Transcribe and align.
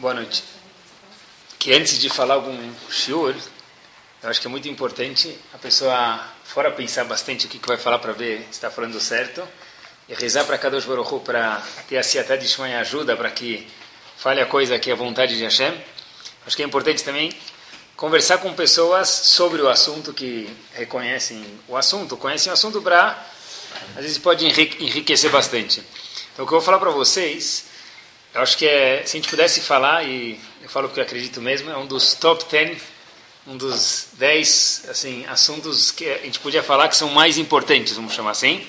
Boa 0.00 0.14
noite. 0.14 0.42
Que 1.58 1.74
antes 1.74 1.98
de 1.98 2.08
falar 2.08 2.32
algum 2.32 2.72
shiur, 2.88 3.34
eu 4.22 4.30
acho 4.30 4.40
que 4.40 4.46
é 4.46 4.50
muito 4.50 4.66
importante 4.66 5.38
a 5.52 5.58
pessoa, 5.58 6.24
fora 6.42 6.70
pensar 6.70 7.04
bastante 7.04 7.44
o 7.44 7.50
que, 7.50 7.60
vai 7.68 7.76
falar 7.76 7.98
para 7.98 8.12
ver 8.12 8.38
se 8.44 8.52
está 8.52 8.70
falando 8.70 8.98
certo, 8.98 9.46
e 10.08 10.14
rezar 10.14 10.46
para 10.46 10.56
Kadosh 10.56 10.86
Baruch 10.86 11.22
para 11.22 11.62
ter 11.86 11.98
a 11.98 12.02
Siatá 12.02 12.36
de 12.36 12.48
Shmai 12.48 12.76
ajuda 12.76 13.14
para 13.14 13.30
que 13.30 13.68
fale 14.16 14.40
a 14.40 14.46
coisa 14.46 14.78
que 14.78 14.88
é 14.88 14.94
a 14.94 14.96
vontade 14.96 15.36
de 15.36 15.44
Hashem. 15.44 15.78
Acho 16.46 16.56
que 16.56 16.62
é 16.62 16.66
importante 16.66 17.04
também 17.04 17.30
conversar 17.94 18.38
com 18.38 18.54
pessoas 18.54 19.06
sobre 19.06 19.60
o 19.60 19.68
assunto 19.68 20.14
que 20.14 20.48
reconhecem 20.72 21.44
o 21.68 21.76
assunto, 21.76 22.16
conhecem 22.16 22.48
o 22.48 22.54
assunto 22.54 22.80
para, 22.80 23.22
às 23.94 24.00
vezes 24.00 24.16
pode 24.16 24.46
enriquecer 24.46 25.30
bastante. 25.30 25.82
Então 26.32 26.46
o 26.46 26.48
que 26.48 26.54
eu 26.54 26.58
vou 26.58 26.62
falar 26.62 26.78
para 26.78 26.88
vocês, 26.88 27.68
eu 28.32 28.40
acho 28.42 28.56
que 28.56 28.66
é, 28.66 29.02
se 29.04 29.16
a 29.16 29.20
gente 29.20 29.28
pudesse 29.28 29.60
falar, 29.60 30.04
e 30.04 30.38
eu 30.62 30.68
falo 30.68 30.88
porque 30.88 31.00
eu 31.00 31.04
acredito 31.04 31.40
mesmo, 31.40 31.70
é 31.70 31.76
um 31.76 31.86
dos 31.86 32.14
top 32.14 32.44
10, 32.48 32.80
um 33.46 33.56
dos 33.56 34.08
10 34.12 34.84
assim, 34.88 35.26
assuntos 35.26 35.90
que 35.90 36.08
a 36.08 36.18
gente 36.18 36.38
podia 36.38 36.62
falar 36.62 36.88
que 36.88 36.96
são 36.96 37.10
mais 37.10 37.38
importantes, 37.38 37.94
vamos 37.94 38.14
chamar 38.14 38.30
assim. 38.30 38.64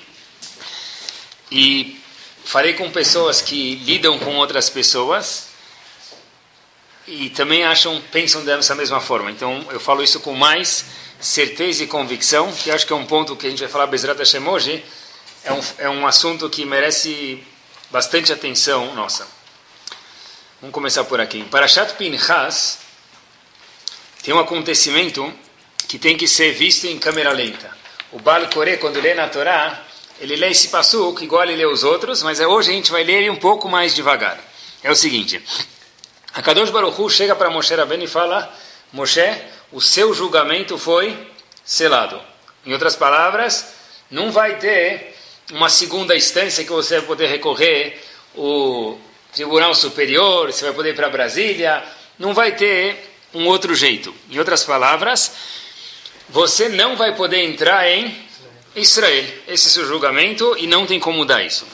E 1.52 2.00
falei 2.44 2.74
com 2.74 2.90
pessoas 2.90 3.42
que 3.42 3.76
lidam 3.76 4.18
com 4.18 4.36
outras 4.38 4.70
pessoas 4.70 5.50
e 7.08 7.30
também 7.30 7.64
acham, 7.64 8.02
pensam 8.12 8.44
dessa 8.44 8.74
mesma 8.74 9.00
forma. 9.00 9.30
Então 9.30 9.64
eu 9.70 9.80
falo 9.80 10.02
isso 10.02 10.20
com 10.22 10.34
mais 10.34 10.86
certeza 11.20 11.84
e 11.84 11.88
convicção, 11.88 12.52
que 12.52 12.72
acho 12.72 12.88
que 12.88 12.94
é 12.94 12.96
um 12.96 13.06
ponto 13.06 13.36
que 13.36 13.46
a 13.46 13.50
gente 13.50 13.60
vai 13.60 13.70
falar 13.70 13.86
Bezrat 13.86 14.18
Hashem 14.18 14.48
hoje, 14.48 14.84
é 15.44 15.54
um, 15.54 15.62
é 15.78 15.90
um 15.90 16.08
assunto 16.08 16.50
que 16.50 16.66
merece 16.66 17.44
bastante 17.92 18.34
atenção 18.34 18.96
nossa. 18.96 19.41
Vamos 20.62 20.76
começar 20.76 21.04
por 21.06 21.20
aqui. 21.20 21.40
Em 21.40 21.46
Parashat 21.46 21.96
Pinchas 21.96 22.78
tem 24.22 24.32
um 24.32 24.38
acontecimento 24.38 25.34
que 25.88 25.98
tem 25.98 26.16
que 26.16 26.28
ser 26.28 26.52
visto 26.52 26.86
em 26.86 27.00
câmera 27.00 27.32
lenta. 27.32 27.76
O 28.12 28.20
Baal 28.20 28.48
Koré, 28.48 28.78
quando 28.78 29.02
lê 29.02 29.16
na 29.16 29.28
Torá, 29.28 29.84
ele 30.20 30.36
lê 30.36 30.52
esse 30.52 30.68
passuco 30.68 31.24
igual 31.24 31.42
ele 31.42 31.56
lê 31.56 31.66
os 31.66 31.84
outros, 31.84 32.22
mas 32.22 32.40
hoje 32.40 32.70
a 32.70 32.74
gente 32.74 32.92
vai 32.92 33.04
ler 33.04 33.22
ele 33.22 33.32
um 33.32 33.38
pouco 33.38 33.68
mais 33.68 33.96
devagar. 33.96 34.40
É 34.84 34.92
o 34.92 34.96
seguinte: 34.96 35.44
a 36.32 36.44
Kadosh 36.44 36.70
Baruch 36.70 37.02
Hu 37.02 37.10
chega 37.10 37.36
para 37.36 37.50
Moshe 37.50 37.74
Rabbeinu 37.74 38.04
e 38.04 38.08
fala: 38.08 38.56
Moshe, 38.94 39.36
o 39.72 39.82
seu 39.82 40.14
julgamento 40.14 40.78
foi 40.78 41.18
selado. 41.66 42.22
Em 42.64 42.72
outras 42.72 42.96
palavras, 42.96 43.74
não 44.12 44.32
vai 44.32 44.60
ter 44.60 45.16
uma 45.52 45.70
segunda 45.70 46.16
instância 46.16 46.64
que 46.64 46.70
você 46.70 47.00
vai 47.00 47.08
poder 47.08 47.26
recorrer 47.30 48.00
o 48.36 49.00
Tribunal 49.34 49.74
Superior, 49.74 50.52
você 50.52 50.66
vai 50.66 50.74
poder 50.74 50.90
ir 50.90 50.96
para 50.96 51.10
Brasília, 51.10 51.84
não 52.20 52.34
vai 52.34 52.54
ter 52.54 53.12
um 53.34 53.48
outro 53.48 53.74
jeito. 53.74 54.14
Em 54.30 54.38
outras 54.38 54.64
palavras, 54.64 55.32
você 56.30 56.68
não 56.68 56.96
vai 56.96 57.16
poder 57.16 57.44
entrar 57.44 57.90
em 57.90 58.14
Israel. 58.76 59.24
Esse 59.48 59.68
é 59.68 59.70
o 59.70 59.74
seu 59.74 59.88
julgamento 59.88 60.56
e 60.58 60.68
não 60.68 60.86
tem 60.86 61.00
como 61.00 61.20
mudar 61.20 61.44
isso. 61.44 61.66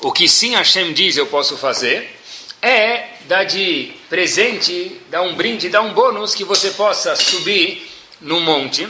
O 0.00 0.12
que 0.12 0.28
sim 0.28 0.54
Hashem 0.54 0.92
diz 0.92 1.16
eu 1.16 1.26
posso 1.26 1.56
fazer 1.56 2.16
é 2.60 3.10
dar 3.26 3.44
de 3.44 3.92
presente, 4.08 5.00
dar 5.08 5.22
um 5.22 5.34
brinde, 5.34 5.68
dar 5.68 5.82
um 5.82 5.94
bônus 5.94 6.34
que 6.34 6.44
você 6.44 6.70
possa 6.72 7.14
subir 7.16 7.90
no 8.20 8.40
monte. 8.40 8.88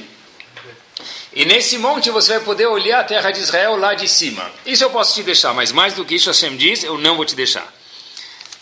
E 1.37 1.45
nesse 1.45 1.77
monte 1.77 2.11
você 2.11 2.33
vai 2.33 2.41
poder 2.41 2.65
olhar 2.65 3.01
a 3.01 3.05
terra 3.05 3.31
de 3.31 3.41
Israel 3.41 3.77
lá 3.77 3.93
de 3.93 4.09
cima. 4.09 4.51
Isso 4.65 4.83
eu 4.83 4.89
posso 4.89 5.15
te 5.15 5.23
deixar, 5.23 5.53
mas 5.53 5.71
mais 5.71 5.93
do 5.93 6.03
que 6.03 6.15
isso 6.15 6.31
Hashem 6.31 6.57
diz, 6.57 6.83
eu 6.83 6.97
não 6.97 7.15
vou 7.15 7.27
te 7.27 7.37
deixar. 7.37 7.63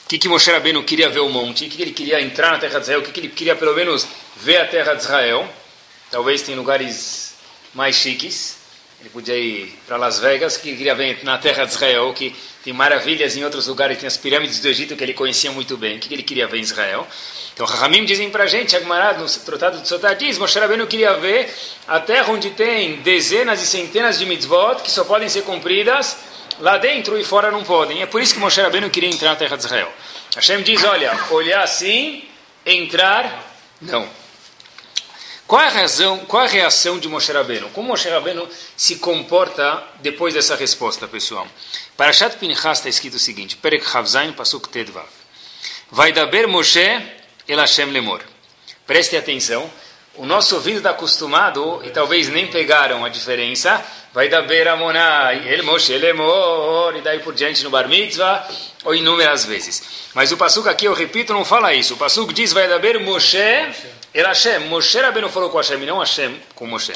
O 0.05 0.09
que, 0.09 0.19
que 0.19 0.29
Moshe 0.29 0.51
Rabbeinu 0.51 0.83
queria 0.83 1.09
ver 1.09 1.21
o 1.21 1.29
monte? 1.29 1.65
O 1.65 1.69
que, 1.69 1.77
que 1.77 1.83
ele 1.83 1.93
queria 1.93 2.21
entrar 2.21 2.51
na 2.51 2.59
terra 2.59 2.81
de 2.81 2.83
Israel? 2.83 2.99
O 2.99 3.03
que, 3.05 3.13
que 3.13 3.21
ele 3.21 3.29
queria 3.29 3.55
pelo 3.55 3.77
menos 3.77 4.09
ver 4.37 4.57
a 4.57 4.67
terra 4.67 4.95
de 4.95 5.03
Israel? 5.03 5.49
Talvez 6.11 6.43
tem 6.43 6.57
lugares 6.57 7.35
mais 7.73 7.95
chiques. 7.95 8.57
Ele 9.05 9.11
podia 9.11 9.37
ir 9.37 9.79
para 9.87 9.99
Las 9.99 10.19
Vegas, 10.19 10.57
que 10.57 10.75
queria 10.75 10.95
ver 10.95 11.23
na 11.25 11.37
terra 11.37 11.67
de 11.67 11.73
Israel, 11.73 12.11
que 12.15 12.35
tem 12.65 12.73
maravilhas 12.73 13.37
em 13.37 13.45
outros 13.45 13.67
lugares, 13.67 13.99
tem 13.99 14.07
as 14.07 14.17
pirâmides 14.17 14.61
do 14.61 14.67
Egito 14.67 14.97
que 14.97 15.05
ele 15.05 15.13
conhecia 15.13 15.53
muito 15.53 15.77
bem. 15.77 15.99
O 15.99 16.01
que 16.01 16.15
ele 16.15 16.23
queria 16.23 16.47
ver 16.47 16.57
em 16.57 16.63
Israel? 16.63 17.07
Então, 17.53 17.67
Rahamim 17.67 18.07
dizem 18.07 18.31
para 18.31 18.45
a 18.45 18.47
gente, 18.47 18.75
Agmará, 18.75 19.13
no 19.13 19.29
Tratado 19.29 19.83
de 19.83 19.87
Sotá, 19.87 20.15
diz, 20.15 20.39
Moshe 20.39 20.59
Rabbeinu 20.59 20.87
queria 20.87 21.13
ver 21.19 21.55
a 21.87 22.01
terra 22.01 22.33
onde 22.33 22.49
tem 22.53 22.97
dezenas 23.03 23.63
e 23.63 23.67
centenas 23.67 24.19
de 24.19 24.25
mitzvot 24.25 24.77
que 24.83 24.91
só 24.91 25.05
podem 25.05 25.29
ser 25.29 25.43
cumpridas 25.43 26.17
lá 26.59 26.79
dentro 26.79 27.19
e 27.19 27.25
fora 27.25 27.51
não 27.51 27.63
podem. 27.63 28.01
É 28.01 28.07
por 28.07 28.23
isso 28.23 28.33
que 28.33 28.41
Moshe 28.41 28.59
Rabbeinu 28.59 28.89
queria 28.89 29.11
entrar 29.11 29.29
na 29.33 29.37
terra 29.37 29.59
de 29.59 29.67
Israel. 29.67 29.93
Hashem 30.35 30.63
diz, 30.63 30.83
olha, 30.83 31.13
olhar 31.31 31.63
assim, 31.63 32.25
entrar, 32.65 33.55
não. 33.83 34.09
Qual 35.47 35.61
é 35.61 35.67
a 35.67 35.71
razão, 35.71 36.21
qual 36.21 36.43
é 36.43 36.47
a 36.47 36.49
reação 36.49 36.99
de 36.99 37.07
Moshe 37.07 37.31
Rabbeinu? 37.31 37.69
Como 37.71 37.89
Moshe 37.89 38.09
Rabbeinu 38.09 38.49
se 38.75 38.97
comporta 38.97 39.83
depois 40.01 40.33
dessa 40.33 40.57
resposta, 40.57 41.07
pessoal? 41.07 41.47
Para 41.99 42.15
Shat 42.15 42.39
Pinchas 42.39 42.79
está 42.79 42.89
escrito 42.89 43.15
o 43.15 43.19
seguinte, 43.19 43.57
Perek 43.57 43.85
Havzain 43.95 44.33
Pasuk 44.33 44.71
Tedvav. 44.71 45.07
Vai 45.91 46.13
daber 46.13 46.49
Moshe 46.49 46.81
el 47.47 47.59
Hashem 47.59 47.91
lemor. 47.91 48.23
Preste 48.87 49.19
atenção, 49.19 49.71
o 50.15 50.25
nosso 50.25 50.55
ouvido 50.55 50.79
está 50.79 50.91
acostumado, 50.91 51.83
e 51.85 51.91
talvez 51.91 52.29
nem 52.29 52.47
pegaram 52.47 53.05
a 53.05 53.11
diferença, 53.11 53.85
vai 54.15 54.31
daber 54.31 54.67
Amonai, 54.67 55.47
el 55.53 55.63
Moshe 55.63 55.99
lemor, 55.99 56.97
e 56.97 57.03
daí 57.03 57.19
por 57.19 57.35
diante 57.35 57.63
no 57.63 57.69
Bar 57.69 57.87
Mitzvah, 57.87 58.49
ou 58.83 58.95
inúmeras 58.95 59.45
vezes. 59.45 59.83
Mas 60.15 60.33
o 60.33 60.39
Pasuk 60.39 60.69
aqui, 60.71 60.87
eu 60.87 60.95
repito, 60.95 61.35
não 61.35 61.45
fala 61.45 61.75
isso. 61.75 61.95
O 61.95 61.97
Pasuk 61.99 62.33
diz, 62.33 62.53
vai 62.55 62.67
daber 62.67 62.99
Moshe 62.99 63.37
era 64.15 64.29
Hashem. 64.29 64.61
Moshe 64.69 64.99
Rabbeinu 64.99 65.29
falou 65.29 65.51
com 65.51 65.59
Hashem, 65.59 65.83
e 65.83 65.87
não 65.87 65.99
Hashem 65.99 66.41
com 66.55 66.67
Moshe. 66.67 66.93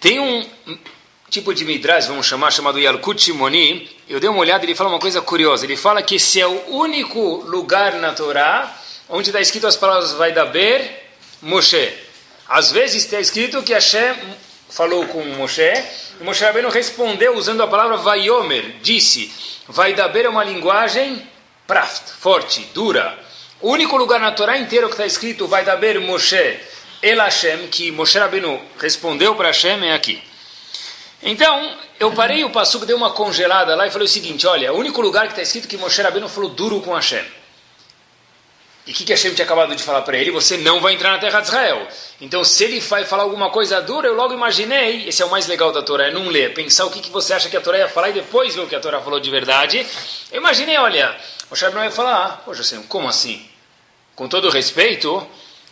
Tem 0.00 0.18
um 0.18 0.46
tipo 1.30 1.54
de 1.54 1.64
Midrash, 1.64 2.08
vamos 2.08 2.26
chamar, 2.26 2.50
chamado 2.50 2.78
Yalkut 2.78 3.22
Shimoni. 3.22 3.90
Eu 4.08 4.20
dei 4.20 4.28
uma 4.28 4.40
olhada 4.40 4.64
ele 4.64 4.74
fala 4.74 4.90
uma 4.90 4.98
coisa 4.98 5.22
curiosa. 5.22 5.64
Ele 5.64 5.76
fala 5.76 6.02
que 6.02 6.16
esse 6.16 6.40
é 6.40 6.46
o 6.46 6.70
único 6.70 7.36
lugar 7.46 7.94
na 7.94 8.12
Torá 8.12 8.80
onde 9.08 9.28
está 9.28 9.40
escrito 9.40 9.66
as 9.66 9.76
palavras 9.76 10.12
vai 10.12 10.32
daber 10.32 11.08
Moshe. 11.42 11.92
Às 12.48 12.70
vezes 12.70 13.04
está 13.04 13.20
escrito 13.20 13.62
que 13.62 13.72
Hashem 13.72 14.14
falou 14.68 15.06
com 15.06 15.22
Moshe, 15.24 15.62
e 16.20 16.24
Moshe 16.24 16.44
Rabbeinu 16.44 16.68
respondeu 16.68 17.36
usando 17.36 17.62
a 17.62 17.66
palavra 17.66 17.96
Vayomer, 17.96 18.76
disse, 18.82 19.32
vai 19.68 19.94
é 19.94 20.28
uma 20.28 20.44
linguagem 20.44 21.22
praft, 21.66 22.10
forte, 22.20 22.60
dura. 22.74 23.23
O 23.64 23.70
único 23.70 23.96
lugar 23.96 24.20
na 24.20 24.30
Torá 24.30 24.58
inteiro 24.58 24.88
que 24.88 24.92
está 24.92 25.06
escrito 25.06 25.48
vai 25.48 25.64
daber 25.64 25.98
Moshe 25.98 26.60
El 27.00 27.18
Hashem, 27.18 27.68
que 27.68 27.90
Moshe 27.90 28.18
Rabbeinu 28.18 28.60
respondeu 28.78 29.34
para 29.36 29.46
Hashem, 29.46 29.88
é 29.88 29.94
aqui. 29.94 30.22
Então, 31.22 31.74
eu 31.98 32.12
parei 32.12 32.44
o 32.44 32.50
que 32.50 32.84
dei 32.84 32.94
uma 32.94 33.12
congelada 33.12 33.74
lá 33.74 33.86
e 33.86 33.90
falei 33.90 34.04
o 34.04 34.10
seguinte, 34.10 34.46
olha, 34.46 34.70
o 34.70 34.76
único 34.76 35.00
lugar 35.00 35.22
que 35.28 35.32
está 35.32 35.40
escrito 35.40 35.66
que 35.66 35.78
Moshe 35.78 36.02
Rabbeinu 36.02 36.28
falou 36.28 36.50
duro 36.50 36.82
com 36.82 36.92
Hashem. 36.92 37.24
E 38.86 38.92
o 38.92 38.94
que, 38.94 39.02
que 39.02 39.12
Hashem 39.12 39.32
tinha 39.32 39.46
acabado 39.46 39.74
de 39.74 39.82
falar 39.82 40.02
para 40.02 40.18
ele? 40.18 40.30
Você 40.30 40.58
não 40.58 40.82
vai 40.82 40.92
entrar 40.92 41.12
na 41.12 41.18
terra 41.18 41.40
de 41.40 41.46
Israel. 41.46 41.88
Então, 42.20 42.44
se 42.44 42.64
ele 42.64 42.80
vai 42.80 43.06
falar 43.06 43.22
alguma 43.22 43.48
coisa 43.48 43.80
dura, 43.80 44.06
eu 44.06 44.14
logo 44.14 44.34
imaginei, 44.34 45.08
esse 45.08 45.22
é 45.22 45.24
o 45.24 45.30
mais 45.30 45.46
legal 45.46 45.72
da 45.72 45.80
Torá, 45.80 46.08
é 46.08 46.10
não 46.10 46.28
ler, 46.28 46.52
pensar 46.52 46.84
o 46.84 46.90
que, 46.90 47.00
que 47.00 47.08
você 47.08 47.32
acha 47.32 47.48
que 47.48 47.56
a 47.56 47.62
Torá 47.62 47.78
ia 47.78 47.88
falar 47.88 48.10
e 48.10 48.12
depois 48.12 48.54
ver 48.54 48.60
o 48.60 48.66
que 48.66 48.76
a 48.76 48.80
Torá 48.80 49.00
falou 49.00 49.20
de 49.20 49.30
verdade. 49.30 49.86
Eu 50.30 50.36
imaginei, 50.36 50.76
olha, 50.76 51.16
Moshe 51.48 51.64
Rabbeinu 51.64 51.88
vai 51.88 51.90
falar, 51.90 52.26
ah, 52.26 52.28
poxa, 52.44 52.60
assim, 52.60 52.82
como 52.82 53.08
assim? 53.08 53.53
Com 54.14 54.28
todo 54.28 54.50
respeito, 54.50 55.26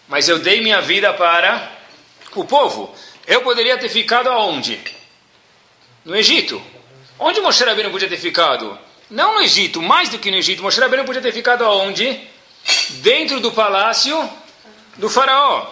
mas 0.09 0.29
eu 0.29 0.39
dei 0.39 0.61
minha 0.61 0.81
vida 0.81 1.13
para 1.13 1.71
o 2.35 2.45
povo. 2.45 2.95
Eu 3.27 3.43
poderia 3.43 3.79
ter 3.79 3.89
ficado 3.89 4.29
aonde? 4.29 4.81
No 6.05 6.17
Egito. 6.17 6.61
Onde 7.19 7.41
Moshe 7.41 7.63
Rabbeinu 7.65 7.91
podia 7.91 8.09
ter 8.09 8.17
ficado? 8.17 8.77
Não 9.09 9.35
no 9.35 9.41
Egito, 9.43 9.81
mais 9.81 10.09
do 10.09 10.19
que 10.19 10.31
no 10.31 10.37
Egito. 10.37 10.63
Moshe 10.63 10.81
Rabbeinu 10.81 11.05
podia 11.05 11.23
ter 11.23 11.33
ficado 11.33 11.65
aonde? 11.65 12.21
Dentro 13.03 13.41
do 13.41 13.53
palácio 13.53 14.29
do 14.97 15.09
faraó. 15.09 15.67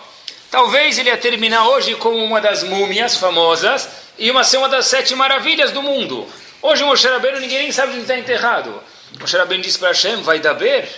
Talvez 0.50 0.99
ele 0.99 1.11
ia 1.11 1.16
terminar 1.16 1.66
hoje 1.69 1.94
como 1.96 2.16
uma 2.25 2.40
das 2.40 2.62
múmias 2.62 3.16
famosas 3.16 3.88
e 4.19 4.31
uma 4.31 4.44
ser 4.44 4.58
uma 4.58 4.69
das 4.69 4.87
sete 4.87 5.14
maravilhas 5.14 5.73
do 5.73 5.82
mundo. 5.82 6.26
Hoje 6.62 6.84
Moshe 6.84 7.08
Rabbeinu 7.08 7.40
ninguém 7.40 7.61
nem 7.61 7.73
sabe 7.73 7.93
onde 7.93 8.02
está 8.02 8.19
enterrado. 8.19 8.82
Moshe 9.19 9.37
Rabbeinu 9.37 9.62
disse 9.62 9.78
para 9.78 9.88
Hashem, 9.88 10.23
vai 10.23 10.38
dar 10.38 10.55
ber? 10.55 10.88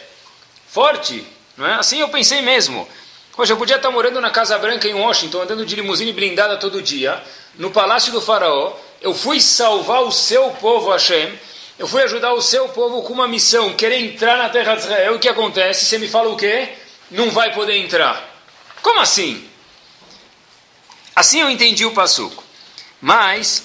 Forte, 0.66 1.24
não 1.56 1.66
é? 1.66 1.74
Assim 1.74 2.00
eu 2.00 2.08
pensei 2.08 2.42
mesmo. 2.42 2.88
Hoje 3.36 3.52
eu 3.52 3.56
podia 3.56 3.76
estar 3.76 3.90
morando 3.90 4.20
na 4.20 4.30
Casa 4.30 4.58
Branca 4.58 4.86
em 4.86 4.94
Washington, 4.94 5.42
andando 5.42 5.64
de 5.64 5.74
limusine 5.74 6.12
blindada 6.12 6.56
todo 6.58 6.82
dia, 6.82 7.22
no 7.56 7.70
palácio 7.70 8.12
do 8.12 8.20
faraó. 8.20 8.74
Eu 9.00 9.14
fui 9.14 9.40
salvar 9.40 10.02
o 10.02 10.12
seu 10.12 10.50
povo, 10.50 10.90
Hashem. 10.90 11.32
Eu 11.78 11.88
fui 11.88 12.02
ajudar 12.02 12.32
o 12.34 12.42
seu 12.42 12.68
povo 12.68 13.02
com 13.02 13.12
uma 13.12 13.26
missão, 13.26 13.72
querer 13.72 13.98
entrar 13.98 14.36
na 14.36 14.48
terra 14.48 14.74
de 14.74 14.82
Israel. 14.82 15.14
O 15.14 15.18
que 15.18 15.28
acontece? 15.28 15.86
Você 15.86 15.98
me 15.98 16.08
fala 16.08 16.28
o 16.28 16.36
quê? 16.36 16.68
Não 17.10 17.30
vai 17.30 17.52
poder 17.54 17.76
entrar. 17.76 18.22
Como 18.82 19.00
assim? 19.00 19.48
Assim 21.16 21.40
eu 21.40 21.50
entendi 21.50 21.84
o 21.84 21.92
passuco. 21.92 22.44
Mas 23.00 23.64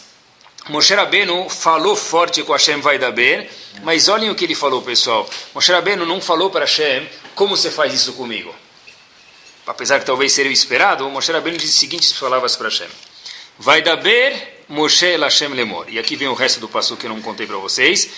Moshe 0.69 0.93
Rabbeinu 0.93 1.47
falou 1.49 1.95
forte 1.95 2.43
com 2.43 2.51
Hashem 2.51 2.81
Vaidaber 2.81 3.49
Mas 3.83 4.09
olhem 4.09 4.29
o 4.29 4.35
que 4.35 4.43
ele 4.43 4.55
falou, 4.55 4.81
pessoal. 4.81 5.29
Moshe 5.53 5.71
Rabbeinu 5.71 6.05
não 6.05 6.19
falou 6.19 6.49
para 6.49 6.61
Hashem 6.65 7.07
como 7.37 7.55
você 7.55 7.69
faz 7.69 7.93
isso 7.93 8.13
comigo. 8.13 8.53
Apesar 9.67 9.99
que 9.99 10.05
talvez 10.05 10.33
seria 10.33 10.49
o 10.49 10.53
esperado, 10.53 11.07
Moshe 11.07 11.31
Rabbeinu 11.31 11.57
disse 11.57 11.73
as 11.73 11.79
seguintes 11.79 12.11
palavras 12.13 12.55
para 12.55 12.67
Hashem. 12.67 12.87
Vai 13.59 13.83
daber 13.83 14.63
Moshe 14.67 15.15
Hashem 15.15 15.49
lemor. 15.49 15.85
E 15.87 15.99
aqui 15.99 16.15
vem 16.15 16.27
o 16.27 16.33
resto 16.33 16.59
do 16.59 16.67
passo 16.67 16.97
que 16.97 17.05
eu 17.05 17.11
não 17.11 17.21
contei 17.21 17.45
para 17.45 17.57
vocês. 17.57 18.09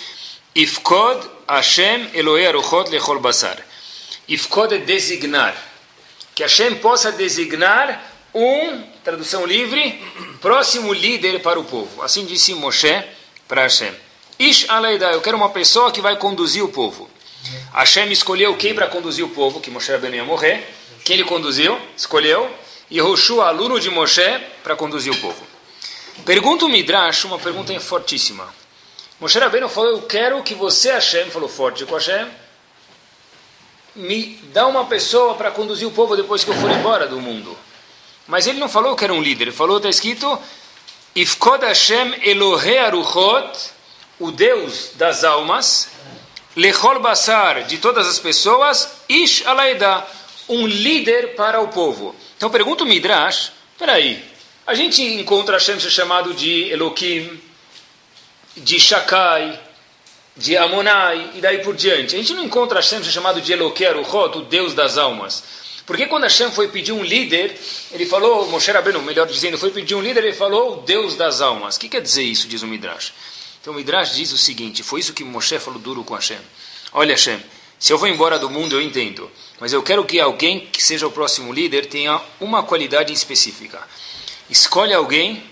Ifkod 0.56 1.30
Hashem 1.50 2.12
Elohe 2.14 2.48
Aruchot 2.48 2.90
Lechol 2.90 3.20
Basar. 3.20 3.58
Ifkod 4.26 4.74
é 4.74 4.78
designar. 4.78 5.54
Que 6.34 6.44
Hashem 6.44 6.76
possa 6.76 7.12
designar 7.12 8.02
um, 8.34 8.84
tradução 9.04 9.46
livre, 9.46 10.02
próximo 10.40 10.94
líder 10.94 11.42
para 11.42 11.60
o 11.60 11.66
povo. 11.66 12.02
Assim 12.02 12.26
disse 12.26 12.54
Moshe 12.54 13.04
para 13.50 13.64
Hashem. 13.64 13.94
Ish 14.40 14.70
Aleida, 14.70 15.12
eu 15.12 15.20
quero 15.20 15.36
uma 15.36 15.50
pessoa 15.50 15.92
que 15.92 16.00
vai 16.00 16.16
conduzir 16.16 16.64
o 16.64 16.70
povo. 16.70 17.19
Hashem 17.74 18.12
escolheu 18.12 18.56
quem 18.58 18.74
para 18.76 18.88
conduzir 18.88 19.24
o 19.26 19.30
povo, 19.30 19.60
que 19.60 19.72
Moshe 19.72 19.92
Rabbeinu 19.92 20.18
ia 20.18 20.24
morrer. 20.24 20.68
Quem 21.04 21.16
ele 21.16 21.24
conduziu? 21.24 21.80
Escolheu. 21.96 22.54
E 22.90 23.00
Roshua, 23.00 23.48
aluno 23.48 23.80
de 23.80 23.90
Moshe, 23.90 24.42
para 24.64 24.76
conduzir 24.76 25.14
o 25.14 25.18
povo. 25.18 25.48
Pergunta 26.26 26.66
o 26.66 26.70
Midrash, 26.70 27.26
uma 27.26 27.40
pergunta 27.40 27.78
fortíssima. 27.80 28.54
Moshe 29.20 29.38
Rabbeinu 29.38 29.70
falou, 29.70 29.92
eu 29.92 30.02
quero 30.04 30.42
que 30.44 30.56
você, 30.56 30.92
Hashem, 30.92 31.30
falou 31.30 31.50
forte 31.50 31.86
com 31.86 31.96
Hashem, 31.96 32.28
me 33.96 34.40
dá 34.54 34.68
uma 34.68 34.86
pessoa 34.86 35.36
para 35.36 35.52
conduzir 35.52 35.88
o 35.88 35.92
povo 35.92 36.16
depois 36.16 36.44
que 36.44 36.50
eu 36.50 36.56
for 36.56 36.72
embora 36.72 37.08
do 37.08 37.20
mundo. 37.20 37.58
Mas 38.28 38.48
ele 38.48 38.60
não 38.60 38.70
falou 38.70 38.96
que 38.96 39.04
era 39.04 39.14
um 39.14 39.22
líder, 39.22 39.46
ele 39.46 39.52
falou, 39.52 39.78
está 39.78 39.90
escrito, 39.90 40.40
Ifkod 41.16 41.66
Hashem 41.66 42.14
Elohe 42.24 42.78
Aruchot, 42.78 43.72
o 44.20 44.32
Deus 44.32 44.92
das 44.96 45.24
almas, 45.24 45.90
Lechol 46.60 47.00
Basar, 47.00 47.64
de 47.64 47.78
todas 47.78 48.06
as 48.06 48.20
pessoas, 48.20 48.90
Ish 49.08 49.46
Alaida, 49.46 50.06
um 50.50 50.68
líder 50.68 51.36
para 51.36 51.62
o 51.62 51.70
povo. 51.70 52.14
Então 52.36 52.50
pergunta 52.50 52.84
o 52.84 52.88
Midrash, 52.88 53.54
peraí, 53.78 54.22
a 54.68 54.74
gente 54.74 55.02
encontra 55.02 55.56
Hashem 55.56 55.80
chamado 55.80 56.34
de 56.34 56.70
Elohim, 56.70 57.40
de 58.58 58.78
Shakai, 58.78 59.58
de 60.36 60.58
Amonai 60.58 61.32
e 61.36 61.40
daí 61.40 61.60
por 61.60 61.78
diante. 61.78 62.16
A 62.16 62.20
gente 62.20 62.34
não 62.34 62.44
encontra 62.44 62.80
Hashem 62.80 63.02
chamado 63.06 63.40
de 63.40 63.54
Eloquei 63.54 63.88
Aruchot, 63.88 64.40
o 64.40 64.42
Deus 64.42 64.74
das 64.74 64.98
almas. 64.98 65.42
Porque 65.86 66.08
quando 66.08 66.24
Hashem 66.24 66.52
foi 66.52 66.68
pedir 66.68 66.92
um 66.92 67.02
líder, 67.02 67.58
ele 67.94 68.06
falou, 68.06 68.50
Moshe 68.50 68.70
Rabbeinu, 68.70 69.02
melhor 69.02 69.28
dizendo, 69.28 69.58
foi 69.58 69.72
pedir 69.72 69.96
um 69.96 70.02
líder, 70.02 70.26
ele 70.26 70.36
falou 70.36 70.74
o 70.74 70.82
Deus 70.82 71.16
das 71.16 71.40
almas. 71.40 71.78
O 71.78 71.80
que 71.80 71.88
quer 71.88 72.02
dizer 72.02 72.24
isso, 72.24 72.50
diz 72.50 72.62
o 72.62 72.68
Midrash? 72.68 73.14
Então 73.62 73.74
o 73.74 73.76
Midrash 73.76 74.16
diz 74.16 74.32
o 74.32 74.38
seguinte, 74.38 74.84
foi 74.84 75.00
isso 75.02 75.14
que 75.14 75.24
Moshe 75.24 75.60
falou 75.60 75.80
duro 75.80 76.04
com 76.04 76.16
Hashem. 76.16 76.40
Olha 76.94 77.14
Hashem, 77.14 77.40
se 77.78 77.94
eu 77.94 77.98
vou 77.98 78.08
embora 78.08 78.40
do 78.40 78.50
mundo 78.50 78.76
eu 78.76 78.82
entendo, 78.82 79.30
mas 79.60 79.74
eu 79.74 79.84
quero 79.84 80.04
que 80.06 80.20
alguém 80.20 80.68
que 80.68 80.82
seja 80.82 81.08
o 81.08 81.12
próximo 81.12 81.52
líder 81.52 81.86
tenha 81.86 82.22
uma 82.40 82.64
qualidade 82.64 83.14
específica. 83.14 83.82
Escolhe 84.50 84.94
alguém 84.94 85.44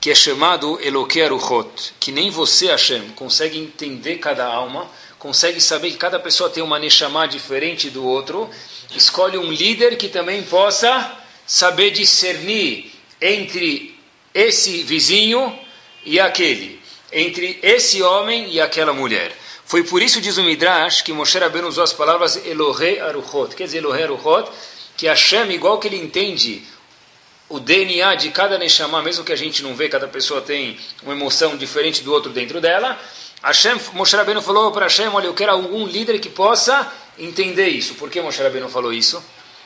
que 0.00 0.10
é 0.10 0.14
chamado 0.14 0.78
Eloquei 0.80 1.24
Aruchot, 1.24 1.94
que 1.98 2.12
nem 2.12 2.30
você, 2.30 2.66
Hashem, 2.66 3.10
consegue 3.10 3.58
entender 3.58 4.18
cada 4.18 4.46
alma, 4.46 4.88
consegue 5.18 5.60
saber 5.60 5.90
que 5.90 5.96
cada 5.96 6.20
pessoa 6.20 6.50
tem 6.50 6.62
uma 6.62 6.78
Neshama 6.78 7.26
diferente 7.26 7.90
do 7.90 8.04
outro, 8.04 8.48
escolhe 8.94 9.36
um 9.36 9.50
líder 9.50 9.96
que 9.96 10.08
também 10.08 10.42
possa 10.42 11.16
saber 11.46 11.90
discernir 11.90 12.92
entre 13.20 13.98
esse 14.32 14.82
vizinho 14.84 15.58
e 16.04 16.20
aquele, 16.20 16.77
entre 17.12 17.58
esse 17.62 18.02
homem 18.02 18.50
e 18.50 18.60
aquela 18.60 18.92
mulher. 18.92 19.36
Foi 19.64 19.82
por 19.82 20.00
isso, 20.00 20.20
diz 20.20 20.38
o 20.38 20.42
Midrash, 20.42 21.02
que 21.02 21.12
Moshe 21.12 21.38
Rabbeinu 21.38 21.68
usou 21.68 21.84
as 21.84 21.92
palavras 21.92 22.36
Elohe 22.46 23.00
Aruchot. 23.00 23.54
Quer 23.54 23.64
dizer, 23.64 23.78
Elohe 23.78 24.02
Aruchot, 24.02 24.50
que 24.96 25.06
Hashem, 25.06 25.50
igual 25.52 25.78
que 25.78 25.88
ele 25.88 25.96
entende 25.96 26.62
o 27.48 27.58
DNA 27.58 28.14
de 28.14 28.30
cada 28.30 28.58
Neshama, 28.58 29.02
mesmo 29.02 29.24
que 29.24 29.32
a 29.32 29.36
gente 29.36 29.62
não 29.62 29.74
vê, 29.74 29.88
cada 29.88 30.08
pessoa 30.08 30.40
tem 30.40 30.78
uma 31.02 31.12
emoção 31.12 31.56
diferente 31.56 32.02
do 32.02 32.12
outro 32.12 32.32
dentro 32.32 32.60
dela, 32.60 32.98
Hashem, 33.42 33.78
Moshe 33.92 34.16
Rabbeinu 34.16 34.42
falou 34.42 34.72
para 34.72 34.86
Hashem, 34.86 35.08
olha, 35.08 35.26
eu 35.26 35.34
quero 35.34 35.52
algum 35.52 35.86
líder 35.86 36.18
que 36.18 36.28
possa 36.28 36.92
entender 37.18 37.68
isso. 37.68 37.94
Por 37.94 38.10
que 38.10 38.20
Moshe 38.20 38.42
Rabbeinu 38.42 38.68
falou 38.68 38.92
isso? 38.92 39.22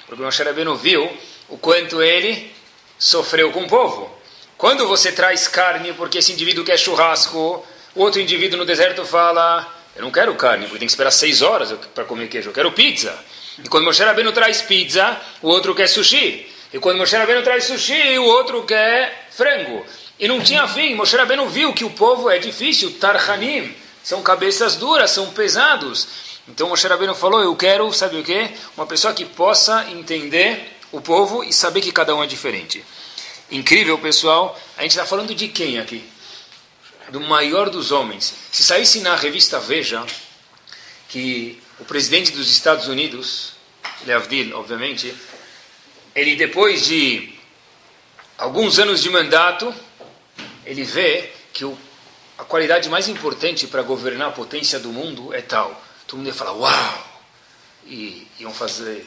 Porque 0.07 0.23
Moshe 0.23 0.43
Rabbeinu 0.43 0.77
viu 0.77 1.11
o 1.49 1.57
quanto 1.57 2.03
ele 2.03 2.53
sofreu 2.99 3.51
com 3.51 3.65
o 3.65 3.69
povo. 3.69 4.22
Quando 4.63 4.87
você 4.87 5.11
traz 5.11 5.49
carne 5.49 5.93
porque 5.93 6.19
esse 6.19 6.31
indivíduo 6.31 6.65
quer 6.65 6.79
churrasco, 6.79 7.67
o 7.97 8.01
outro 8.01 8.21
indivíduo 8.21 8.57
no 8.57 8.65
deserto 8.65 9.05
fala, 9.05 9.67
eu 9.97 10.03
não 10.03 10.13
quero 10.13 10.33
carne, 10.37 10.67
porque 10.67 10.79
tem 10.79 10.87
que 10.87 10.93
esperar 10.93 11.11
seis 11.11 11.43
horas 11.43 11.75
para 11.93 12.05
comer 12.05 12.29
queijo, 12.29 12.51
eu 12.51 12.53
quero 12.53 12.71
pizza. 12.71 13.13
E 13.59 13.69
quando 13.69 13.85
Moshe 13.87 14.05
Rabbeinu 14.05 14.31
traz 14.31 14.63
pizza, 14.63 15.21
o 15.43 15.49
outro 15.49 15.75
quer 15.75 15.89
sushi. 15.89 16.49
E 16.73 16.79
quando 16.79 16.99
Moshe 16.99 17.17
Rabbeinu 17.17 17.43
traz 17.43 17.65
sushi, 17.65 18.17
o 18.21 18.25
outro 18.25 18.63
quer 18.63 19.27
frango. 19.33 19.85
E 20.17 20.29
não 20.29 20.41
tinha 20.41 20.69
fim. 20.69 20.95
Moshe 20.95 21.17
Rabbeinu 21.17 21.49
viu 21.49 21.73
que 21.73 21.85
o 21.85 21.91
povo 21.91 22.31
é 22.31 22.39
difícil, 22.39 22.93
tarhanim, 23.01 23.75
são 24.01 24.23
cabeças 24.23 24.77
duras, 24.77 25.11
são 25.11 25.33
pesados. 25.33 26.07
Então 26.47 26.69
Moshe 26.69 26.87
Rabbeinu 26.87 27.17
falou, 27.17 27.43
eu 27.43 27.57
quero, 27.57 27.93
sabe 27.93 28.17
o 28.17 28.23
quê? 28.23 28.53
Uma 28.77 28.87
pessoa 28.87 29.13
que 29.13 29.25
possa 29.25 29.87
entender 29.91 30.73
o 30.93 31.01
povo 31.01 31.43
e 31.43 31.53
saber 31.53 31.81
que 31.81 31.91
cada 31.91 32.15
um 32.15 32.23
é 32.23 32.29
diferente. 32.29 32.85
Incrível, 33.53 33.99
pessoal. 33.99 34.59
A 34.79 34.83
gente 34.83 34.93
está 34.93 35.05
falando 35.05 35.35
de 35.35 35.47
quem 35.47 35.79
aqui? 35.79 36.03
Do 37.11 37.21
maior 37.21 37.69
dos 37.69 37.93
homens. 37.93 38.33
Se 38.51 38.65
saísse 38.65 39.01
na 39.01 39.15
revista 39.15 39.61
Veja 39.61 40.07
que 41.11 41.63
o 41.79 41.85
presidente 41.85 42.33
dos 42.33 42.51
Estados 42.51 42.89
Unidos, 42.89 43.53
Leavdil, 44.07 44.57
obviamente, 44.57 45.15
ele 46.15 46.35
depois 46.35 46.87
de 46.87 47.39
alguns 48.39 48.79
anos 48.79 49.03
de 49.03 49.11
mandato, 49.11 49.75
ele 50.65 50.83
vê 50.83 51.31
que 51.53 51.67
o, 51.67 51.77
a 52.39 52.45
qualidade 52.45 52.89
mais 52.89 53.07
importante 53.07 53.67
para 53.67 53.83
governar 53.83 54.29
a 54.29 54.33
potência 54.33 54.81
do 54.81 54.89
mundo 54.89 55.35
é 55.35 55.43
tal. 55.43 55.79
Todo 56.07 56.17
mundo 56.17 56.29
ia 56.29 56.35
falar, 56.35 56.53
uau! 56.53 57.23
E 57.85 58.27
iam 58.41 58.55
fazer 58.55 59.07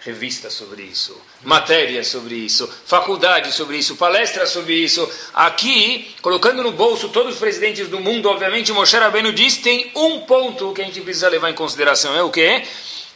revistas 0.00 0.52
sobre 0.52 0.82
isso, 0.82 1.20
matérias 1.42 2.06
sobre 2.06 2.34
isso, 2.34 2.68
faculdades 2.86 3.54
sobre 3.54 3.76
isso, 3.76 3.96
palestras 3.96 4.50
sobre 4.50 4.74
isso. 4.74 5.08
Aqui, 5.34 6.14
colocando 6.22 6.62
no 6.62 6.72
bolso 6.72 7.08
todos 7.08 7.34
os 7.34 7.40
presidentes 7.40 7.88
do 7.88 8.00
mundo, 8.00 8.28
obviamente, 8.28 8.72
Moshe 8.72 8.96
Rabbeinu 8.96 9.32
diz, 9.32 9.56
tem 9.56 9.90
um 9.94 10.20
ponto 10.20 10.72
que 10.72 10.82
a 10.82 10.84
gente 10.84 11.00
precisa 11.00 11.28
levar 11.28 11.50
em 11.50 11.54
consideração, 11.54 12.14
é 12.16 12.22
o 12.22 12.30
quê? 12.30 12.62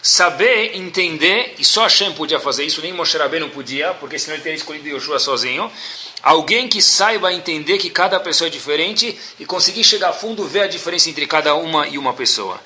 Saber, 0.03 0.77
entender, 0.77 1.55
e 1.59 1.65
só 1.65 1.85
Hashem 1.85 2.13
podia 2.15 2.41
fazer 2.41 2.65
isso, 2.65 2.83
nem 2.83 2.93
Moshe 2.93 3.17
Rabbeinu 3.17 3.49
podia, 3.51 3.95
porque 3.95 4.19
senão 4.19 4.35
ele 4.35 4.43
teria 4.43 4.57
escolhido 4.57 4.89
Yoshua 4.89 5.21
sozinho, 5.21 5.71
Alguém 6.23 6.69
que 6.69 6.81
saiba 6.81 7.33
entender 7.33 7.79
que 7.79 7.91
cada 7.91 8.21
pessoa 8.21 8.47
é 8.47 8.51
diferente 8.51 9.19
e 9.41 9.45
conseguir 9.45 9.83
chegar 9.83 10.11
a 10.11 10.13
fundo, 10.13 10.47
ver 10.47 10.61
a 10.61 10.67
diferença 10.69 11.11
entre 11.11 11.27
cada 11.27 11.57
uma 11.57 11.89
e 11.89 11.99
uma 11.99 12.13
pessoa. 12.13 12.61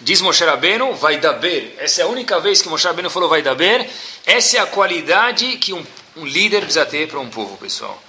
Diz 0.00 0.20
Moshe 0.22 0.44
Rabbeinu, 0.44 0.94
vai 0.94 1.18
daber. 1.18 1.76
Essa 1.78 2.00
é 2.00 2.04
a 2.04 2.08
única 2.08 2.40
vez 2.40 2.62
que 2.62 2.68
Moshe 2.68 2.86
Rabbeinu 2.86 3.10
falou 3.10 3.28
vai 3.28 3.42
daber. 3.42 3.88
Essa 4.24 4.56
é 4.56 4.60
a 4.60 4.66
qualidade 4.66 5.58
que 5.58 5.74
um, 5.74 5.86
um 6.16 6.24
líder 6.24 6.62
precisa 6.62 6.86
ter 6.86 7.06
para 7.06 7.20
um 7.20 7.28
povo, 7.28 7.56
pessoal. 7.58 8.02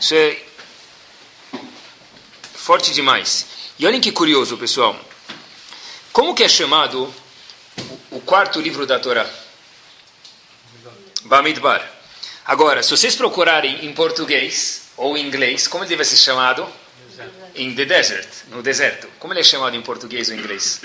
Isso 0.00 0.14
é 0.14 0.42
forte 2.54 2.92
demais. 2.92 3.46
E 3.78 3.86
olhem 3.86 4.00
que 4.00 4.10
curioso, 4.10 4.58
pessoal. 4.58 4.98
Como 6.12 6.34
que 6.34 6.42
é 6.42 6.48
chamado 6.48 7.04
o, 8.10 8.16
o 8.16 8.20
quarto 8.20 8.60
livro 8.60 8.84
da 8.84 8.98
Torá? 8.98 9.24
Bamidbar. 11.22 11.88
Agora, 12.44 12.82
se 12.82 12.90
vocês 12.90 13.14
procurarem 13.14 13.84
em 13.84 13.92
português 13.92 14.88
ou 14.96 15.16
em 15.16 15.24
inglês, 15.24 15.68
como 15.68 15.84
ele 15.84 15.90
deve 15.90 16.04
ser 16.04 16.16
chamado? 16.16 16.66
In 17.54 17.74
the 17.74 17.84
desert, 17.84 18.28
no 18.50 18.62
deserto. 18.62 19.08
Como 19.18 19.32
ele 19.32 19.40
é 19.40 19.44
chamado 19.44 19.76
em 19.76 19.82
português 19.82 20.28
ou 20.28 20.34
em 20.34 20.38
inglês? 20.38 20.80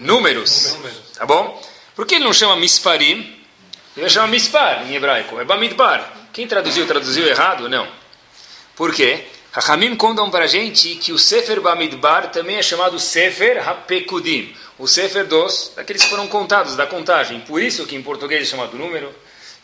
Números. 0.00 0.76
Tá 1.14 1.26
bom? 1.26 1.62
Por 1.94 2.06
que 2.06 2.16
ele 2.16 2.24
não 2.24 2.32
chama 2.32 2.56
misparim? 2.56 3.36
Ele 3.96 4.08
chama 4.08 4.28
mispar 4.28 4.88
em 4.88 4.94
hebraico. 4.94 5.38
É 5.38 5.44
bamidbar. 5.44 6.28
Quem 6.32 6.46
traduziu, 6.46 6.86
traduziu 6.86 7.26
errado? 7.26 7.68
Não. 7.68 7.86
Por 8.74 8.94
quê? 8.94 9.26
Hachamim 9.52 9.96
contam 9.96 10.30
para 10.30 10.44
a 10.44 10.48
gente 10.48 10.94
que 10.94 11.12
o 11.12 11.18
Sefer 11.18 11.60
Bamidbar 11.60 12.30
também 12.30 12.56
é 12.56 12.62
chamado 12.62 12.98
Sefer 12.98 13.68
HaPekudim. 13.68 14.54
O 14.78 14.86
Sefer 14.86 15.26
dos, 15.26 15.72
daqueles 15.74 16.04
que 16.04 16.08
foram 16.08 16.28
contados, 16.28 16.76
da 16.76 16.86
contagem. 16.86 17.40
Por 17.40 17.60
isso 17.60 17.84
que 17.84 17.96
em 17.96 18.02
português 18.02 18.42
é 18.42 18.44
chamado 18.46 18.78
número 18.78 19.12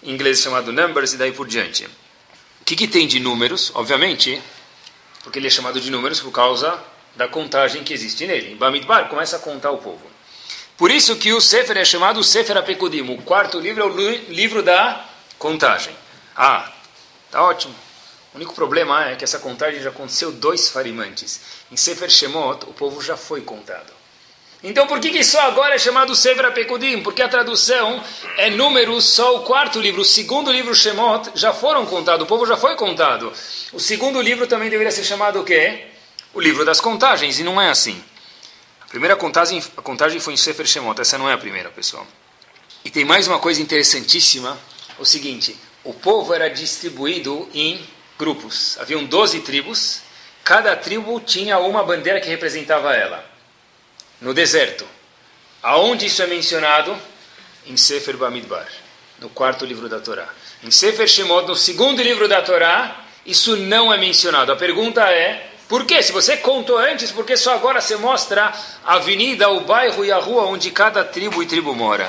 em 0.03 0.11
inglês 0.13 0.41
chamado 0.41 0.73
numbers 0.73 1.15
e 1.15 1.17
daí 1.17 1.33
por 1.33 1.47
diante. 1.47 1.85
O 1.85 2.65
que, 2.65 2.77
que 2.77 2.89
tem 2.89 3.07
de 3.07 3.21
números? 3.21 3.71
Obviamente, 3.75 4.43
porque 5.23 5.39
ele 5.39 5.47
é 5.47 5.51
chamado 5.51 5.81
de 5.81 5.91
números 5.91 6.21
por 6.21 6.33
causa 6.33 6.79
da 7.15 7.29
contagem 7.29 7.83
que 7.85 7.95
existe 7.95 8.27
nele. 8.27 8.57
Bamidbar 8.57 9.09
começa 9.09 9.37
a 9.37 9.39
contar 9.39 9.71
o 9.71 9.79
povo. 9.79 10.16
Por 10.77 10.91
isso 10.91 11.17
que 11.17 11.33
o 11.33 11.41
Sefer 11.41 11.79
é 11.79 11.85
chamado 11.85 12.23
Sefer 12.23 12.57
Apekudim. 12.59 13.01
O 13.11 13.23
quarto 13.23 13.59
livro 13.59 13.83
é 13.83 13.87
o 13.87 14.33
livro 14.33 14.63
da 14.63 15.05
contagem. 15.39 15.95
Ah, 16.37 16.71
tá 17.31 17.43
ótimo. 17.43 17.75
O 18.35 18.37
único 18.37 18.55
problema 18.55 19.09
é 19.09 19.17
que 19.17 19.25
essa 19.25 19.39
contagem 19.39 19.81
já 19.81 19.89
aconteceu 19.89 20.31
dois 20.31 20.69
farimantes. 20.69 21.41
Em 21.73 21.77
Sefer 21.77 22.11
Shemot, 22.11 22.67
o 22.67 22.75
povo 22.75 23.01
já 23.01 23.17
foi 23.17 23.41
contado. 23.41 23.97
Então 24.63 24.87
por 24.87 25.01
que, 25.01 25.09
que 25.11 25.25
só 25.25 25.41
agora 25.43 25.75
é 25.75 25.79
chamado 25.79 26.15
Sefer 26.15 26.45
Apekudim? 26.45 27.03
Porque 27.03 27.23
a 27.23 27.29
tradução 27.29 28.03
é 28.37 28.51
número 28.51 29.01
só 29.01 29.37
o 29.37 29.41
quarto 29.41 29.81
livro. 29.81 30.03
O 30.03 30.05
segundo 30.05 30.53
livro, 30.53 30.75
Shemot, 30.75 31.31
já 31.35 31.55
foram 31.55 31.87
contados. 31.87 32.25
O 32.25 32.29
povo 32.29 32.45
já 32.45 32.57
foi 32.57 32.77
contado. 32.77 33.33
O 33.73 33.81
segundo 33.81 34.21
livro 34.21 34.47
também 34.47 34.69
deveria 34.69 34.93
ser 34.93 35.05
chamado 35.05 35.41
o 35.41 35.45
quê? 35.45 35.87
O 36.35 36.41
livro 36.41 36.67
das 36.67 36.83
contagens. 36.83 37.39
E 37.39 37.45
não 37.45 37.59
é 37.59 37.71
assim. 37.71 38.03
A 38.87 38.89
primeira 38.89 39.17
contagem, 39.17 39.63
a 39.77 39.83
contagem 39.83 40.21
foi 40.21 40.35
em 40.35 40.37
Sefer 40.37 40.67
Shemot. 40.67 41.01
Essa 41.01 41.19
não 41.19 41.29
é 41.29 41.33
a 41.33 41.39
primeira, 41.39 41.71
pessoal. 41.71 42.07
E 42.85 42.91
tem 42.91 43.05
mais 43.05 43.27
uma 43.27 43.39
coisa 43.39 43.61
interessantíssima. 43.61 44.59
O 44.99 45.05
seguinte. 45.05 45.57
O 45.85 45.93
povo 45.93 46.33
era 46.33 46.49
distribuído 46.49 47.49
em 47.53 47.81
grupos. 48.19 48.77
Haviam 48.81 49.05
12 49.05 49.41
tribos, 49.41 50.01
cada 50.43 50.75
tribo 50.75 51.21
tinha 51.21 51.59
uma 51.59 51.83
bandeira 51.83 52.21
que 52.21 52.29
representava 52.29 52.95
ela. 52.95 53.25
No 54.21 54.33
deserto. 54.33 54.87
Aonde 55.63 56.07
isso 56.07 56.23
é 56.23 56.27
mencionado? 56.27 56.97
Em 57.67 57.77
Sefer 57.77 58.17
Bamidbar, 58.17 58.69
no 59.19 59.29
quarto 59.29 59.65
livro 59.65 59.89
da 59.89 59.99
Torá. 59.99 60.29
Em 60.63 60.71
Sefer 60.71 61.09
Shemot, 61.09 61.47
no 61.47 61.57
segundo 61.57 62.01
livro 62.01 62.29
da 62.29 62.41
Torá, 62.41 63.05
isso 63.25 63.57
não 63.57 63.93
é 63.93 63.99
mencionado. 63.99 64.53
A 64.53 64.57
pergunta 64.57 65.03
é, 65.11 65.51
por 65.69 65.85
que? 65.85 66.01
Se 66.03 66.13
você 66.13 66.37
contou 66.37 66.79
antes, 66.79 67.11
por 67.11 67.25
que 67.25 67.37
só 67.37 67.55
agora 67.55 67.81
você 67.81 67.97
mostra 67.97 68.53
a 68.85 68.95
avenida, 68.95 69.51
o 69.51 69.61
bairro 69.63 70.05
e 70.05 70.13
a 70.13 70.19
rua 70.19 70.45
onde 70.45 70.71
cada 70.71 71.05
tribo 71.05 71.43
e 71.43 71.47
tribo 71.47 71.75
mora? 71.75 72.09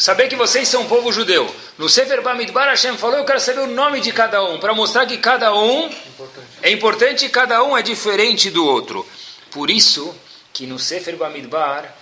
saber 0.00 0.28
que 0.28 0.36
vocês 0.36 0.66
são 0.66 0.82
um 0.82 0.88
povo 0.88 1.12
judeu. 1.12 1.54
No 1.76 1.86
Sefer 1.86 2.22
Bamidbar 2.22 2.68
Hashem 2.68 2.96
falou, 2.96 3.18
eu 3.18 3.24
quero 3.24 3.38
saber 3.38 3.60
o 3.60 3.66
nome 3.66 4.00
de 4.00 4.10
cada 4.12 4.42
um, 4.42 4.58
para 4.58 4.72
mostrar 4.72 5.04
que 5.04 5.18
cada 5.18 5.54
um 5.54 5.84
importante. 5.84 6.48
é 6.62 6.70
importante 6.70 7.26
e 7.26 7.28
cada 7.28 7.62
um 7.62 7.76
é 7.76 7.82
diferente 7.82 8.50
do 8.50 8.64
outro. 8.64 9.06
Por 9.50 9.70
isso 9.70 10.16
que 10.54 10.66
no 10.66 10.78
Sefer 10.78 11.16
Bamidbar 11.16 11.94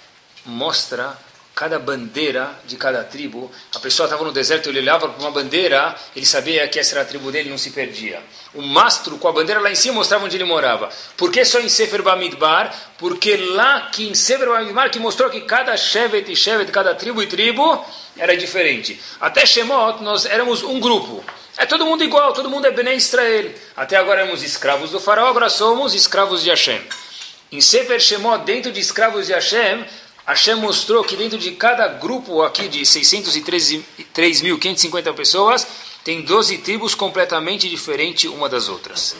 mostra 0.46 1.18
cada 1.56 1.76
bandeira 1.80 2.56
de 2.66 2.76
cada 2.76 3.02
tribo. 3.02 3.50
A 3.74 3.80
pessoa 3.80 4.06
estava 4.06 4.24
no 4.24 4.30
deserto, 4.30 4.68
ele 4.68 4.78
olhava 4.78 5.08
para 5.08 5.20
uma 5.20 5.32
bandeira, 5.32 5.96
ele 6.14 6.24
sabia 6.24 6.68
que 6.68 6.78
essa 6.78 6.94
era 6.94 7.02
a 7.02 7.04
tribo 7.04 7.32
dele 7.32 7.50
não 7.50 7.58
se 7.58 7.70
perdia. 7.70 8.22
O 8.54 8.62
mastro 8.62 9.18
com 9.18 9.28
a 9.28 9.32
bandeira 9.32 9.60
lá 9.60 9.70
em 9.70 9.74
cima 9.74 9.96
mostrava 9.96 10.24
onde 10.24 10.34
ele 10.36 10.44
morava. 10.44 10.88
Por 11.16 11.30
que 11.30 11.44
só 11.44 11.60
em 11.60 11.68
Sefer 11.68 12.02
Bamidbar? 12.02 12.74
Porque 12.96 13.36
lá 13.36 13.90
que 13.92 14.08
em 14.08 14.14
Sefer 14.14 14.48
Bamidbar 14.48 14.90
que 14.90 14.98
mostrou 14.98 15.28
que 15.28 15.42
cada 15.42 15.76
Shevet 15.76 16.32
e 16.32 16.36
Shevet, 16.36 16.72
cada 16.72 16.94
tribo 16.94 17.22
e 17.22 17.26
tribo 17.26 17.84
era 18.16 18.34
diferente. 18.36 19.00
Até 19.20 19.46
Shemot 19.46 20.02
nós 20.02 20.26
éramos 20.26 20.62
um 20.62 20.80
grupo. 20.80 21.22
É 21.56 21.66
todo 21.66 21.84
mundo 21.84 22.04
igual, 22.04 22.32
todo 22.32 22.48
mundo 22.48 22.66
é 22.66 22.70
Bnei 22.70 22.96
Israel. 22.96 23.52
Até 23.76 23.96
agora 23.96 24.22
éramos 24.22 24.42
escravos 24.42 24.90
do 24.90 25.00
faraó, 25.00 25.28
agora 25.28 25.50
somos 25.50 25.94
escravos 25.94 26.42
de 26.42 26.50
Hashem. 26.50 26.80
Em 27.50 27.60
Sefer 27.60 28.00
Shemot, 28.00 28.44
dentro 28.44 28.72
de 28.72 28.80
escravos 28.80 29.26
de 29.26 29.32
Hashem, 29.32 29.84
Hashem 30.26 30.56
mostrou 30.56 31.02
que 31.02 31.16
dentro 31.16 31.38
de 31.38 31.52
cada 31.52 31.88
grupo 31.88 32.42
aqui 32.42 32.68
de 32.68 32.82
603.550 32.82 35.14
pessoas, 35.14 35.66
tem 36.08 36.22
12 36.22 36.56
tribos 36.56 36.94
completamente 36.94 37.68
diferentes 37.68 38.30
uma 38.30 38.48
das 38.48 38.70
outras. 38.70 39.14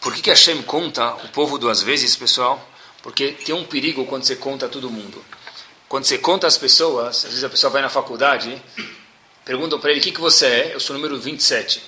Por 0.00 0.14
que, 0.14 0.22
que 0.22 0.30
Hashem 0.30 0.62
conta 0.62 1.16
o 1.16 1.28
povo 1.30 1.58
duas 1.58 1.82
vezes, 1.82 2.14
pessoal? 2.14 2.64
Porque 3.02 3.32
tem 3.32 3.52
um 3.52 3.64
perigo 3.64 4.06
quando 4.06 4.22
você 4.22 4.36
conta 4.36 4.68
todo 4.68 4.88
mundo. 4.88 5.20
Quando 5.88 6.04
você 6.04 6.16
conta 6.16 6.46
as 6.46 6.56
pessoas, 6.56 7.24
às 7.24 7.30
vezes 7.30 7.42
a 7.42 7.48
pessoa 7.48 7.72
vai 7.72 7.82
na 7.82 7.88
faculdade, 7.88 8.62
perguntam 9.44 9.80
para 9.80 9.90
ele, 9.90 9.98
o 9.98 10.02
que, 10.04 10.12
que 10.12 10.20
você 10.20 10.46
é? 10.46 10.74
Eu 10.74 10.78
sou 10.78 10.94
o 10.94 10.98
número 11.00 11.18
27. 11.18 11.82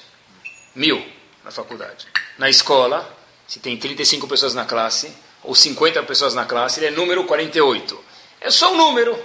Mil 0.74 1.00
na 1.44 1.52
faculdade. 1.52 2.08
Na 2.36 2.50
escola, 2.50 3.08
se 3.46 3.60
tem 3.60 3.76
35 3.76 4.26
pessoas 4.26 4.52
na 4.52 4.64
classe, 4.64 5.12
ou 5.44 5.54
50 5.54 6.02
pessoas 6.02 6.34
na 6.34 6.44
classe, 6.44 6.80
ele 6.80 6.86
é 6.86 6.90
número 6.90 7.22
48. 7.22 8.04
É 8.40 8.50
só 8.50 8.72
um 8.72 8.76
número. 8.76 9.16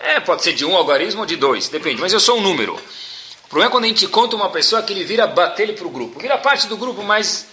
É, 0.00 0.18
pode 0.18 0.42
ser 0.42 0.52
de 0.52 0.64
um 0.64 0.74
algarismo 0.74 1.20
ou 1.20 1.26
de 1.26 1.36
dois, 1.36 1.68
depende, 1.68 2.00
mas 2.00 2.12
eu 2.12 2.18
sou 2.18 2.38
um 2.38 2.42
número. 2.42 2.76
Problema 3.52 3.68
é 3.68 3.70
quando 3.70 3.84
a 3.84 3.88
gente 3.88 4.08
conta 4.08 4.34
uma 4.34 4.48
pessoa 4.48 4.82
que 4.82 4.94
ele 4.94 5.04
vira 5.04 5.26
bater 5.26 5.74
para 5.74 5.86
o 5.86 5.90
grupo. 5.90 6.18
Vira 6.18 6.38
parte 6.38 6.66
do 6.66 6.74
grupo, 6.74 7.02
mas 7.02 7.48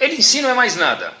ele 0.00 0.14
em 0.14 0.22
si 0.22 0.40
não 0.40 0.48
é 0.48 0.54
mais 0.54 0.74
nada. 0.74 1.12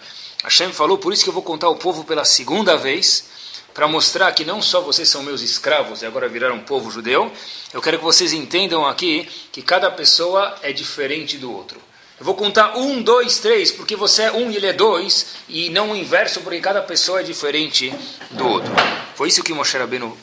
Hashem 0.42 0.72
falou, 0.72 0.96
por 0.96 1.12
isso 1.12 1.22
que 1.22 1.28
eu 1.28 1.34
vou 1.34 1.42
contar 1.42 1.68
o 1.68 1.76
povo 1.76 2.04
pela 2.04 2.24
segunda 2.24 2.74
vez, 2.74 3.26
para 3.74 3.86
mostrar 3.86 4.32
que 4.32 4.42
não 4.42 4.62
só 4.62 4.80
vocês 4.80 5.10
são 5.10 5.22
meus 5.22 5.42
escravos 5.42 6.00
e 6.00 6.06
agora 6.06 6.26
viraram 6.26 6.58
povo 6.60 6.90
judeu, 6.90 7.30
eu 7.70 7.82
quero 7.82 7.98
que 7.98 8.04
vocês 8.04 8.32
entendam 8.32 8.86
aqui 8.86 9.28
que 9.52 9.60
cada 9.60 9.90
pessoa 9.90 10.56
é 10.62 10.72
diferente 10.72 11.36
do 11.36 11.52
outro. 11.52 11.78
Eu 12.18 12.24
vou 12.24 12.34
contar 12.34 12.78
um, 12.78 13.02
dois, 13.02 13.40
três, 13.40 13.70
porque 13.70 13.94
você 13.94 14.22
é 14.22 14.32
um 14.32 14.50
e 14.50 14.56
ele 14.56 14.68
é 14.68 14.72
dois, 14.72 15.26
e 15.50 15.68
não 15.68 15.90
o 15.90 15.96
inverso, 15.96 16.40
porque 16.40 16.60
cada 16.60 16.80
pessoa 16.80 17.20
é 17.20 17.22
diferente 17.22 17.92
do 18.30 18.48
outro. 18.48 18.72
Foi 19.16 19.28
isso 19.28 19.42
que 19.42 19.52
Moshe 19.52 19.76
Rabbeinu 19.76 20.16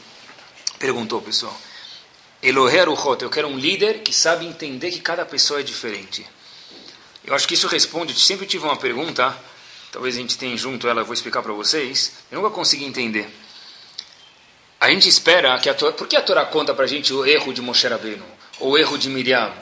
perguntou, 0.80 1.22
pessoal. 1.22 1.56
Eloher 2.44 2.90
Uchot, 2.90 3.22
eu 3.22 3.30
quero 3.30 3.48
um 3.48 3.58
líder 3.58 4.00
que 4.00 4.12
sabe 4.12 4.48
entender 4.48 4.90
que 4.90 5.00
cada 5.00 5.24
pessoa 5.24 5.60
é 5.60 5.64
diferente. 5.64 6.26
Eu 7.24 7.36
acho 7.36 7.48
que 7.48 7.54
isso 7.54 7.68
responde, 7.68 8.20
sempre 8.20 8.48
tive 8.48 8.66
uma 8.66 8.76
pergunta, 8.76 9.38
talvez 9.92 10.16
a 10.16 10.20
gente 10.20 10.40
tenha 10.40 10.58
junto 10.58 10.88
ela, 10.88 11.02
eu 11.02 11.06
vou 11.06 11.14
explicar 11.14 11.44
para 11.44 11.54
vocês, 11.54 12.14
eu 12.32 12.42
nunca 12.42 12.50
consegui 12.54 12.84
entender. 12.84 13.30
A 14.80 14.90
gente 14.90 15.08
espera 15.08 15.60
que 15.60 15.70
a 15.70 15.76
Torá, 15.76 15.92
por 15.92 16.08
que 16.08 16.16
a 16.16 16.22
Torá 16.22 16.44
conta 16.44 16.74
para 16.74 16.86
a 16.86 16.88
gente 16.88 17.14
o 17.14 17.24
erro 17.24 17.54
de 17.54 17.62
Moshe 17.62 17.88
Rabbeinu, 17.88 18.26
ou 18.60 18.72
o 18.72 18.78
erro 18.78 18.98
de 18.98 19.08
Miriam? 19.08 19.54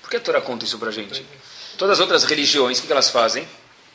Por 0.00 0.08
que 0.08 0.16
a 0.16 0.20
Torá 0.20 0.40
conta 0.40 0.64
isso 0.64 0.78
para 0.78 0.88
a 0.88 0.92
gente? 0.92 1.26
Todas 1.76 1.98
as 1.98 2.00
outras 2.00 2.24
religiões, 2.24 2.78
o 2.78 2.82
que 2.82 2.90
elas 2.90 3.10
fazem? 3.10 3.46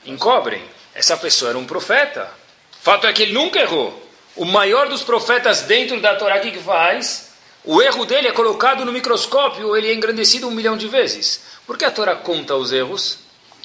Encobrem. 0.06 0.64
Essa 0.94 1.18
pessoa 1.18 1.50
era 1.50 1.58
um 1.58 1.66
profeta. 1.66 2.32
Fato 2.80 3.08
é 3.08 3.14
que 3.14 3.24
ele 3.24 3.34
nunca 3.34 3.60
errou. 3.60 4.08
O 4.36 4.46
maior 4.46 4.88
dos 4.88 5.02
profetas 5.02 5.64
dentro 5.64 6.00
da 6.00 6.16
Torá, 6.16 6.38
o 6.38 6.42
que 6.42 6.60
faz? 6.60 7.33
O 7.64 7.82
erro 7.82 8.06
dele 8.06 8.28
é 8.28 8.32
colocado 8.32 8.84
no 8.84 8.92
microscópio, 8.92 9.76
ele 9.76 9.88
é 9.88 9.94
engrandecido 9.94 10.48
um 10.48 10.52
milhão 10.52 10.76
de 10.76 10.88
vezes. 10.88 11.42
Por 11.66 11.78
que 11.78 11.86
a 11.86 11.92
Torá 11.92 12.16
conta 12.16 12.56
os 12.56 12.74
erros? 12.74 13.20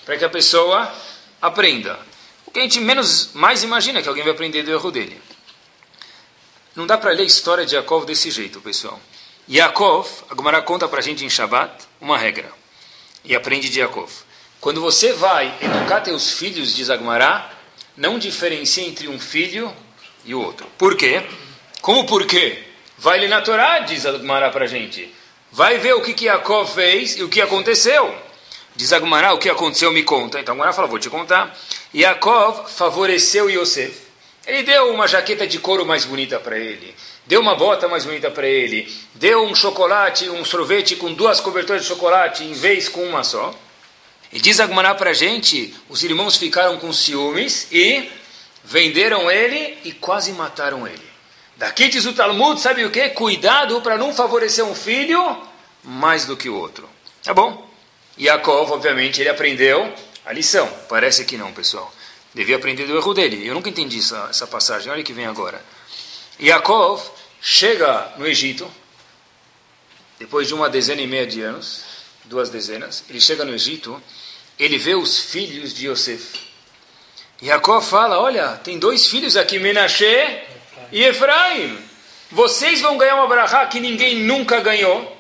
Para 0.05 0.17
que 0.17 0.25
a 0.25 0.29
pessoa 0.29 0.93
aprenda. 1.43 1.99
O 2.47 2.51
que 2.51 2.61
a 2.61 2.63
gente 2.63 2.81
menos 2.81 3.31
mais 3.35 3.63
imagina 3.63 3.99
é 3.99 4.03
que 4.03 4.09
alguém 4.09 4.23
vai 4.23 4.33
aprender 4.33 4.63
do 4.63 4.71
erro 4.71 4.91
dele. 4.91 5.21
Não 6.77 6.87
dá 6.87 6.97
para 6.97 7.11
ler 7.11 7.23
a 7.23 7.27
história 7.27 7.67
de 7.67 7.75
Yaakov 7.75 8.07
desse 8.07 8.31
jeito, 8.31 8.61
pessoal. 8.61 9.01
Yaakov, 9.51 10.09
a 10.31 10.35
Gemara 10.37 10.63
conta 10.63 10.87
para 10.87 11.01
a 11.01 11.03
gente 11.03 11.25
em 11.25 11.29
Shabbat 11.29 11.73
uma 12.01 12.17
regra. 12.17 12.53
E 13.25 13.35
aprende 13.35 13.69
de 13.69 13.81
Yaakov. 13.81 14.11
Quando 14.61 14.81
você 14.81 15.13
vai 15.13 15.53
educar 15.61 16.03
teus 16.03 16.31
filhos, 16.33 16.75
diz 16.75 16.89
Agmará, 16.89 17.51
não 17.97 18.17
diferencia 18.17 18.87
entre 18.87 19.09
um 19.09 19.19
filho 19.19 19.75
e 20.25 20.35
o 20.35 20.41
outro. 20.41 20.69
Por 20.79 20.97
quê? 20.97 21.27
Como 21.81 22.07
por 22.07 22.27
quê? 22.27 22.68
Vai 22.99 23.21
ler 23.21 23.29
na 23.29 23.41
Torá, 23.41 23.79
diz 23.79 24.05
Agmará 24.05 24.51
para 24.51 24.65
a 24.65 24.69
gente. 24.69 25.15
Vai 25.53 25.79
ver 25.79 25.95
o 25.95 26.03
que, 26.03 26.13
que 26.13 26.25
Yaakov 26.25 26.75
fez 26.75 27.17
e 27.17 27.23
o 27.23 27.29
que 27.29 27.41
aconteceu. 27.41 28.13
Diz 28.75 28.93
Agmará, 28.93 29.33
o 29.33 29.39
que 29.39 29.49
aconteceu 29.49 29.93
me 29.93 30.03
conta. 30.03 30.41
Então 30.41 30.53
Agmará 30.53 30.73
fala, 30.73 30.89
vou 30.89 30.99
te 30.99 31.09
contar. 31.09 31.57
Yaakov 31.95 32.69
favoreceu 32.69 33.49
Yosef. 33.49 34.09
Ele 34.45 34.65
deu 34.65 34.93
uma 34.93 35.07
jaqueta 35.07 35.47
de 35.47 35.59
couro 35.61 35.87
mais 35.87 36.05
bonita 36.05 36.41
para 36.41 36.59
ele. 36.59 36.93
Deu 37.25 37.41
uma 37.41 37.55
bota 37.55 37.87
mais 37.87 38.05
bonita 38.05 38.33
para 38.33 38.49
ele. 38.49 38.93
Deu 39.15 39.45
um 39.45 39.55
chocolate, 39.55 40.29
um 40.29 40.45
sorvete 40.45 40.97
com 40.97 41.13
duas 41.13 41.39
coberturas 41.41 41.83
de 41.83 41.89
chocolate 41.89 42.43
em 42.43 42.53
vez 42.53 42.89
com 42.89 43.05
uma 43.05 43.23
só. 43.23 43.55
E 44.33 44.41
diz 44.41 44.59
Agmará 44.59 44.95
para 44.95 45.11
a 45.11 45.15
gente, 45.15 45.73
os 45.89 46.03
irmãos 46.03 46.37
ficaram 46.37 46.79
com 46.79 46.93
ciúmes 46.93 47.69
e 47.71 48.11
venderam 48.65 49.31
ele 49.31 49.79
e 49.85 49.93
quase 49.93 50.33
mataram 50.33 50.87
ele. 50.87 51.08
Daqui 51.59 51.89
diz 51.89 52.07
o 52.07 52.13
Talmud, 52.13 52.61
sabe 52.61 52.85
o 52.85 52.91
que? 52.91 53.09
Cuidado 53.11 53.83
para 53.83 53.99
não 53.99 54.15
favorecer 54.15 54.65
um 54.65 54.77
filho 54.77 55.43
mais 55.83 56.25
do 56.25 56.37
que 56.37 56.49
o 56.49 56.55
outro. 56.55 56.89
Tá 57.25 57.35
bom? 57.35 57.69
Yaakov, 58.17 58.71
obviamente, 58.71 59.21
ele 59.21 59.29
aprendeu 59.29 59.93
a 60.25 60.33
lição. 60.33 60.69
Parece 60.89 61.25
que 61.25 61.37
não, 61.37 61.53
pessoal. 61.53 61.93
Devia 62.33 62.55
aprender 62.55 62.87
do 62.87 62.97
erro 62.97 63.13
dele. 63.13 63.45
Eu 63.45 63.55
nunca 63.55 63.69
entendi 63.69 63.99
essa, 63.99 64.29
essa 64.31 64.47
passagem. 64.47 64.93
Olha 64.93 65.03
que 65.03 65.13
vem 65.13 65.27
agora. 65.27 65.61
Yaakov 66.41 67.03
chega 67.41 68.13
no 68.17 68.27
Egito, 68.27 68.71
depois 70.17 70.47
de 70.47 70.55
uma 70.55 70.71
dezena 70.71 71.03
e 71.03 71.09
meia 71.09 71.27
de 71.27 71.43
anos, 71.43 71.83
duas 72.25 72.51
dezenas, 72.51 73.05
ele 73.11 73.21
chega 73.21 73.45
no 73.45 73.53
Egito, 73.53 74.01
ele 74.57 74.79
vê 74.79 74.95
os 74.95 75.19
filhos 75.19 75.75
de 75.75 75.89
Yosef. 75.89 76.49
Jacó 77.41 77.81
fala, 77.81 78.21
olha, 78.21 78.57
tem 78.57 78.79
dois 78.79 79.07
filhos 79.07 79.37
aqui, 79.37 79.59
Menashe 79.59 80.05
e 80.93 81.03
Efraim. 81.05 81.79
Vocês 82.31 82.81
vão 82.81 82.99
ganhar 82.99 83.15
uma 83.17 83.27
brachá 83.27 83.65
que 83.67 83.81
ninguém 83.81 84.17
nunca 84.17 84.61
ganhou. 84.61 85.17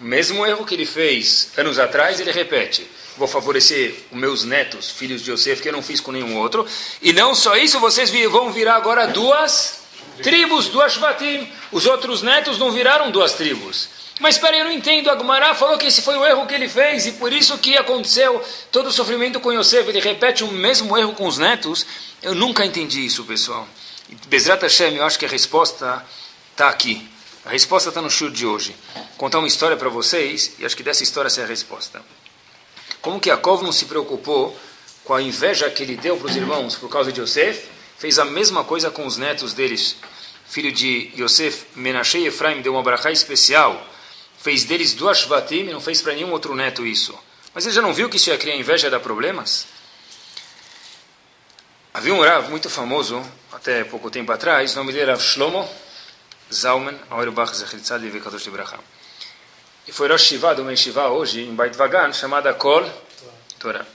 O 0.00 0.04
mesmo 0.04 0.46
erro 0.46 0.64
que 0.64 0.74
ele 0.74 0.86
fez 0.86 1.50
anos 1.56 1.78
atrás, 1.78 2.20
ele 2.20 2.32
repete. 2.32 2.86
Vou 3.16 3.26
favorecer 3.26 3.94
os 4.10 4.18
meus 4.18 4.44
netos, 4.44 4.90
filhos 4.90 5.22
de 5.22 5.30
Yosef, 5.30 5.62
que 5.62 5.68
eu 5.68 5.72
não 5.72 5.82
fiz 5.82 6.00
com 6.00 6.12
nenhum 6.12 6.36
outro. 6.36 6.66
E 7.00 7.12
não 7.12 7.34
só 7.34 7.56
isso, 7.56 7.80
vocês 7.80 8.10
vão 8.30 8.52
virar 8.52 8.76
agora 8.76 9.06
duas 9.06 9.80
tribos, 10.22 10.68
duas 10.68 10.92
shvatim. 10.92 11.50
Os 11.72 11.86
outros 11.86 12.22
netos 12.22 12.58
não 12.58 12.70
viraram 12.70 13.10
duas 13.10 13.32
tribos. 13.32 13.88
Mas 14.20 14.36
espera, 14.36 14.56
eu 14.56 14.64
não 14.64 14.72
entendo. 14.72 15.10
Agmará 15.10 15.54
falou 15.54 15.76
que 15.76 15.86
esse 15.86 16.00
foi 16.00 16.16
o 16.16 16.24
erro 16.24 16.46
que 16.46 16.54
ele 16.54 16.68
fez 16.68 17.06
e 17.06 17.12
por 17.12 17.32
isso 17.32 17.58
que 17.58 17.76
aconteceu 17.76 18.42
todo 18.72 18.88
o 18.88 18.92
sofrimento 18.92 19.40
com 19.40 19.52
Yosef. 19.52 19.88
Ele 19.88 20.00
repete 20.00 20.44
o 20.44 20.52
mesmo 20.52 20.96
erro 20.96 21.12
com 21.12 21.26
os 21.26 21.38
netos. 21.38 21.86
Eu 22.22 22.34
nunca 22.34 22.64
entendi 22.64 23.04
isso, 23.04 23.24
pessoal. 23.24 23.68
Bezrat 24.28 24.62
Hashem, 24.62 24.96
eu 24.96 25.04
acho 25.04 25.18
que 25.18 25.26
a 25.26 25.28
resposta 25.28 26.04
está 26.52 26.68
aqui. 26.68 27.08
A 27.44 27.50
resposta 27.50 27.88
está 27.88 28.02
no 28.02 28.10
show 28.10 28.28
de 28.28 28.46
hoje. 28.46 28.74
Vou 28.94 29.04
contar 29.18 29.38
uma 29.38 29.48
história 29.48 29.76
para 29.76 29.88
vocês 29.88 30.52
e 30.58 30.66
acho 30.66 30.76
que 30.76 30.82
dessa 30.82 31.02
história 31.02 31.28
essa 31.28 31.40
é 31.40 31.44
a 31.44 31.46
resposta. 31.46 32.02
Como 33.00 33.20
que 33.20 33.28
Yaakov 33.28 33.62
não 33.62 33.72
se 33.72 33.84
preocupou 33.84 34.56
com 35.04 35.14
a 35.14 35.22
inveja 35.22 35.70
que 35.70 35.82
ele 35.82 35.96
deu 35.96 36.16
para 36.16 36.26
os 36.26 36.36
irmãos 36.36 36.74
por 36.76 36.88
causa 36.88 37.12
de 37.12 37.20
Yosef? 37.20 37.68
Fez 37.98 38.18
a 38.18 38.24
mesma 38.24 38.64
coisa 38.64 38.90
com 38.90 39.06
os 39.06 39.16
netos 39.16 39.54
deles. 39.54 39.96
Filho 40.48 40.72
de 40.72 41.12
Yosef, 41.16 41.66
Menashe 41.74 42.18
e 42.18 42.26
Efraim 42.26 42.62
deu 42.62 42.72
uma 42.72 42.82
brachá 42.82 43.10
especial 43.10 43.86
fez 44.46 44.64
deles 44.64 44.94
duas 44.94 45.18
shvatim 45.18 45.66
e 45.66 45.72
não 45.72 45.80
fez 45.80 46.00
para 46.00 46.14
nenhum 46.14 46.30
outro 46.30 46.54
neto 46.54 46.86
isso. 46.86 47.18
Mas 47.52 47.64
ele 47.64 47.74
já 47.74 47.82
não 47.82 47.92
viu 47.92 48.08
que 48.08 48.16
isso 48.16 48.30
ia 48.30 48.38
criar 48.38 48.54
inveja 48.54 48.86
e 48.86 48.90
dar 48.90 49.00
problemas? 49.00 49.66
Havia 51.96 52.12
um 52.12 52.20
Rav 52.20 52.50
muito 52.50 52.68
famoso, 52.68 53.24
até 53.50 53.82
pouco 53.82 54.10
tempo 54.10 54.30
atrás, 54.30 54.74
o 54.74 54.76
nome 54.76 54.92
dele 54.92 55.04
era 55.04 55.18
Shlomo 55.18 55.66
Zalman 56.52 56.94
Auerbach 57.08 57.56
Zechritzad 57.56 58.02
Vekadosh 58.02 58.42
de 58.42 58.50
Braham. 58.50 58.78
E 59.88 59.92
foi 59.92 60.06
Rosh 60.06 60.24
Shiva 60.24 60.54
do 60.54 60.76
Shiva 60.76 61.08
hoje, 61.08 61.40
em 61.40 61.56
Beit 61.56 61.74
Vagan, 61.74 62.12
chamada 62.12 62.52
Kol 62.52 62.84
Torah. 63.58 63.86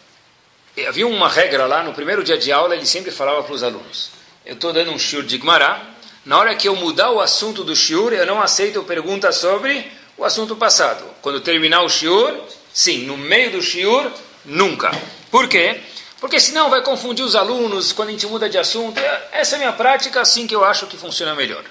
E 0.76 0.88
havia 0.88 1.06
uma 1.06 1.30
regra 1.30 1.68
lá, 1.68 1.84
no 1.84 1.94
primeiro 1.94 2.24
dia 2.24 2.40
de 2.40 2.52
aula, 2.52 2.76
ele 2.76 2.88
sempre 2.88 3.12
falava 3.12 3.44
para 3.44 3.54
os 3.54 3.62
alunos, 3.62 4.10
eu 4.48 4.56
estou 4.56 4.74
dando 4.74 4.90
um 4.90 4.98
shiur 4.98 5.22
de 5.22 5.38
Gmará, 5.38 5.86
na 6.26 6.40
hora 6.40 6.56
que 6.56 6.68
eu 6.68 6.76
mudar 6.76 7.12
o 7.12 7.22
assunto 7.22 7.64
do 7.64 7.76
shiur, 7.76 8.14
eu 8.14 8.26
não 8.26 8.42
aceito 8.42 8.82
perguntas 8.82 9.36
sobre 9.36 9.92
o 10.18 10.26
assunto 10.26 10.56
passado. 10.56 11.06
Quando 11.22 11.40
terminar 11.40 11.84
o 11.84 11.90
shiur, 11.90 12.36
sim. 12.74 13.06
No 13.06 13.16
meio 13.16 13.52
do 13.52 13.62
shiur, 13.62 14.12
nunca. 14.44 14.90
Por 15.30 15.48
quê? 15.48 15.80
Porque 16.22 16.40
senão 16.40 16.70
vai 16.70 16.84
confundir 16.84 17.26
os 17.26 17.36
alunos 17.36 17.92
quando 17.92 18.10
a 18.10 18.12
gente 18.12 18.28
muda 18.28 18.48
de 18.48 18.56
assunto. 18.56 19.02
Essa 19.32 19.56
é 19.56 19.58
a 19.58 19.60
minha 19.60 19.74
prática, 19.74 20.22
assim 20.22 20.46
que 20.46 20.54
eu 20.54 20.64
acho 20.64 20.86
que 20.86 20.96
funciona 20.96 21.34
melhor. 21.34 21.66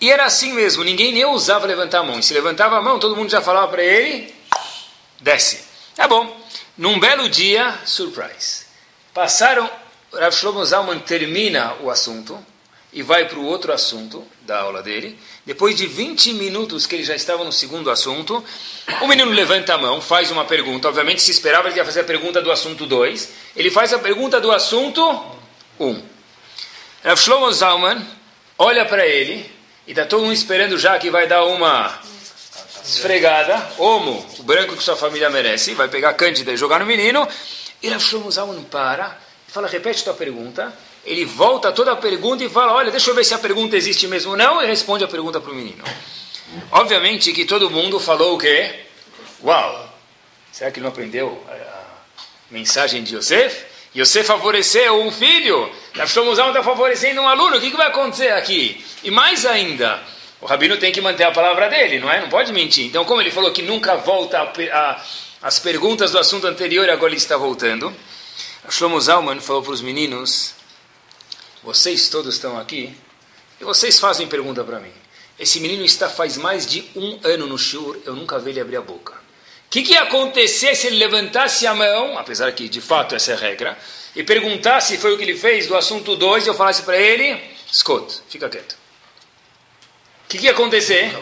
E 0.00 0.10
era 0.10 0.24
assim 0.24 0.54
mesmo, 0.54 0.82
ninguém 0.82 1.12
nem 1.12 1.26
ousava 1.26 1.66
levantar 1.66 1.98
a 1.98 2.02
mão. 2.02 2.18
E 2.18 2.22
se 2.22 2.32
levantava 2.32 2.78
a 2.78 2.80
mão, 2.80 2.98
todo 2.98 3.14
mundo 3.14 3.30
já 3.30 3.42
falava 3.42 3.68
para 3.68 3.82
ele, 3.82 4.34
desce. 5.20 5.62
Tá 5.94 6.08
bom. 6.08 6.34
Num 6.78 6.98
belo 6.98 7.28
dia, 7.28 7.78
surprise. 7.84 8.64
Passaram, 9.12 9.68
Rav 10.14 10.34
Shlomo 10.34 10.64
Zalman 10.64 10.98
termina 11.00 11.74
o 11.82 11.90
assunto 11.90 12.42
e 12.92 13.02
vai 13.02 13.28
para 13.28 13.38
o 13.38 13.44
outro 13.44 13.72
assunto 13.72 14.26
da 14.42 14.60
aula 14.60 14.82
dele. 14.82 15.18
Depois 15.46 15.76
de 15.76 15.86
20 15.86 16.34
minutos 16.34 16.86
que 16.86 16.96
ele 16.96 17.04
já 17.04 17.14
estava 17.14 17.44
no 17.44 17.52
segundo 17.52 17.90
assunto, 17.90 18.44
o 19.00 19.06
menino 19.06 19.30
levanta 19.30 19.74
a 19.74 19.78
mão, 19.78 20.00
faz 20.00 20.30
uma 20.30 20.44
pergunta. 20.44 20.88
Obviamente 20.88 21.22
se 21.22 21.30
esperava 21.30 21.68
ele 21.68 21.76
ia 21.76 21.84
fazer 21.84 22.00
a 22.00 22.04
pergunta 22.04 22.42
do 22.42 22.50
assunto 22.50 22.86
2. 22.86 23.32
Ele 23.56 23.70
faz 23.70 23.92
a 23.92 23.98
pergunta 23.98 24.40
do 24.40 24.50
assunto 24.50 25.02
1. 25.78 25.86
Um. 25.86 26.02
Rav 27.04 27.18
Shlomo 27.18 27.52
Zalman 27.52 28.04
olha 28.58 28.84
para 28.84 29.06
ele 29.06 29.50
e 29.86 29.92
está 29.92 30.04
todo 30.04 30.22
mundo 30.22 30.34
esperando 30.34 30.76
já 30.76 30.98
que 30.98 31.10
vai 31.10 31.26
dar 31.26 31.44
uma 31.44 31.98
esfregada, 32.84 33.70
homo, 33.78 34.26
o 34.38 34.42
branco 34.42 34.76
que 34.76 34.82
sua 34.82 34.96
família 34.96 35.30
merece, 35.30 35.74
vai 35.74 35.88
pegar 35.88 36.10
a 36.10 36.14
cândida 36.14 36.52
e 36.52 36.56
jogar 36.56 36.80
no 36.80 36.86
menino. 36.86 37.26
E 37.82 37.88
Rav 37.88 38.02
Shlomo 38.02 38.30
Zalman 38.30 38.62
para 38.64 39.16
e 39.48 39.52
fala, 39.52 39.68
repete 39.68 40.02
tua 40.02 40.14
pergunta 40.14 40.72
ele 41.04 41.24
volta 41.24 41.72
toda 41.72 41.92
a 41.92 41.96
pergunta 41.96 42.44
e 42.44 42.48
fala: 42.48 42.72
Olha, 42.72 42.90
deixa 42.90 43.10
eu 43.10 43.14
ver 43.14 43.24
se 43.24 43.34
a 43.34 43.38
pergunta 43.38 43.76
existe 43.76 44.06
mesmo 44.06 44.32
ou 44.32 44.36
não, 44.36 44.62
e 44.62 44.66
responde 44.66 45.04
a 45.04 45.08
pergunta 45.08 45.40
para 45.40 45.50
o 45.50 45.54
menino. 45.54 45.82
Obviamente 46.70 47.32
que 47.32 47.44
todo 47.44 47.70
mundo 47.70 47.98
falou 48.00 48.34
o 48.34 48.38
quê? 48.38 48.80
Uau! 49.42 49.88
Será 50.52 50.70
que 50.70 50.78
ele 50.78 50.84
não 50.84 50.90
aprendeu 50.90 51.42
a 51.48 51.84
mensagem 52.50 53.02
de 53.02 53.16
Yosef? 53.16 53.64
Yosef 53.96 54.26
favoreceu 54.26 55.02
um 55.02 55.10
filho, 55.10 55.70
estamos 55.94 56.38
está 56.38 56.62
favorecendo 56.62 57.20
um 57.20 57.28
aluno, 57.28 57.56
o 57.56 57.60
que, 57.60 57.70
que 57.70 57.76
vai 57.76 57.88
acontecer 57.88 58.32
aqui? 58.32 58.84
E 59.02 59.10
mais 59.10 59.44
ainda, 59.44 60.00
o 60.40 60.46
rabino 60.46 60.76
tem 60.76 60.92
que 60.92 61.00
manter 61.00 61.24
a 61.24 61.32
palavra 61.32 61.68
dele, 61.68 61.98
não 61.98 62.10
é? 62.10 62.20
Não 62.20 62.28
pode 62.28 62.52
mentir. 62.52 62.86
Então, 62.86 63.04
como 63.04 63.20
ele 63.20 63.30
falou 63.30 63.50
que 63.52 63.62
nunca 63.62 63.96
volta 63.96 64.38
a, 64.38 64.52
a, 64.72 65.02
as 65.42 65.58
perguntas 65.58 66.12
do 66.12 66.18
assunto 66.18 66.46
anterior, 66.46 66.88
agora 66.88 67.10
ele 67.10 67.16
está 67.16 67.36
voltando. 67.36 67.94
Shlomo 68.68 69.00
Zalman 69.00 69.40
falou 69.40 69.62
para 69.62 69.72
os 69.72 69.80
meninos 69.80 70.54
vocês 71.62 72.08
todos 72.08 72.34
estão 72.34 72.58
aqui 72.58 72.94
e 73.60 73.64
vocês 73.64 74.00
fazem 74.00 74.26
pergunta 74.26 74.64
para 74.64 74.80
mim. 74.80 74.92
Esse 75.38 75.60
menino 75.60 75.84
está 75.84 76.08
faz 76.08 76.36
mais 76.36 76.66
de 76.66 76.84
um 76.94 77.18
ano 77.24 77.46
no 77.46 77.58
shur, 77.58 77.98
eu 78.04 78.14
nunca 78.14 78.38
vi 78.38 78.50
ele 78.50 78.60
abrir 78.60 78.76
a 78.76 78.82
boca. 78.82 79.14
O 79.14 79.70
que, 79.70 79.82
que 79.82 79.92
ia 79.92 80.02
acontecer 80.02 80.74
se 80.74 80.88
ele 80.88 80.96
levantasse 80.96 81.66
a 81.66 81.74
mão, 81.74 82.18
apesar 82.18 82.50
que 82.52 82.68
de 82.68 82.80
fato 82.80 83.14
essa 83.14 83.32
é 83.32 83.34
a 83.34 83.38
regra, 83.38 83.78
e 84.16 84.22
perguntasse, 84.22 84.98
foi 84.98 85.14
o 85.14 85.16
que 85.16 85.22
ele 85.22 85.36
fez, 85.36 85.66
do 85.66 85.76
assunto 85.76 86.16
2, 86.16 86.44
e 86.44 86.48
eu 86.48 86.54
falasse 86.54 86.82
para 86.82 86.96
ele, 86.96 87.40
Scott, 87.72 88.20
fica 88.28 88.48
quieto. 88.48 88.72
O 88.72 90.28
que, 90.28 90.38
que 90.38 90.44
ia 90.46 90.52
acontecer? 90.52 91.16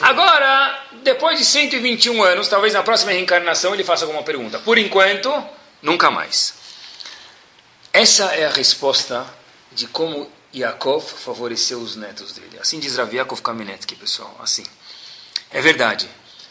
Agora, 0.00 0.86
depois 1.02 1.38
de 1.38 1.44
121 1.44 2.22
anos, 2.22 2.48
talvez 2.48 2.74
na 2.74 2.82
próxima 2.82 3.12
reencarnação 3.12 3.74
ele 3.74 3.84
faça 3.84 4.04
alguma 4.04 4.22
pergunta. 4.22 4.58
Por 4.58 4.78
enquanto, 4.78 5.32
nunca 5.82 6.10
mais. 6.10 6.54
Essa 7.92 8.34
é 8.34 8.46
a 8.46 8.50
resposta 8.50 9.26
de 9.76 9.86
como 9.86 10.28
Yaakov 10.54 11.04
favoreceu 11.04 11.78
os 11.80 11.96
netos 11.96 12.32
dele. 12.32 12.58
Assim 12.58 12.80
diz 12.80 12.96
Rav 12.96 13.14
Yaakov 13.14 13.42
Kamenetsky, 13.42 13.94
pessoal. 13.94 14.34
Assim. 14.40 14.64
É 15.50 15.60
verdade. 15.60 16.08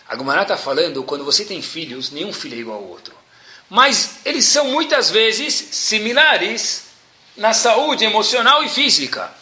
A 0.08 0.16
Gumará 0.16 0.44
está 0.44 0.56
falando, 0.56 1.04
quando 1.04 1.26
você 1.26 1.44
tem 1.44 1.60
filhos, 1.60 2.12
nenhum 2.12 2.32
filho 2.32 2.56
é 2.56 2.60
igual 2.60 2.78
ao 2.78 2.88
outro. 2.88 3.16
Mas 3.68 4.18
eles 4.24 4.46
são 4.46 4.68
muitas 4.68 5.10
vezes 5.10 5.54
similares 5.72 6.86
na 7.36 7.52
saúde 7.52 8.06
emocional 8.06 8.64
e 8.64 8.70
física. 8.70 9.34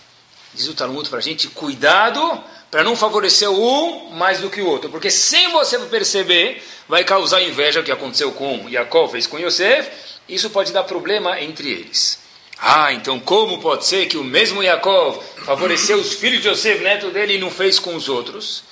Diz 0.53 0.69
o 0.69 0.73
Talmud 0.73 1.09
para 1.09 1.19
a 1.19 1.21
gente, 1.21 1.49
cuidado 1.49 2.41
para 2.71 2.85
não 2.85 2.95
favorecer 2.95 3.49
um 3.49 4.11
mais 4.11 4.39
do 4.39 4.49
que 4.49 4.61
o 4.61 4.65
outro. 4.65 4.89
Porque 4.89 5.11
sem 5.11 5.51
você 5.51 5.77
perceber, 5.77 6.63
vai 6.87 7.03
causar 7.03 7.41
inveja, 7.41 7.81
o 7.81 7.83
que 7.83 7.91
aconteceu 7.91 8.31
com 8.31 8.69
Yaakov, 8.69 9.11
fez 9.11 9.27
com 9.27 9.37
Yosef, 9.37 9.91
isso 10.29 10.49
pode 10.49 10.71
dar 10.71 10.83
problema 10.85 11.41
entre 11.41 11.69
eles. 11.69 12.22
Ah, 12.65 12.93
então 12.93 13.19
como 13.19 13.59
pode 13.59 13.85
ser 13.85 14.05
que 14.05 14.15
o 14.15 14.23
mesmo 14.23 14.63
Yaakov 14.63 15.21
favoreceu 15.43 15.97
os 15.97 16.13
filhos 16.13 16.41
de 16.41 16.47
Yosef, 16.47 16.81
neto 16.81 17.09
dele, 17.11 17.35
e 17.35 17.37
não 17.37 17.51
fez 17.51 17.77
com 17.77 17.93
os 17.93 18.07
outros? 18.07 18.63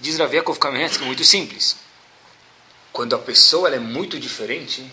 Diz 0.00 0.18
Rav 0.18 0.34
Yaakov 0.34 0.58
Kamenetsky, 0.58 1.04
muito 1.04 1.22
simples. 1.22 1.76
Quando 2.92 3.14
a 3.14 3.18
pessoa 3.20 3.72
é 3.72 3.78
muito 3.78 4.18
diferente, 4.18 4.84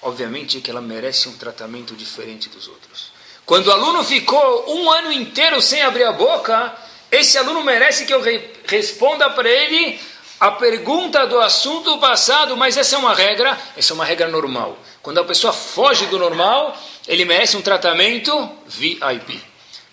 obviamente 0.00 0.60
que 0.60 0.70
ela 0.70 0.80
merece 0.80 1.28
um 1.28 1.36
tratamento 1.36 1.96
diferente 1.96 2.48
dos 2.48 2.68
outros. 2.68 3.10
Quando 3.44 3.66
o 3.66 3.72
aluno 3.72 4.04
ficou 4.04 4.72
um 4.76 4.88
ano 4.92 5.10
inteiro 5.10 5.60
sem 5.60 5.82
abrir 5.82 6.04
a 6.04 6.12
boca, 6.12 6.72
esse 7.10 7.36
aluno 7.36 7.64
merece 7.64 8.06
que 8.06 8.14
eu 8.14 8.22
re 8.22 8.48
responda 8.64 9.28
para 9.30 9.50
ele 9.50 9.98
a 10.40 10.52
pergunta 10.52 11.26
do 11.26 11.40
assunto 11.40 11.98
passado, 11.98 12.56
mas 12.56 12.76
essa 12.76 12.94
é 12.94 12.98
uma 12.98 13.14
regra, 13.14 13.58
essa 13.76 13.92
é 13.92 13.94
uma 13.94 14.04
regra 14.04 14.28
normal. 14.28 14.78
Quando 15.02 15.18
a 15.18 15.24
pessoa 15.24 15.52
foge 15.52 16.06
do 16.06 16.18
normal, 16.18 16.76
ele 17.08 17.24
merece 17.24 17.56
um 17.56 17.62
tratamento 17.62 18.48
VIP. 18.66 19.42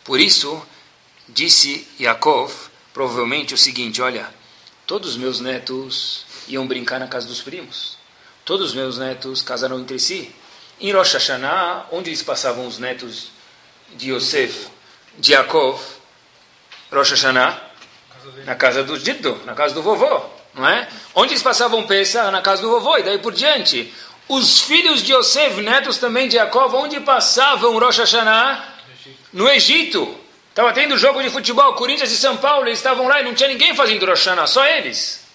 Por 0.04 0.20
isso, 0.20 0.62
disse 1.28 1.88
Yaakov, 2.00 2.54
provavelmente 2.94 3.56
o 3.56 3.58
seguinte: 3.58 4.02
olha, 4.04 4.30
todos 4.86 5.12
os 5.12 5.18
meus 5.18 5.40
netos 5.40 6.26
iam 6.48 6.68
brincar 6.68 7.00
na 7.00 7.08
casa 7.08 7.28
dos 7.28 7.42
primos. 7.42 7.98
Todos 8.44 8.70
os 8.70 8.76
meus 8.76 9.00
netos 9.00 9.42
casaram 9.42 9.80
entre 9.80 9.98
si. 9.98 10.34
Em 10.80 10.92
Rosh 10.92 11.14
Hashanah, 11.14 11.88
onde 11.92 12.10
eles 12.10 12.22
passavam 12.22 12.68
os 12.68 12.78
netos 12.78 13.32
de 13.96 14.12
Yosef, 14.12 14.68
de 15.18 15.32
Yaakov, 15.32 15.82
Rosh 16.92 17.12
Hashanah? 17.12 17.62
Na 18.46 18.56
casa 18.56 18.84
do 18.84 18.98
Dito, 18.98 19.40
na 19.46 19.54
casa 19.54 19.74
do 19.74 19.84
vovô, 19.84 20.35
não 20.56 20.68
é? 20.68 20.88
Onde 21.14 21.34
eles 21.34 21.44
passavam 21.44 21.86
Pesach? 21.86 22.32
Na 22.32 22.42
casa 22.42 22.62
do 22.62 22.70
vovô, 22.70 22.98
e 22.98 23.04
daí 23.04 23.20
por 23.20 23.34
diante. 23.34 23.94
Os 24.28 24.62
filhos 24.62 25.04
de 25.04 25.14
Yosef, 25.14 25.62
netos 25.62 25.98
também 25.98 26.28
de 26.28 26.36
Jacob, 26.36 26.74
onde 26.74 27.00
passavam 27.02 27.78
Rosh 27.78 28.00
Hashanah? 28.00 28.74
No 29.32 29.48
Egito. 29.50 30.18
Estava 30.50 30.72
tendo 30.72 30.98
jogo 30.98 31.22
de 31.22 31.30
futebol, 31.30 31.74
Corinthians 31.74 32.12
e 32.12 32.18
São 32.18 32.38
Paulo, 32.38 32.68
eles 32.68 32.80
estavam 32.80 33.08
lá 33.08 33.20
e 33.20 33.26
não 33.26 33.36
tinha 33.36 33.50
ninguém 33.50 33.76
fazendo 33.76 34.06
Rosh 34.06 34.26
Hashanah, 34.26 34.48
só 34.48 34.66
eles. 34.66 35.26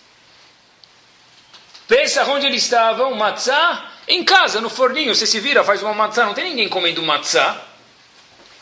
Pensa 1.87 2.25
onde 2.25 2.47
eles 2.47 2.63
estavam, 2.63 3.15
matzá, 3.15 3.91
em 4.09 4.25
casa, 4.25 4.61
no 4.61 4.71
forninho, 4.71 5.15
você 5.15 5.27
se 5.27 5.39
vira, 5.39 5.63
faz 5.63 5.83
uma 5.83 5.93
matzá, 5.93 6.25
não 6.25 6.35
tem 6.35 6.45
ninguém 6.45 6.69
comendo 6.69 7.03
matzá. 7.03 7.63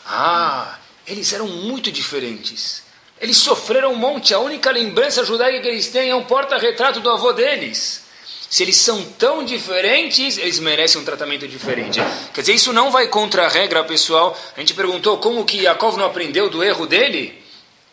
Ah, 0.05 0.77
eles 1.07 1.31
eram 1.31 1.47
muito 1.47 1.91
diferentes. 1.91 2.83
Eles 3.21 3.37
sofreram 3.37 3.91
um 3.91 3.95
monte, 3.95 4.33
a 4.33 4.39
única 4.39 4.71
lembrança 4.71 5.25
judaica 5.25 5.61
que 5.61 5.67
eles 5.67 5.89
têm 5.89 6.09
é 6.09 6.15
um 6.15 6.23
porta-retrato 6.23 6.99
do 7.01 7.09
avô 7.09 7.33
deles. 7.33 8.03
Se 8.49 8.63
eles 8.63 8.77
são 8.77 9.03
tão 9.19 9.43
diferentes, 9.43 10.37
eles 10.37 10.59
merecem 10.59 10.99
um 10.99 11.05
tratamento 11.05 11.47
diferente. 11.47 11.99
Quer 12.33 12.41
dizer, 12.41 12.53
isso 12.53 12.73
não 12.73 12.89
vai 12.89 13.07
contra 13.07 13.45
a 13.45 13.47
regra, 13.47 13.83
pessoal. 13.83 14.35
A 14.55 14.59
gente 14.59 14.73
perguntou 14.73 15.17
como 15.17 15.45
que 15.45 15.61
Yaakov 15.61 15.97
não 15.97 16.05
aprendeu 16.05 16.49
do 16.49 16.63
erro 16.63 16.87
dele. 16.87 17.43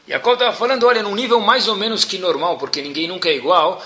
Yaakov 0.08 0.34
estava 0.34 0.56
falando, 0.56 0.86
olha, 0.86 1.02
num 1.02 1.14
nível 1.14 1.40
mais 1.40 1.68
ou 1.68 1.76
menos 1.76 2.04
que 2.04 2.16
normal, 2.16 2.56
porque 2.56 2.80
ninguém 2.80 3.06
nunca 3.06 3.28
é 3.28 3.36
igual, 3.36 3.84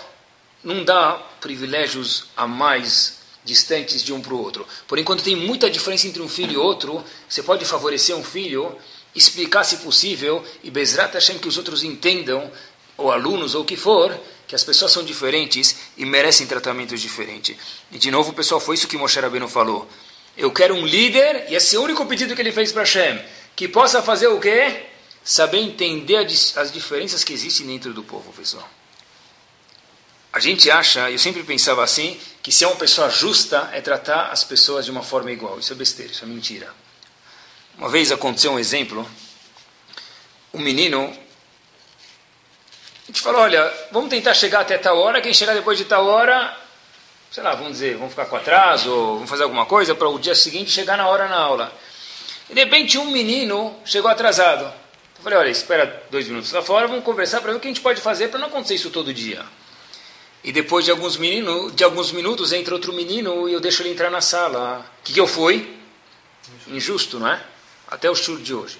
não 0.63 0.85
dá 0.85 1.21
privilégios 1.41 2.27
a 2.37 2.47
mais 2.47 3.19
distantes 3.43 4.03
de 4.03 4.13
um 4.13 4.21
para 4.21 4.35
o 4.35 4.41
outro. 4.41 4.67
Por 4.87 4.99
enquanto 4.99 5.25
tem 5.25 5.35
muita 5.35 5.71
diferença 5.71 6.07
entre 6.07 6.23
um 6.23 6.29
filho 6.29 6.53
e 6.53 6.57
outro, 6.57 7.03
você 7.29 7.43
pode 7.43 7.65
favorecer 7.65 8.15
um 8.15 8.23
filho, 8.23 8.79
explicar 9.15 9.65
se 9.65 9.79
possível, 9.79 10.45
e 10.63 10.71
Bezrat 10.71 11.13
Hashem 11.15 11.39
que 11.39 11.49
os 11.49 11.57
outros 11.57 11.83
entendam, 11.83 12.51
ou 12.97 13.11
alunos, 13.11 13.55
ou 13.55 13.63
o 13.63 13.65
que 13.65 13.77
for, 13.77 14.19
que 14.47 14.55
as 14.55 14.65
pessoas 14.65 14.93
são 14.93 15.05
diferentes 15.05 15.77
e 15.97 16.05
merecem 16.05 16.47
tratamento 16.47 16.97
diferente. 16.97 17.57
E 17.91 17.99
de 17.99 18.11
novo, 18.11 18.33
pessoal, 18.33 18.61
foi 18.61 18.75
isso 18.75 18.89
que 18.89 18.97
Moshe 18.97 19.19
Rabbeinu 19.19 19.49
falou. 19.49 19.89
Eu 20.37 20.51
quero 20.51 20.75
um 20.75 20.87
líder, 20.87 21.47
e 21.49 21.55
esse 21.55 21.77
é 21.77 21.79
o 21.79 21.83
único 21.83 22.05
pedido 22.07 22.35
que 22.35 22.43
ele 22.43 22.53
fez 22.53 22.73
para 22.73 22.83
Hashem, 22.83 23.21
que 23.55 23.69
possa 23.69 24.03
fazer 24.03 24.29
o 24.29 24.41
quê? 24.41 24.87
Saber 25.23 25.59
entender 25.59 26.17
as 26.17 26.73
diferenças 26.73 27.23
que 27.23 27.33
existem 27.33 27.67
dentro 27.67 27.93
do 27.93 28.03
povo, 28.03 28.33
pessoal. 28.33 28.69
A 30.33 30.39
gente 30.39 30.71
acha, 30.71 31.11
eu 31.11 31.19
sempre 31.19 31.43
pensava 31.43 31.83
assim, 31.83 32.19
que 32.43 32.53
ser 32.53 32.67
uma 32.67 32.77
pessoa 32.77 33.11
justa 33.11 33.69
é 33.73 33.81
tratar 33.81 34.31
as 34.31 34.45
pessoas 34.45 34.85
de 34.85 34.91
uma 34.91 35.03
forma 35.03 35.31
igual. 35.31 35.59
Isso 35.59 35.73
é 35.73 35.77
besteira, 35.77 36.13
isso 36.13 36.25
é 36.25 36.27
mentira. 36.27 36.73
Uma 37.79 37.89
vez 37.89 38.13
aconteceu 38.13 38.53
um 38.53 38.59
exemplo, 38.59 39.09
um 40.53 40.61
menino 40.61 41.17
a 43.11 43.13
gente 43.13 43.23
falou, 43.23 43.41
olha, 43.41 43.73
vamos 43.91 44.09
tentar 44.09 44.35
chegar 44.35 44.61
até 44.61 44.79
tal 44.79 44.97
hora, 44.97 45.21
quem 45.21 45.35
chegar 45.35 45.53
depois 45.53 45.77
de 45.77 45.85
tal 45.85 46.07
hora, 46.07 46.57
sei 47.29 47.43
lá, 47.43 47.57
vamos 47.57 47.73
dizer, 47.73 47.97
vamos 47.97 48.11
ficar 48.11 48.27
com 48.27 48.37
atraso, 48.37 48.89
ou 48.89 49.15
vamos 49.15 49.29
fazer 49.29 49.43
alguma 49.43 49.67
coisa 49.67 49.97
para 49.97 50.09
o 50.09 50.17
dia 50.17 50.33
seguinte 50.33 50.71
chegar 50.71 50.97
na 50.97 51.09
hora 51.09 51.27
na 51.27 51.37
aula. 51.37 51.77
E 52.49 52.55
de 52.55 52.61
repente 52.63 52.99
um 52.99 53.11
menino 53.11 53.77
chegou 53.85 54.09
atrasado. 54.09 54.63
Eu 54.65 55.25
falei, 55.25 55.41
olha, 55.41 55.51
espera 55.51 56.05
dois 56.09 56.29
minutos 56.29 56.53
lá 56.53 56.63
fora, 56.63 56.87
vamos 56.87 57.05
conversar 57.05 57.41
para 57.41 57.51
ver 57.51 57.57
o 57.57 57.61
que 57.61 57.67
a 57.67 57.71
gente 57.71 57.81
pode 57.81 58.01
fazer 58.01 58.29
para 58.29 58.39
não 58.39 58.47
acontecer 58.47 58.77
isso 58.77 58.91
todo 58.91 59.13
dia. 59.13 59.45
E 60.45 60.53
depois 60.53 60.85
de 60.85 60.93
alguns, 60.93 61.17
menino, 61.17 61.69
de 61.73 61.83
alguns 61.83 62.13
minutos 62.13 62.53
entra 62.53 62.73
outro 62.73 62.93
menino 62.93 63.49
e 63.49 63.53
eu 63.53 63.59
deixo 63.59 63.83
ele 63.83 63.91
entrar 63.91 64.09
na 64.09 64.21
sala. 64.21 64.87
O 65.01 65.03
que, 65.03 65.15
que 65.15 65.21
eu 65.21 65.27
fui? 65.27 65.77
Injusto, 66.69 67.19
não 67.19 67.27
é? 67.27 67.43
Até 67.91 68.09
o 68.09 68.13
estudo 68.13 68.43
de 68.43 68.55
hoje. 68.55 68.79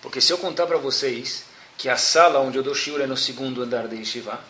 Porque 0.00 0.20
se 0.20 0.32
eu 0.32 0.38
contar 0.38 0.66
para 0.66 0.78
vocês 0.78 1.44
que 1.76 1.88
a 1.88 1.96
sala 1.96 2.40
onde 2.40 2.56
eu 2.56 2.62
dou 2.62 2.74
shiur 2.74 3.00
é 3.00 3.06
no 3.06 3.16
segundo 3.16 3.62
andar 3.62 3.86
da 3.86 3.94
yeshiva. 3.94 4.40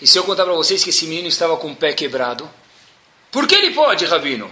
E 0.00 0.06
se 0.06 0.18
eu 0.18 0.24
contar 0.24 0.44
para 0.44 0.54
vocês 0.54 0.82
que 0.82 0.90
esse 0.90 1.06
menino 1.06 1.28
estava 1.28 1.56
com 1.56 1.70
o 1.70 1.76
pé 1.76 1.92
quebrado, 1.92 2.48
por 3.30 3.46
que 3.46 3.54
ele 3.54 3.72
pode, 3.72 4.04
Rabino? 4.04 4.50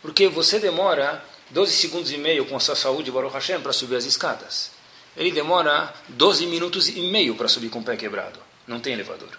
Porque 0.00 0.28
você 0.28 0.58
demora 0.58 1.24
12 1.50 1.72
segundos 1.72 2.12
e 2.12 2.18
meio 2.18 2.46
com 2.46 2.56
a 2.56 2.60
sua 2.60 2.76
saúde, 2.76 3.10
Baruch 3.10 3.34
Hashem, 3.34 3.60
para 3.60 3.72
subir 3.72 3.96
as 3.96 4.04
escadas. 4.04 4.70
Ele 5.16 5.32
demora 5.32 5.92
12 6.08 6.46
minutos 6.46 6.88
e 6.88 7.00
meio 7.00 7.34
para 7.34 7.48
subir 7.48 7.70
com 7.70 7.80
o 7.80 7.84
pé 7.84 7.96
quebrado. 7.96 8.38
Não 8.66 8.78
tem 8.78 8.92
elevador. 8.92 9.30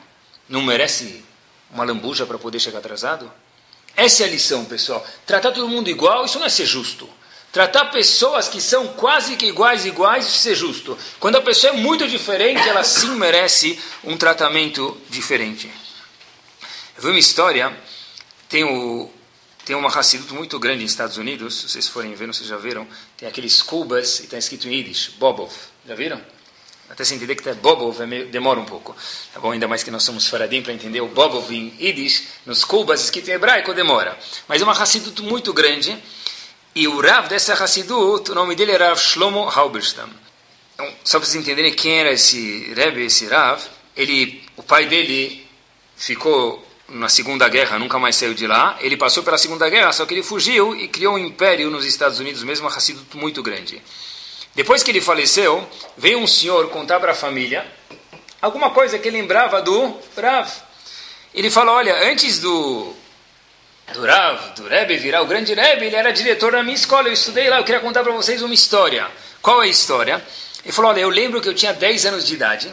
Não 0.48 0.62
merece 0.62 1.24
uma 1.72 1.86
lambuja 1.86 2.26
para 2.26 2.38
poder 2.38 2.60
chegar 2.60 2.80
atrasado? 2.80 3.32
Essa 3.96 4.24
é 4.24 4.26
a 4.26 4.30
lição, 4.30 4.66
pessoal. 4.66 5.06
Tratar 5.26 5.52
todo 5.52 5.68
mundo 5.68 5.90
igual, 5.90 6.26
isso 6.26 6.40
não 6.40 6.46
é 6.46 6.50
ser 6.50 6.66
justo. 6.66 7.10
Tratar 7.52 7.86
pessoas 7.86 8.48
que 8.48 8.62
são 8.62 8.88
quase 8.90 9.36
que 9.36 9.48
iguais, 9.48 9.86
iguais, 9.86 10.28
isso 10.28 10.38
ser 10.38 10.56
justo. 10.56 10.98
Quando 11.20 11.38
a 11.38 11.42
pessoa 11.42 11.74
é 11.74 11.76
muito 11.76 12.08
diferente, 12.08 12.68
ela 12.68 12.84
sim 12.84 13.16
merece 13.16 13.80
um 14.04 14.16
tratamento 14.16 14.96
diferente. 15.10 15.70
Eu 16.96 17.04
vi 17.04 17.10
uma 17.10 17.20
história, 17.20 17.76
tem, 18.48 18.64
o, 18.64 19.10
tem 19.66 19.76
uma 19.76 19.90
Hassidut 19.90 20.32
muito 20.34 20.60
grande 20.60 20.84
nos 20.84 20.92
Estados 20.92 21.18
Unidos, 21.18 21.56
se 21.56 21.70
vocês 21.70 21.88
forem 21.88 22.14
ver, 22.14 22.28
não 22.28 22.34
se 22.34 22.44
já 22.44 22.58
viram, 22.58 22.88
tem 23.18 23.28
aqueles 23.28 23.62
cubas 23.64 24.20
e 24.20 24.26
está 24.26 24.38
escrito 24.38 24.68
em 24.68 24.74
Yiddish, 24.74 25.14
Bobov, 25.18 25.52
já 25.88 25.96
viram? 25.96 26.22
Até 26.90 27.04
se 27.04 27.14
entender 27.14 27.36
que 27.36 27.48
é 27.48 27.54
Bobov 27.54 28.02
é 28.02 28.06
meio, 28.06 28.28
demora 28.28 28.60
um 28.60 28.66
pouco. 28.66 28.96
Tá 29.32 29.40
bom? 29.40 29.52
Ainda 29.52 29.68
mais 29.68 29.84
que 29.84 29.92
nós 29.92 30.04
somos 30.04 30.28
faradim 30.28 30.62
para 30.64 30.74
entender 30.74 31.02
o 31.02 31.08
Bobov 31.08 31.52
em 31.52 31.74
Yiddish, 31.80 32.28
nos 32.46 32.66
cubas 32.66 33.04
escrito 33.04 33.30
em 33.30 33.34
hebraico 33.34 33.74
demora. 33.74 34.18
Mas 34.48 34.62
é 34.62 34.64
uma 34.66 34.74
Hassidut 34.74 35.22
muito 35.22 35.54
grande, 35.54 35.98
e 36.76 36.88
o 36.88 37.02
Rav 37.02 37.28
dessa 37.28 37.54
Hassidut, 37.54 38.32
o 38.32 38.36
nome 38.36 38.56
dele 38.56 38.72
era 38.72 38.96
Shlomo 38.96 39.50
Halberstam. 39.50 40.10
Então, 40.74 40.88
só 41.04 41.20
para 41.20 41.28
vocês 41.28 41.42
entenderem 41.42 41.74
quem 41.74 42.00
era 42.00 42.12
esse 42.12 42.72
Rebbe, 42.74 43.04
esse 43.04 43.26
Rav, 43.26 43.62
ele, 43.96 44.44
o 44.56 44.64
pai 44.64 44.86
dele 44.86 45.46
ficou 45.98 46.66
na 46.88 47.10
Segunda 47.10 47.50
Guerra, 47.50 47.78
nunca 47.78 48.00
mais 48.00 48.16
saiu 48.16 48.34
de 48.34 48.48
lá. 48.48 48.78
Ele 48.80 48.96
passou 48.96 49.24
pela 49.24 49.38
Segunda 49.38 49.70
Guerra, 49.70 49.92
só 49.92 50.06
que 50.06 50.14
ele 50.14 50.24
fugiu 50.24 50.76
e 50.76 50.88
criou 50.88 51.16
um 51.16 51.18
império 51.18 51.70
nos 51.70 51.86
Estados 51.86 52.20
Unidos, 52.20 52.44
mesmo 52.44 52.68
uma 52.68 52.76
Hassidut 52.76 53.18
muito 53.18 53.44
grande. 53.44 53.82
Depois 54.56 54.84
que 54.84 54.92
ele 54.92 55.02
faleceu, 55.02 55.68
veio 55.98 56.20
um 56.20 56.28
senhor 56.28 56.70
contar 56.70 57.00
para 57.00 57.12
a 57.12 57.16
família 57.16 57.66
alguma 58.42 58.70
coisa 58.72 58.98
que 58.98 59.10
lembrava 59.10 59.62
do 59.62 59.98
Rav. 60.16 60.50
Ele 61.34 61.52
falou, 61.52 61.76
olha, 61.76 62.10
antes 62.10 62.40
do 62.40 62.94
do 63.94 64.06
Rav, 64.06 64.54
do 64.56 64.68
Rebbe 64.68 64.98
virar 64.98 65.22
o 65.22 65.26
grande 65.26 65.54
Rebbe, 65.54 65.86
ele 65.86 65.96
era 65.96 66.12
diretor 66.12 66.52
da 66.52 66.64
minha 66.64 66.76
escola, 66.76 67.08
eu 67.08 67.14
estudei 67.14 67.50
lá, 67.50 67.58
eu 67.58 67.64
queria 67.64 67.82
contar 67.82 68.04
para 68.04 68.12
vocês 68.12 68.42
uma 68.42 68.54
história. 68.54 69.08
Qual 69.42 69.62
é 69.62 69.66
a 69.66 69.70
história? 69.70 70.24
Ele 70.64 70.72
falou, 70.74 70.92
olha, 70.92 71.02
eu 71.02 71.10
lembro 71.10 71.42
que 71.42 71.48
eu 71.48 71.54
tinha 71.54 71.74
10 71.74 72.06
anos 72.06 72.26
de 72.26 72.34
idade 72.34 72.72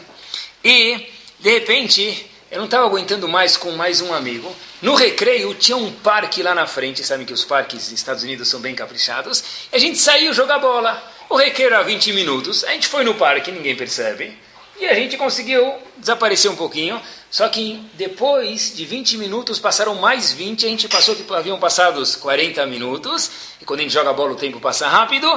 e, 0.63 1.07
de 1.39 1.49
repente, 1.49 2.29
eu 2.51 2.59
não 2.59 2.65
estava 2.65 2.85
aguentando 2.85 3.27
mais 3.27 3.57
com 3.57 3.71
mais 3.71 4.01
um 4.01 4.13
amigo. 4.13 4.53
No 4.81 4.95
recreio 4.95 5.53
tinha 5.55 5.75
um 5.75 5.91
parque 5.91 6.43
lá 6.43 6.53
na 6.53 6.67
frente, 6.67 7.03
sabem 7.03 7.25
que 7.25 7.33
os 7.33 7.43
parques 7.43 7.89
nos 7.89 7.99
Estados 7.99 8.23
Unidos 8.23 8.47
são 8.47 8.59
bem 8.59 8.75
caprichados, 8.75 9.43
e 9.71 9.75
a 9.75 9.79
gente 9.79 9.97
saiu 9.97 10.33
jogar 10.33 10.59
bola. 10.59 11.01
O 11.29 11.35
recreio 11.35 11.73
era 11.73 11.83
20 11.83 12.13
minutos, 12.13 12.63
a 12.63 12.71
gente 12.71 12.87
foi 12.87 13.03
no 13.03 13.15
parque, 13.15 13.51
ninguém 13.51 13.75
percebe, 13.75 14.37
e 14.79 14.85
a 14.85 14.93
gente 14.93 15.17
conseguiu 15.17 15.73
desaparecer 15.97 16.49
um 16.51 16.55
pouquinho. 16.55 17.01
Só 17.29 17.47
que 17.49 17.83
depois 17.93 18.73
de 18.75 18.85
20 18.85 19.17
minutos 19.17 19.59
passaram 19.59 19.95
mais 19.95 20.31
20, 20.31 20.65
a 20.65 20.69
gente 20.69 20.87
passou 20.87 21.15
que 21.15 21.25
haviam 21.33 21.59
passado 21.59 21.99
os 21.99 22.15
40 22.15 22.65
minutos, 22.65 23.29
e 23.61 23.65
quando 23.65 23.81
a 23.81 23.83
gente 23.83 23.93
joga 23.93 24.13
bola 24.13 24.31
o 24.31 24.35
tempo 24.35 24.59
passa 24.59 24.87
rápido, 24.87 25.29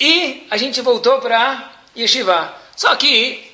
e 0.00 0.46
a 0.50 0.56
gente 0.56 0.80
voltou 0.80 1.20
para 1.20 1.72
Yeshiva. 1.96 2.54
Só 2.76 2.94
que 2.96 3.52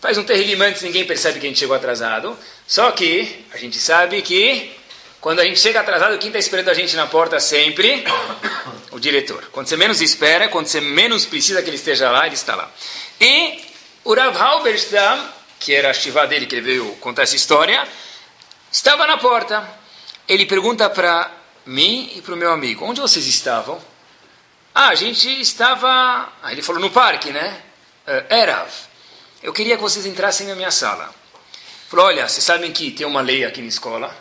faz 0.00 0.18
um 0.18 0.24
terrível 0.24 0.66
antes, 0.66 0.82
ninguém 0.82 1.04
percebe 1.04 1.38
que 1.38 1.46
a 1.46 1.48
gente 1.48 1.58
chegou 1.58 1.76
atrasado. 1.76 2.36
Só 2.66 2.90
que 2.90 3.44
a 3.52 3.56
gente 3.58 3.78
sabe 3.78 4.22
que 4.22 4.72
quando 5.20 5.40
a 5.40 5.44
gente 5.44 5.58
chega 5.58 5.80
atrasado, 5.80 6.18
quem 6.18 6.28
está 6.28 6.38
esperando 6.38 6.68
a 6.68 6.74
gente 6.74 6.94
na 6.96 7.06
porta 7.06 7.38
sempre? 7.40 8.04
O 8.94 9.00
diretor. 9.00 9.48
Quando 9.50 9.66
você 9.66 9.76
menos 9.76 10.00
espera, 10.00 10.48
quando 10.48 10.68
você 10.68 10.80
menos 10.80 11.26
precisa 11.26 11.60
que 11.60 11.68
ele 11.68 11.74
esteja 11.74 12.12
lá, 12.12 12.26
ele 12.26 12.36
está 12.36 12.54
lá. 12.54 12.72
E 13.20 13.58
o 14.04 14.14
Rav 14.14 14.36
Halberstam, 14.36 15.28
que 15.58 15.74
era 15.74 15.90
a 15.90 15.94
Shiva 15.94 16.26
dele, 16.26 16.46
que 16.46 16.54
ele 16.54 16.62
veio 16.62 16.96
contar 16.96 17.22
essa 17.22 17.36
história, 17.36 17.88
estava 18.70 19.06
na 19.06 19.16
porta. 19.16 19.66
Ele 20.28 20.44
pergunta 20.44 20.88
para 20.90 21.30
mim 21.64 22.12
e 22.14 22.20
para 22.20 22.34
o 22.34 22.36
meu 22.36 22.52
amigo, 22.52 22.84
onde 22.84 23.00
vocês 23.00 23.26
estavam? 23.26 23.80
Ah, 24.74 24.88
a 24.88 24.94
gente 24.94 25.28
estava... 25.40 26.32
Ah, 26.42 26.52
ele 26.52 26.60
falou, 26.60 26.80
no 26.80 26.90
parque, 26.90 27.30
né? 27.30 27.62
Erav. 28.28 28.70
Eu 29.42 29.52
queria 29.52 29.76
que 29.76 29.82
vocês 29.82 30.04
entrassem 30.04 30.46
na 30.46 30.54
minha 30.54 30.70
sala. 30.70 31.14
Falou, 31.88 32.06
olha, 32.06 32.28
vocês 32.28 32.44
sabem 32.44 32.72
que 32.72 32.90
tem 32.90 33.06
uma 33.06 33.20
lei 33.20 33.44
aqui 33.44 33.62
na 33.62 33.68
escola, 33.68 34.14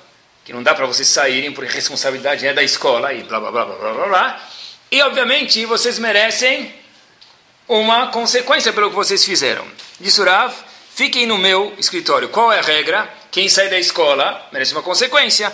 que 0.45 0.53
não 0.53 0.61
dá 0.61 0.75
para 0.75 0.85
vocês 0.85 1.07
saírem 1.07 1.51
porque 1.51 1.71
a 1.71 1.73
responsabilidade 1.73 2.45
é 2.45 2.53
da 2.53 2.63
escola 2.63 3.13
e 3.13 3.23
blá, 3.23 3.39
blá, 3.39 3.51
blá, 3.51 3.65
blá, 3.65 3.93
blá, 3.93 4.07
blá. 4.07 4.49
E, 4.91 5.01
obviamente, 5.01 5.65
vocês 5.65 5.97
merecem 5.97 6.82
uma 7.67 8.08
consequência 8.08 8.73
pelo 8.73 8.89
que 8.89 8.95
vocês 8.95 9.23
fizeram. 9.23 9.65
Disse 9.99 10.21
Rav, 10.21 10.54
fiquem 10.93 11.26
no 11.26 11.38
meu 11.38 11.73
escritório. 11.78 12.30
Qual 12.30 12.52
é 12.52 12.60
a 12.60 12.62
regra? 12.62 13.12
Quem 13.32 13.49
sai 13.49 13.69
da 13.69 13.80
escola 13.80 14.47
merece 14.52 14.73
uma 14.73 14.84
consequência. 14.84 15.52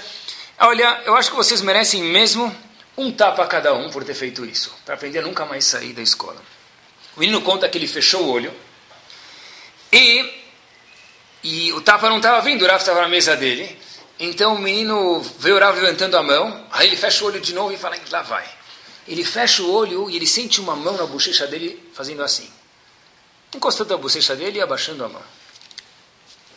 Olha, 0.60 1.02
eu 1.06 1.16
acho 1.16 1.30
que 1.30 1.36
vocês 1.36 1.62
merecem 1.62 2.04
mesmo 2.04 2.54
um 2.98 3.12
tapa 3.12 3.44
a 3.44 3.48
cada 3.48 3.74
um 3.74 3.90
por 3.90 4.04
ter 4.04 4.14
feito 4.14 4.46
isso, 4.46 4.76
para 4.86 4.96
aprender 4.96 5.20
a 5.20 5.22
nunca 5.22 5.46
mais 5.46 5.64
sair 5.64 5.94
da 5.94 6.02
escola. 6.02 6.42
O 7.16 7.20
menino 7.20 7.42
conta 7.42 7.70
que 7.70 7.78
ele 7.78 7.88
fechou 7.88 8.24
o 8.24 8.32
olho 8.32 8.54
e, 9.92 10.44
e 11.44 11.74
o 11.74 11.82
tapa 11.82 12.10
não 12.10 12.18
estava 12.18 12.42
vindo, 12.42 12.64
o 12.64 12.68
Rav 12.68 12.80
estava 12.80 13.02
na 13.02 13.08
mesa 13.08 13.36
dele. 13.36 13.78
Então 14.20 14.56
o 14.56 14.60
menino 14.60 15.22
vê 15.40 15.52
o 15.52 15.60
Rav 15.60 15.80
levantando 15.80 16.18
a 16.18 16.24
mão, 16.24 16.66
aí 16.72 16.88
ele 16.88 16.98
fecha 16.98 17.24
o 17.24 17.28
olho 17.28 17.40
de 17.40 17.54
novo 17.54 17.72
e 17.72 17.78
fala, 17.78 17.96
lá 18.12 18.22
vai. 18.22 18.59
Ele 19.10 19.26
fecha 19.26 19.62
o 19.62 19.74
olho 19.74 20.10
e 20.10 20.16
ele 20.16 20.28
sente 20.28 20.62
uma 20.62 20.76
mão 20.76 20.96
na 20.96 21.06
bochecha 21.06 21.46
dele 21.48 21.92
fazendo 21.94 22.24
assim. 22.24 22.50
Encostando 23.54 23.94
a 23.94 23.98
bochecha 23.98 24.36
dele 24.36 24.60
e 24.60 24.62
abaixando 24.62 25.04
a 25.04 25.10
mão 25.10 25.24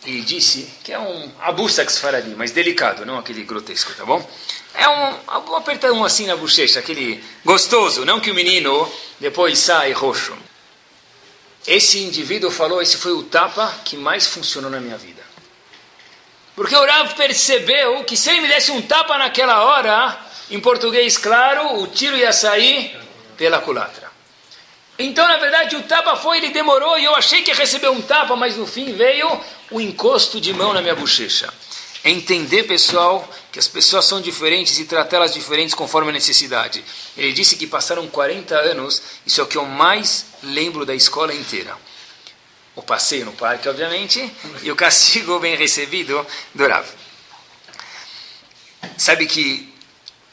e 0.05 0.21
disse 0.23 0.69
que 0.83 0.93
é 0.93 0.99
um 0.99 1.31
abussax 1.41 1.99
faradi, 1.99 2.31
mas 2.31 2.51
delicado, 2.51 3.07
não 3.07 3.19
aquele 3.19 3.45
grotesco, 3.45 3.95
tá 3.95 4.05
bom? 4.05 4.27
É 4.75 4.88
um, 4.88 5.51
um 5.51 5.57
apertão 5.57 6.05
assim 6.05 6.27
na 6.27 6.37
bochecha, 6.37 6.81
aquele 6.81 7.23
gostoso, 7.45 8.05
não 8.05 8.19
que 8.19 8.31
o 8.31 8.35
menino 8.35 8.91
depois 9.21 9.59
sai 9.59 9.93
roxo. 9.93 10.37
Esse 11.67 12.01
indivíduo 12.01 12.51
falou, 12.51 12.83
esse 12.83 12.97
foi 12.97 13.12
o 13.12 13.23
tapa 13.23 13.73
que 13.85 13.97
mais 13.97 14.27
funcionou 14.27 14.71
na 14.71 14.81
minha 14.81 14.99
vida. 14.99 15.23
Porque 16.57 16.75
o 16.75 16.85
Rav 16.85 17.15
percebeu 17.15 18.03
que 18.05 18.17
se 18.17 18.31
ele 18.31 18.41
me 18.41 18.49
desse 18.49 18.73
um 18.73 18.83
tapa 18.83 19.17
naquela 19.17 19.62
hora, 19.62 20.19
em 20.53 20.61
português 20.61 21.17
claro, 21.17 21.81
o 21.81 21.87
tiro 21.87 22.17
ia 22.17 22.33
sair 22.33 22.95
pela 23.38 23.59
culatra. 23.61 24.12
Então, 24.99 25.27
na 25.27 25.38
verdade, 25.38 25.75
o 25.75 25.83
tapa 25.83 26.15
foi, 26.17 26.37
ele 26.37 26.51
demorou 26.51 26.99
e 26.99 27.05
eu 27.05 27.15
achei 27.15 27.43
que 27.43 27.51
ia 27.51 27.57
receber 27.57 27.88
um 27.88 28.03
tapa, 28.03 28.37
mas 28.37 28.57
no 28.57 28.67
fim 28.67 28.93
veio 28.93 29.41
o 29.71 29.81
encosto 29.81 30.38
de 30.38 30.53
mão 30.53 30.75
na 30.75 30.83
minha 30.83 30.95
bochecha. 30.95 31.53
É 32.05 32.11
entender, 32.11 32.65
pessoal, 32.65 33.27
que 33.51 33.59
as 33.59 33.67
pessoas 33.67 34.05
são 34.05 34.21
diferentes 34.21 34.79
e 34.79 34.85
tratá-las 34.85 35.33
diferentes 35.33 35.75
conforme 35.75 36.11
a 36.11 36.12
necessidade. 36.12 36.85
Ele 37.17 37.33
disse 37.33 37.57
que 37.57 37.67
passaram 37.67 38.07
40 38.07 38.55
anos, 38.55 39.03
isso 39.25 39.41
é 39.41 39.45
o 39.45 39.47
que 39.47 39.57
eu 39.57 39.65
mais 39.65 40.27
lembro 40.43 40.85
da 40.85 40.95
escola 40.95 41.35
inteira. 41.35 41.75
O 42.77 42.83
passeio 42.83 43.25
no 43.25 43.33
parque, 43.33 43.69
obviamente, 43.69 44.31
e 44.62 44.71
o 44.71 44.77
castigo 44.77 45.38
bem 45.38 45.57
recebido 45.57 46.27
do 46.55 46.69
Rav. 46.69 46.87
Sabe 48.99 49.27
que 49.27 49.71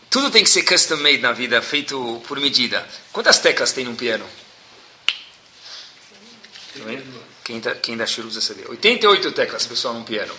tudo 0.10 0.32
tem 0.32 0.43
que 0.43 0.50
ser 0.50 0.63
custom 0.63 0.98
made 0.98 1.19
na 1.19 1.32
vida, 1.32 1.62
feito 1.62 2.22
por 2.28 2.39
medida. 2.39 2.88
Quantas 3.12 3.38
teclas 3.39 3.72
tem 3.72 3.86
num 3.86 3.95
piano? 3.95 4.26
Tá 6.74 6.84
quem, 7.43 7.62
tá, 7.62 7.76
quem 7.76 7.98
dá 7.98 8.06
tiro 8.06 8.28
usa 8.28 8.41
CD. 8.41 8.63
88 8.67 9.32
teclas, 9.32 9.65
pessoal, 9.67 9.93
num 9.93 10.04
piano. 10.04 10.34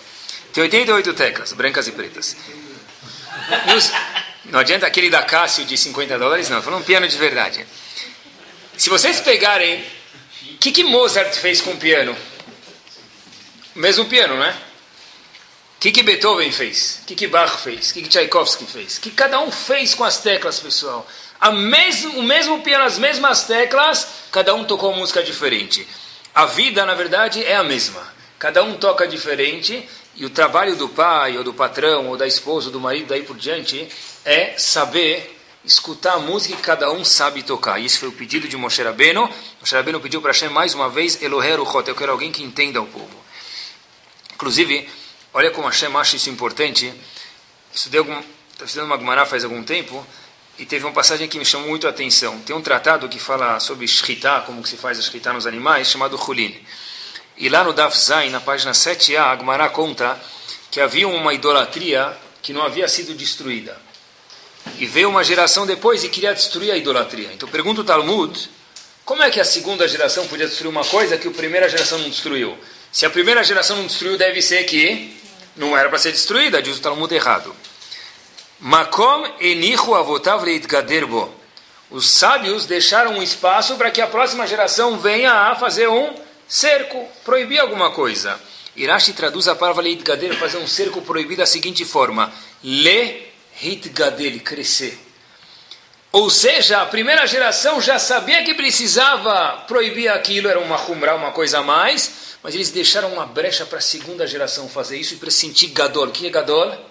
Tem 0.52 0.64
88 0.64 1.14
teclas, 1.14 1.52
brancas 1.52 1.86
e 1.86 1.92
pretas. 1.92 2.36
Os, 3.76 3.92
não 4.46 4.58
adianta 4.58 4.86
aquele 4.86 5.08
da 5.08 5.22
Cássio 5.22 5.64
de 5.64 5.76
50 5.76 6.18
dólares, 6.18 6.48
não. 6.48 6.60
Falando 6.62 6.80
um 6.80 6.84
piano 6.84 7.06
de 7.06 7.16
verdade. 7.16 7.64
Se 8.76 8.88
vocês 8.88 9.20
pegarem... 9.20 9.84
O 10.52 10.58
que, 10.60 10.72
que 10.72 10.84
Mozart 10.84 11.32
fez 11.34 11.60
com 11.60 11.70
o 11.70 11.76
piano? 11.76 12.16
O 13.74 13.78
mesmo 13.78 14.04
piano, 14.06 14.36
né? 14.36 14.56
O 15.80 15.82
que, 15.82 15.92
que 15.92 16.02
Beethoven 16.02 16.52
fez? 16.52 17.00
O 17.02 17.06
que, 17.06 17.14
que 17.14 17.26
Bach 17.26 17.56
fez? 17.56 17.90
O 17.90 17.94
que, 17.94 18.02
que 18.02 18.08
Tchaikovsky 18.10 18.66
fez? 18.66 18.98
O 18.98 19.00
que 19.00 19.10
cada 19.10 19.40
um 19.40 19.50
fez 19.50 19.94
com 19.94 20.04
as 20.04 20.18
teclas, 20.18 20.60
pessoal? 20.60 21.08
A 21.40 21.52
mesmo, 21.52 22.18
o 22.18 22.22
mesmo 22.22 22.60
piano, 22.60 22.84
as 22.84 22.98
mesmas 22.98 23.44
teclas, 23.44 24.06
cada 24.30 24.54
um 24.54 24.62
tocou 24.62 24.94
música 24.94 25.22
diferente. 25.22 25.88
A 26.34 26.44
vida, 26.44 26.84
na 26.84 26.92
verdade, 26.92 27.42
é 27.42 27.56
a 27.56 27.64
mesma. 27.64 28.06
Cada 28.38 28.62
um 28.62 28.74
toca 28.74 29.08
diferente 29.08 29.88
e 30.14 30.26
o 30.26 30.28
trabalho 30.28 30.76
do 30.76 30.86
pai, 30.86 31.38
ou 31.38 31.42
do 31.42 31.54
patrão, 31.54 32.08
ou 32.08 32.16
da 32.18 32.26
esposa, 32.26 32.66
ou 32.66 32.72
do 32.72 32.78
marido, 32.78 33.06
daí 33.06 33.22
por 33.22 33.38
diante, 33.38 33.88
é 34.22 34.58
saber 34.58 35.34
escutar 35.64 36.16
a 36.16 36.18
música 36.18 36.56
que 36.56 36.62
cada 36.62 36.92
um 36.92 37.06
sabe 37.06 37.42
tocar. 37.42 37.80
Isso 37.80 38.00
foi 38.00 38.10
o 38.10 38.12
pedido 38.12 38.46
de 38.46 38.56
Moshe 38.58 38.82
Rabbeinu. 38.82 39.30
Moshe 39.58 39.74
Rabbeinu 39.74 39.98
pediu 39.98 40.20
para 40.20 40.32
Hashem 40.32 40.50
mais 40.50 40.74
uma 40.74 40.90
vez, 40.90 41.22
Eloher 41.22 41.58
Uchot, 41.58 41.88
eu 41.88 41.94
quero 41.94 42.12
alguém 42.12 42.30
que 42.30 42.42
entenda 42.42 42.82
o 42.82 42.86
povo. 42.86 43.18
Inclusive, 44.34 44.86
olha 45.32 45.50
como 45.50 45.66
Hashem 45.68 45.94
acha 45.96 46.16
isso 46.16 46.30
importante. 46.30 46.92
Estudei 47.72 48.00
algum, 48.00 48.18
estou 48.52 48.66
estudando 48.66 48.86
uma 48.86 48.98
Gemara 48.98 49.26
faz 49.26 49.44
algum 49.44 49.62
tempo, 49.62 50.04
e 50.58 50.66
teve 50.66 50.84
uma 50.84 50.92
passagem 50.92 51.26
que 51.26 51.38
me 51.38 51.44
chamou 51.44 51.68
muito 51.68 51.86
a 51.86 51.90
atenção. 51.90 52.38
Tem 52.40 52.54
um 52.54 52.60
tratado 52.60 53.08
que 53.08 53.18
fala 53.18 53.58
sobre 53.60 53.88
shritá, 53.88 54.42
como 54.42 54.66
se 54.66 54.76
faz 54.76 54.98
a 54.98 55.02
shritá 55.02 55.32
nos 55.32 55.46
animais, 55.46 55.88
chamado 55.88 56.16
Hulin. 56.16 56.54
E 57.38 57.48
lá 57.48 57.64
no 57.64 57.72
Daf 57.72 57.96
Zain, 57.96 58.28
na 58.28 58.40
página 58.40 58.72
7a, 58.72 59.18
a 59.18 59.30
Agmará 59.30 59.70
conta 59.70 60.20
que 60.70 60.78
havia 60.78 61.08
uma 61.08 61.32
idolatria 61.32 62.14
que 62.42 62.52
não 62.52 62.62
havia 62.62 62.86
sido 62.88 63.14
destruída. 63.14 63.80
E 64.78 64.84
veio 64.84 65.08
uma 65.08 65.24
geração 65.24 65.66
depois 65.66 66.04
e 66.04 66.10
queria 66.10 66.34
destruir 66.34 66.70
a 66.70 66.76
idolatria. 66.76 67.30
Então 67.32 67.48
pergunta 67.48 67.80
o 67.80 67.84
Talmud, 67.84 68.50
como 69.04 69.22
é 69.22 69.30
que 69.30 69.40
a 69.40 69.44
segunda 69.44 69.88
geração 69.88 70.26
podia 70.28 70.46
destruir 70.46 70.68
uma 70.68 70.84
coisa 70.84 71.16
que 71.16 71.26
a 71.26 71.30
primeira 71.30 71.68
geração 71.68 71.98
não 71.98 72.10
destruiu? 72.10 72.58
Se 72.92 73.06
a 73.06 73.10
primeira 73.10 73.42
geração 73.42 73.76
não 73.76 73.86
destruiu, 73.86 74.18
deve 74.18 74.42
ser 74.42 74.64
que 74.64 75.19
não 75.56 75.76
era 75.76 75.88
para 75.88 75.98
ser 75.98 76.12
destruída, 76.12 76.62
diz 76.62 76.78
o 76.78 76.80
Talmud 76.80 77.14
errado. 77.14 77.54
Makom 78.58 79.26
enichu 79.40 79.94
avotav 79.94 80.44
leitgaderbo. 80.44 81.34
Os 81.90 82.08
sábios 82.10 82.66
deixaram 82.66 83.12
um 83.12 83.22
espaço 83.22 83.76
para 83.76 83.90
que 83.90 84.00
a 84.00 84.06
próxima 84.06 84.46
geração 84.46 84.98
venha 84.98 85.32
a 85.32 85.56
fazer 85.56 85.88
um 85.88 86.14
cerco, 86.46 87.08
proibir 87.24 87.58
alguma 87.58 87.90
coisa. 87.90 88.40
Irashi 88.76 89.12
traduz 89.12 89.48
a 89.48 89.56
palavra 89.56 89.82
leitgader, 89.82 90.36
fazer 90.38 90.58
um 90.58 90.66
cerco 90.66 91.02
proibido 91.02 91.40
da 91.40 91.46
seguinte 91.46 91.84
forma: 91.84 92.32
le 92.62 93.26
hitgadel, 93.60 94.40
crescer. 94.40 94.98
Ou 96.12 96.28
seja, 96.28 96.82
a 96.82 96.86
primeira 96.86 97.26
geração 97.26 97.80
já 97.80 97.98
sabia 97.98 98.42
que 98.42 98.54
precisava 98.54 99.64
proibir 99.68 100.08
aquilo, 100.08 100.48
era 100.48 100.58
uma 100.58 100.76
rumra, 100.76 101.14
uma 101.14 101.30
coisa 101.30 101.60
a 101.60 101.62
mais, 101.62 102.29
mas 102.42 102.54
eles 102.54 102.70
deixaram 102.70 103.12
uma 103.12 103.26
brecha 103.26 103.66
para 103.66 103.78
a 103.78 103.82
segunda 103.82 104.26
geração 104.26 104.68
fazer 104.68 104.98
isso 104.98 105.14
e 105.14 105.16
para 105.16 105.30
sentir 105.30 105.68
gadol. 105.68 106.06
O 106.06 106.10
que 106.10 106.26
é 106.26 106.30
gadol? 106.30 106.90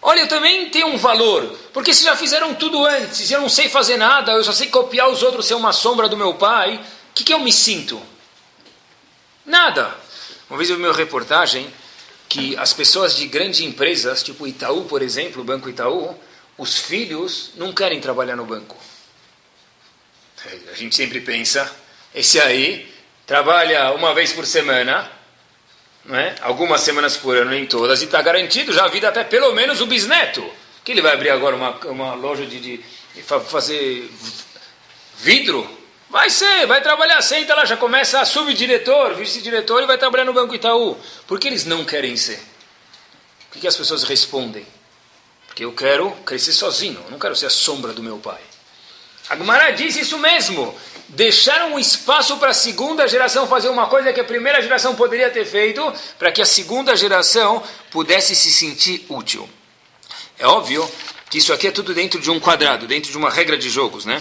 Olha, 0.00 0.20
eu 0.20 0.28
também 0.28 0.68
tenho 0.70 0.88
um 0.88 0.98
valor, 0.98 1.56
porque 1.72 1.94
se 1.94 2.02
já 2.02 2.16
fizeram 2.16 2.54
tudo 2.54 2.84
antes, 2.84 3.30
eu 3.30 3.40
não 3.40 3.48
sei 3.48 3.68
fazer 3.68 3.96
nada, 3.96 4.32
eu 4.32 4.42
só 4.42 4.50
sei 4.50 4.66
copiar 4.66 5.08
os 5.08 5.22
outros, 5.22 5.46
ser 5.46 5.54
uma 5.54 5.72
sombra 5.72 6.08
do 6.08 6.16
meu 6.16 6.34
pai, 6.34 6.74
o 6.76 7.14
que, 7.14 7.22
que 7.22 7.32
eu 7.32 7.38
me 7.38 7.52
sinto? 7.52 8.02
Nada. 9.46 9.96
Uma 10.50 10.56
vez 10.56 10.68
eu 10.68 10.76
vi 10.76 10.82
uma 10.82 10.92
reportagem 10.92 11.72
que 12.28 12.56
as 12.56 12.72
pessoas 12.72 13.14
de 13.14 13.28
grandes 13.28 13.60
empresas, 13.60 14.24
tipo 14.24 14.46
Itaú, 14.46 14.86
por 14.86 15.02
exemplo, 15.02 15.42
o 15.42 15.44
Banco 15.44 15.68
Itaú, 15.68 16.18
os 16.58 16.78
filhos 16.78 17.52
não 17.56 17.72
querem 17.72 18.00
trabalhar 18.00 18.34
no 18.34 18.44
banco. 18.44 18.76
A 20.72 20.74
gente 20.74 20.96
sempre 20.96 21.20
pensa, 21.20 21.70
esse 22.12 22.40
aí 22.40 22.91
trabalha 23.26 23.92
uma 23.92 24.14
vez 24.14 24.32
por 24.32 24.46
semana, 24.46 25.10
não 26.04 26.16
é? 26.16 26.34
algumas 26.40 26.80
semanas 26.80 27.16
por 27.16 27.36
ano, 27.36 27.50
nem 27.50 27.66
todas, 27.66 28.02
e 28.02 28.04
está 28.06 28.20
garantido 28.20 28.72
já 28.72 28.84
a 28.84 28.88
vida 28.88 29.08
até 29.08 29.24
pelo 29.24 29.52
menos 29.52 29.80
o 29.80 29.86
bisneto. 29.86 30.44
Que 30.84 30.92
ele 30.92 31.02
vai 31.02 31.12
abrir 31.12 31.30
agora 31.30 31.54
uma, 31.54 31.70
uma 31.86 32.14
loja 32.14 32.44
de, 32.44 32.58
de, 32.58 32.84
de 33.14 33.22
fazer 33.22 34.10
vidro? 35.18 35.78
Vai 36.10 36.28
ser, 36.28 36.66
vai 36.66 36.82
trabalhar, 36.82 37.22
senta 37.22 37.54
lá, 37.54 37.64
já 37.64 37.76
começa 37.76 38.20
a 38.20 38.24
subdiretor, 38.24 39.14
vice-diretor 39.14 39.82
e 39.82 39.86
vai 39.86 39.96
trabalhar 39.96 40.24
no 40.24 40.32
Banco 40.34 40.54
Itaú. 40.54 40.98
Por 41.26 41.38
que 41.38 41.48
eles 41.48 41.64
não 41.64 41.84
querem 41.84 42.16
ser? 42.16 42.38
O 43.48 43.52
que, 43.52 43.60
que 43.60 43.66
as 43.66 43.76
pessoas 43.76 44.02
respondem? 44.02 44.66
Porque 45.46 45.64
eu 45.64 45.72
quero 45.72 46.10
crescer 46.26 46.52
sozinho, 46.52 47.00
eu 47.04 47.10
não 47.10 47.18
quero 47.18 47.36
ser 47.36 47.46
a 47.46 47.50
sombra 47.50 47.92
do 47.92 48.02
meu 48.02 48.18
pai. 48.18 48.40
A 49.28 49.36
Gemara 49.36 49.70
diz 49.70 49.96
isso 49.96 50.18
mesmo. 50.18 50.78
Deixaram 51.12 51.74
um 51.74 51.78
espaço 51.78 52.36
para 52.38 52.50
a 52.50 52.54
segunda 52.54 53.06
geração 53.06 53.46
fazer 53.46 53.68
uma 53.68 53.86
coisa 53.86 54.12
que 54.12 54.20
a 54.20 54.24
primeira 54.24 54.60
geração 54.60 54.94
poderia 54.94 55.30
ter 55.30 55.44
feito, 55.44 55.92
para 56.18 56.32
que 56.32 56.42
a 56.42 56.46
segunda 56.46 56.96
geração 56.96 57.62
pudesse 57.90 58.34
se 58.34 58.52
sentir 58.52 59.04
útil. 59.08 59.48
É 60.38 60.46
óbvio 60.46 60.90
que 61.30 61.38
isso 61.38 61.52
aqui 61.52 61.68
é 61.68 61.70
tudo 61.70 61.94
dentro 61.94 62.20
de 62.20 62.30
um 62.30 62.40
quadrado, 62.40 62.86
dentro 62.86 63.10
de 63.10 63.16
uma 63.16 63.30
regra 63.30 63.56
de 63.56 63.70
jogos, 63.70 64.04
né? 64.04 64.20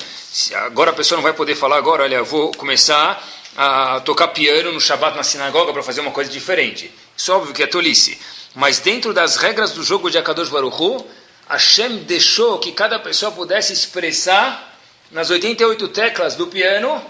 Agora 0.65 0.91
a 0.91 0.93
pessoa 0.93 1.17
não 1.17 1.23
vai 1.23 1.33
poder 1.33 1.55
falar 1.55 1.77
agora, 1.77 2.03
olha, 2.03 2.23
vou 2.23 2.51
começar 2.53 3.21
a 3.57 3.99
tocar 4.01 4.29
piano 4.29 4.71
no 4.71 4.79
Shabat 4.79 5.15
na 5.15 5.23
sinagoga 5.23 5.73
para 5.73 5.83
fazer 5.83 6.01
uma 6.01 6.11
coisa 6.11 6.31
diferente. 6.31 6.91
Isso 7.15 7.31
é 7.31 7.35
óbvio 7.35 7.53
que 7.53 7.63
é 7.63 7.67
tolice. 7.67 8.17
Mas 8.55 8.79
dentro 8.79 9.13
das 9.13 9.37
regras 9.37 9.71
do 9.71 9.83
jogo 9.83 10.09
de 10.09 10.17
Akadosh 10.17 10.49
Baruch 10.49 10.81
Hu, 10.81 11.05
Hashem 11.49 11.97
deixou 12.03 12.59
que 12.59 12.71
cada 12.71 12.97
pessoa 12.97 13.31
pudesse 13.31 13.73
expressar 13.73 14.70
nas 15.11 15.29
88 15.29 15.87
teclas 15.89 16.35
do 16.35 16.47
piano 16.47 17.03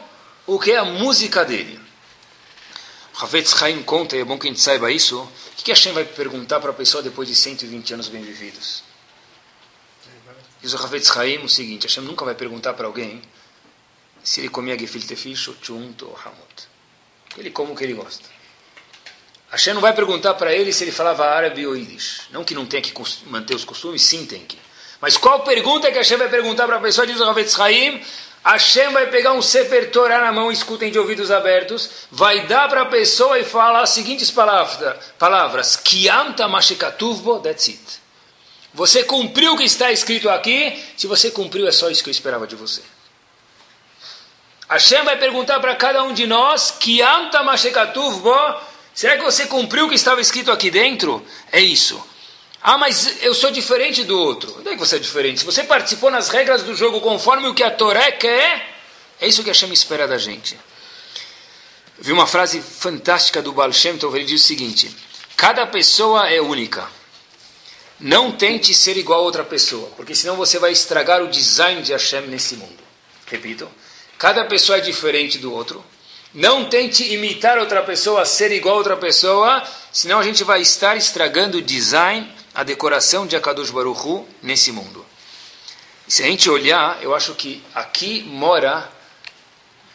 o 0.45 0.59
que 0.59 0.71
é 0.71 0.77
a 0.77 0.85
música 0.85 1.45
dele. 1.45 1.79
Havetz 3.19 3.61
Haim 3.61 3.83
conta, 3.83 4.15
e 4.15 4.19
é 4.19 4.23
bom 4.23 4.37
que 4.37 4.47
a 4.47 4.49
gente 4.49 4.61
saiba 4.61 4.91
isso, 4.91 5.21
o 5.21 5.63
que 5.63 5.71
Hashem 5.71 5.93
vai 5.93 6.05
perguntar 6.05 6.59
para 6.59 6.71
a 6.71 6.73
pessoa 6.73 7.03
depois 7.03 7.27
de 7.27 7.35
120 7.35 7.93
anos 7.93 8.07
bem 8.07 8.21
vividos? 8.21 8.83
Diz 10.61 10.73
o 10.73 10.77
Havetz 10.77 11.15
Haim 11.15 11.43
o 11.43 11.49
seguinte, 11.49 11.83
Hashem 11.83 12.03
nunca 12.03 12.25
vai 12.25 12.33
perguntar 12.33 12.73
para 12.73 12.87
alguém 12.87 13.21
se 14.23 14.41
ele 14.41 14.49
comia 14.49 14.77
gefilte 14.77 15.15
fish, 15.15 15.47
ou 15.47 15.55
chunt 15.61 16.03
ou 16.03 16.17
hamut. 16.25 16.67
Ele 17.37 17.51
come 17.51 17.71
o 17.71 17.75
que 17.75 17.83
ele 17.83 17.93
gosta. 17.93 18.27
Hashem 19.49 19.73
não 19.73 19.81
vai 19.81 19.93
perguntar 19.93 20.35
para 20.35 20.53
ele 20.53 20.71
se 20.71 20.83
ele 20.83 20.91
falava 20.91 21.25
árabe 21.25 21.65
ou 21.65 21.75
yiddish. 21.75 22.23
Não 22.31 22.43
que 22.43 22.55
não 22.55 22.65
tenha 22.65 22.81
que 22.81 22.93
manter 23.25 23.55
os 23.55 23.65
costumes, 23.65 24.01
sim 24.01 24.25
tem 24.25 24.45
que. 24.45 24.57
Mas 25.01 25.17
qual 25.17 25.39
pergunta 25.41 25.91
que 25.91 25.97
Hashem 25.97 26.17
vai 26.17 26.29
perguntar 26.29 26.67
para 26.67 26.77
a 26.77 26.79
pessoa? 26.79 27.07
Diz 27.07 27.19
o 27.19 27.23
Havetz 27.23 27.59
Haim, 27.59 28.01
Hashem 28.45 28.91
vai 28.91 29.07
pegar 29.07 29.33
um 29.33 29.41
Sefer 29.41 29.91
Torah 29.91 30.21
na 30.21 30.31
mão, 30.31 30.51
escutem 30.51 30.91
de 30.91 30.99
ouvidos 30.99 31.31
abertos, 31.31 31.89
vai 32.11 32.45
dar 32.45 32.69
para 32.69 32.83
a 32.83 32.85
pessoa 32.85 33.39
e 33.39 33.43
falar 33.43 33.81
as 33.81 33.89
seguintes 33.89 34.29
palavras, 34.29 34.95
palavras 35.17 35.75
Kiam 35.75 36.33
tamashekatuvbo, 36.33 37.39
that's 37.39 37.67
it. 37.67 38.01
Você 38.73 39.03
cumpriu 39.03 39.53
o 39.53 39.57
que 39.57 39.65
está 39.65 39.91
escrito 39.91 40.29
aqui. 40.29 40.81
Se 40.95 41.05
você 41.05 41.29
cumpriu, 41.29 41.67
é 41.67 41.71
só 41.71 41.89
isso 41.89 42.03
que 42.03 42.09
eu 42.09 42.11
esperava 42.11 42.47
de 42.47 42.55
você. 42.55 42.81
Hashem 44.69 45.03
vai 45.03 45.17
perguntar 45.17 45.59
para 45.59 45.75
cada 45.75 46.01
um 46.03 46.13
de 46.13 46.25
nós: 46.25 46.77
Será 48.93 49.17
que 49.17 49.23
você 49.23 49.45
cumpriu 49.47 49.85
o 49.85 49.89
que 49.89 49.95
estava 49.95 50.21
escrito 50.21 50.51
aqui 50.51 50.71
dentro? 50.71 51.25
É 51.51 51.59
isso. 51.59 52.01
Ah, 52.63 52.77
mas 52.77 53.23
eu 53.23 53.33
sou 53.33 53.49
diferente 53.49 54.03
do 54.03 54.17
outro. 54.19 54.55
Onde 54.59 54.69
é 54.69 54.73
que 54.73 54.79
você 54.79 54.97
é 54.97 54.99
diferente? 54.99 55.39
Se 55.39 55.45
você 55.45 55.63
participou 55.63 56.11
nas 56.11 56.29
regras 56.29 56.61
do 56.61 56.75
jogo 56.75 57.01
conforme 57.01 57.47
o 57.47 57.53
que 57.53 57.63
a 57.63 57.71
Toré 57.71 58.11
quer, 58.11 58.75
é 59.19 59.27
isso 59.27 59.43
que 59.43 59.49
Hashem 59.49 59.71
espera 59.73 60.07
da 60.07 60.17
gente. 60.17 60.59
Vi 61.99 62.11
uma 62.11 62.27
frase 62.27 62.61
fantástica 62.61 63.41
do 63.41 63.51
Baal 63.51 63.71
Shem 63.71 63.97
Tov, 63.97 64.15
ele 64.15 64.25
diz 64.25 64.43
o 64.43 64.47
seguinte: 64.47 64.95
Cada 65.35 65.65
pessoa 65.65 66.29
é 66.29 66.39
única. 66.39 66.87
Não 67.99 68.31
tente 68.31 68.73
ser 68.73 68.97
igual 68.97 69.19
a 69.19 69.23
outra 69.23 69.43
pessoa, 69.43 69.87
porque 69.95 70.15
senão 70.15 70.35
você 70.35 70.57
vai 70.57 70.71
estragar 70.71 71.21
o 71.21 71.27
design 71.27 71.83
de 71.83 71.91
Hashem 71.91 72.21
nesse 72.21 72.55
mundo. 72.55 72.77
Repito, 73.27 73.69
cada 74.17 74.43
pessoa 74.45 74.79
é 74.79 74.81
diferente 74.81 75.37
do 75.37 75.53
outro. 75.53 75.85
Não 76.33 76.65
tente 76.65 77.03
imitar 77.13 77.59
outra 77.59 77.83
pessoa, 77.83 78.25
ser 78.25 78.51
igual 78.51 78.75
a 78.75 78.77
outra 78.79 78.97
pessoa, 78.97 79.63
senão 79.91 80.19
a 80.19 80.23
gente 80.23 80.43
vai 80.43 80.61
estar 80.61 80.97
estragando 80.97 81.59
o 81.59 81.61
design, 81.61 82.27
a 82.53 82.63
decoração 82.63 83.25
de 83.25 83.35
Akadosh 83.35 83.71
Baruch 83.71 83.99
Hu 84.05 84.27
nesse 84.41 84.71
mundo. 84.71 85.05
E 86.07 86.11
se 86.11 86.23
a 86.23 86.25
gente 86.25 86.49
olhar, 86.49 87.01
eu 87.01 87.15
acho 87.15 87.33
que 87.35 87.63
aqui 87.73 88.23
mora 88.23 88.89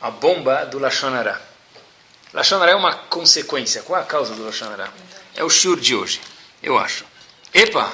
a 0.01 0.11
bomba 0.11 0.65
do 0.65 0.79
Lashonará. 0.79 1.41
Lashonará 2.33 2.73
é 2.73 2.75
uma 2.75 2.95
consequência. 2.95 3.83
Qual 3.83 3.99
é 3.99 4.03
a 4.03 4.07
causa 4.07 4.35
do 4.35 4.45
Lashonará? 4.45 4.91
É 5.35 5.45
o 5.45 5.51
shur 5.51 5.79
de 5.79 5.95
hoje, 5.95 6.21
eu 6.63 6.79
acho. 6.79 7.05
Epa, 7.53 7.93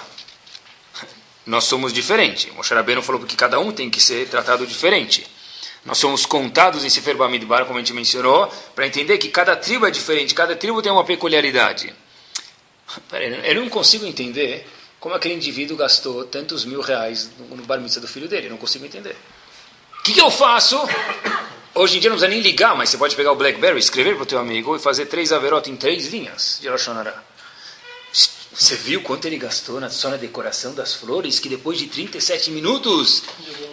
nós 1.45 1.65
somos 1.65 1.93
diferentes. 1.93 2.53
Moshe 2.53 2.73
Rabbeinu 2.73 3.03
falou 3.03 3.25
que 3.25 3.37
cada 3.37 3.59
um 3.59 3.73
tem 3.73 3.91
que 3.91 4.01
ser 4.01 4.29
tratado 4.29 4.67
diferente. 4.67 5.27
Nós 5.85 5.99
somos 5.99 6.25
contados 6.25 6.85
em 6.85 6.91
Sefer 6.91 7.17
Bamidbar, 7.17 7.65
como 7.65 7.79
a 7.79 7.81
gente 7.81 7.93
mencionou, 7.93 8.47
para 8.75 8.87
entender 8.87 9.19
que 9.19 9.29
cada 9.29 9.57
tribo 9.57 9.87
é 9.87 9.91
diferente, 9.91 10.33
cada 10.35 10.55
tribo 10.55 10.81
tem 10.81 10.93
uma 10.93 11.05
peculiaridade. 11.05 11.93
Eu 13.45 13.55
não 13.57 13.69
consigo 13.69 14.07
entender 14.07 14.67
como 15.01 15.15
aquele 15.15 15.35
indivíduo 15.35 15.77
gastou 15.77 16.25
tantos 16.25 16.65
mil 16.65 16.81
reais 16.81 17.31
no 17.51 17.65
bar 17.65 17.81
mitzvah 17.81 18.01
do 18.01 18.09
filho 18.09 18.29
dele. 18.29 18.47
Eu 18.47 18.51
não 18.51 18.59
consigo 18.59 18.85
entender. 18.85 19.17
O 19.99 20.03
que, 20.03 20.13
que 20.13 20.21
eu 20.21 20.31
faço? 20.31 20.79
Hoje 21.75 21.97
em 21.97 22.01
dia 22.01 22.11
não 22.11 22.17
precisa 22.17 22.33
nem 22.33 22.41
ligar, 22.41 22.77
mas 22.77 22.91
você 22.91 22.99
pode 22.99 23.17
pegar 23.17 23.33
o 23.33 23.37
BlackBerry, 23.37 23.79
escrever 23.79 24.15
para 24.15 24.25
o 24.25 24.27
teu 24.27 24.39
amigo 24.39 24.77
e 24.77 24.79
fazer 24.79 25.07
três 25.07 25.33
averot 25.33 25.71
em 25.71 25.77
três 25.77 26.07
linhas 26.07 26.59
de 26.61 26.69
Roshonará. 26.69 27.23
Você 28.53 28.75
viu 28.77 29.01
quanto 29.03 29.25
ele 29.25 29.39
gastou 29.39 29.81
na, 29.81 29.89
só 29.89 30.11
na 30.11 30.17
decoração 30.17 30.75
das 30.75 30.93
flores? 30.93 31.41
Que 31.41 31.49
depois 31.49 31.79
de 31.79 31.87
37 31.87 32.51
minutos, 32.51 33.23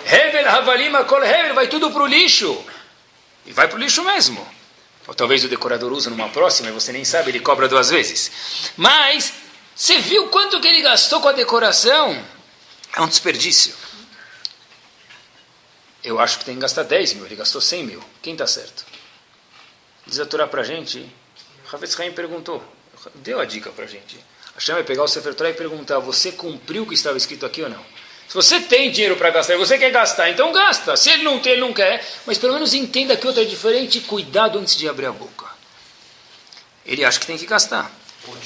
Hevel, 0.05 0.49
Havalima, 0.49 1.03
Kol 1.03 1.23
Hevel, 1.23 1.53
vai 1.53 1.67
tudo 1.67 1.91
para 1.91 2.03
o 2.03 2.07
lixo. 2.07 2.57
E 3.45 3.51
vai 3.51 3.67
para 3.67 3.75
o 3.75 3.79
lixo 3.79 4.01
mesmo. 4.03 4.47
Ou 5.09 5.15
talvez 5.15 5.43
o 5.43 5.47
decorador 5.47 5.91
usa 5.91 6.07
numa 6.07 6.29
próxima 6.29 6.69
e 6.69 6.71
você 6.71 6.91
nem 6.91 7.03
sabe, 7.03 7.31
ele 7.31 7.39
cobra 7.39 7.67
duas 7.67 7.89
vezes. 7.89 8.31
Mas, 8.77 9.33
você 9.75 9.97
viu 9.97 10.27
quanto 10.27 10.61
que 10.61 10.67
ele 10.67 10.83
gastou 10.83 11.19
com 11.19 11.27
a 11.27 11.31
decoração? 11.31 12.23
É 12.95 13.01
um 13.01 13.07
desperdício. 13.07 13.73
Eu 16.03 16.19
acho 16.19 16.37
que 16.37 16.45
tem 16.45 16.53
que 16.53 16.61
gastar 16.61 16.83
10 16.83 17.13
mil, 17.15 17.25
ele 17.25 17.35
gastou 17.35 17.59
100 17.59 17.83
mil. 17.85 18.03
Quem 18.21 18.33
está 18.33 18.45
certo? 18.45 18.85
A 20.21 20.25
Torá 20.27 20.45
para 20.45 20.61
a 20.61 20.63
gente. 20.63 21.11
Ravetz 21.65 21.99
Haim 21.99 22.11
perguntou, 22.11 22.63
deu 23.15 23.39
a 23.39 23.45
dica 23.45 23.71
para 23.71 23.85
a 23.85 23.87
gente. 23.87 24.23
Hashem 24.53 24.75
vai 24.75 24.83
pegar 24.83 25.01
o 25.01 25.07
Sefer 25.07 25.33
e 25.33 25.53
perguntar: 25.53 25.97
você 25.97 26.31
cumpriu 26.33 26.83
o 26.83 26.85
que 26.85 26.93
estava 26.93 27.17
escrito 27.17 27.47
aqui 27.47 27.63
ou 27.63 27.69
não? 27.69 27.83
Se 28.29 28.35
você 28.35 28.59
tem 28.59 28.91
dinheiro 28.91 29.15
para 29.15 29.31
gastar 29.31 29.55
e 29.55 29.57
você 29.57 29.75
quer 29.75 29.89
gastar, 29.89 30.29
então 30.29 30.51
gasta. 30.51 30.95
Se 30.95 31.09
ele 31.09 31.23
não 31.23 31.39
tem, 31.39 31.53
ele 31.53 31.61
não 31.61 31.73
quer. 31.73 32.05
Mas 32.27 32.37
pelo 32.37 32.53
menos 32.53 32.75
entenda 32.75 33.17
que 33.17 33.25
outro 33.25 33.41
é 33.41 33.45
diferente 33.45 33.99
cuidado 34.01 34.59
antes 34.59 34.77
de 34.77 34.87
abrir 34.87 35.07
a 35.07 35.11
boca. 35.11 35.47
Ele 36.85 37.03
acha 37.03 37.19
que 37.19 37.25
tem 37.25 37.39
que 37.39 37.47
gastar. 37.47 37.91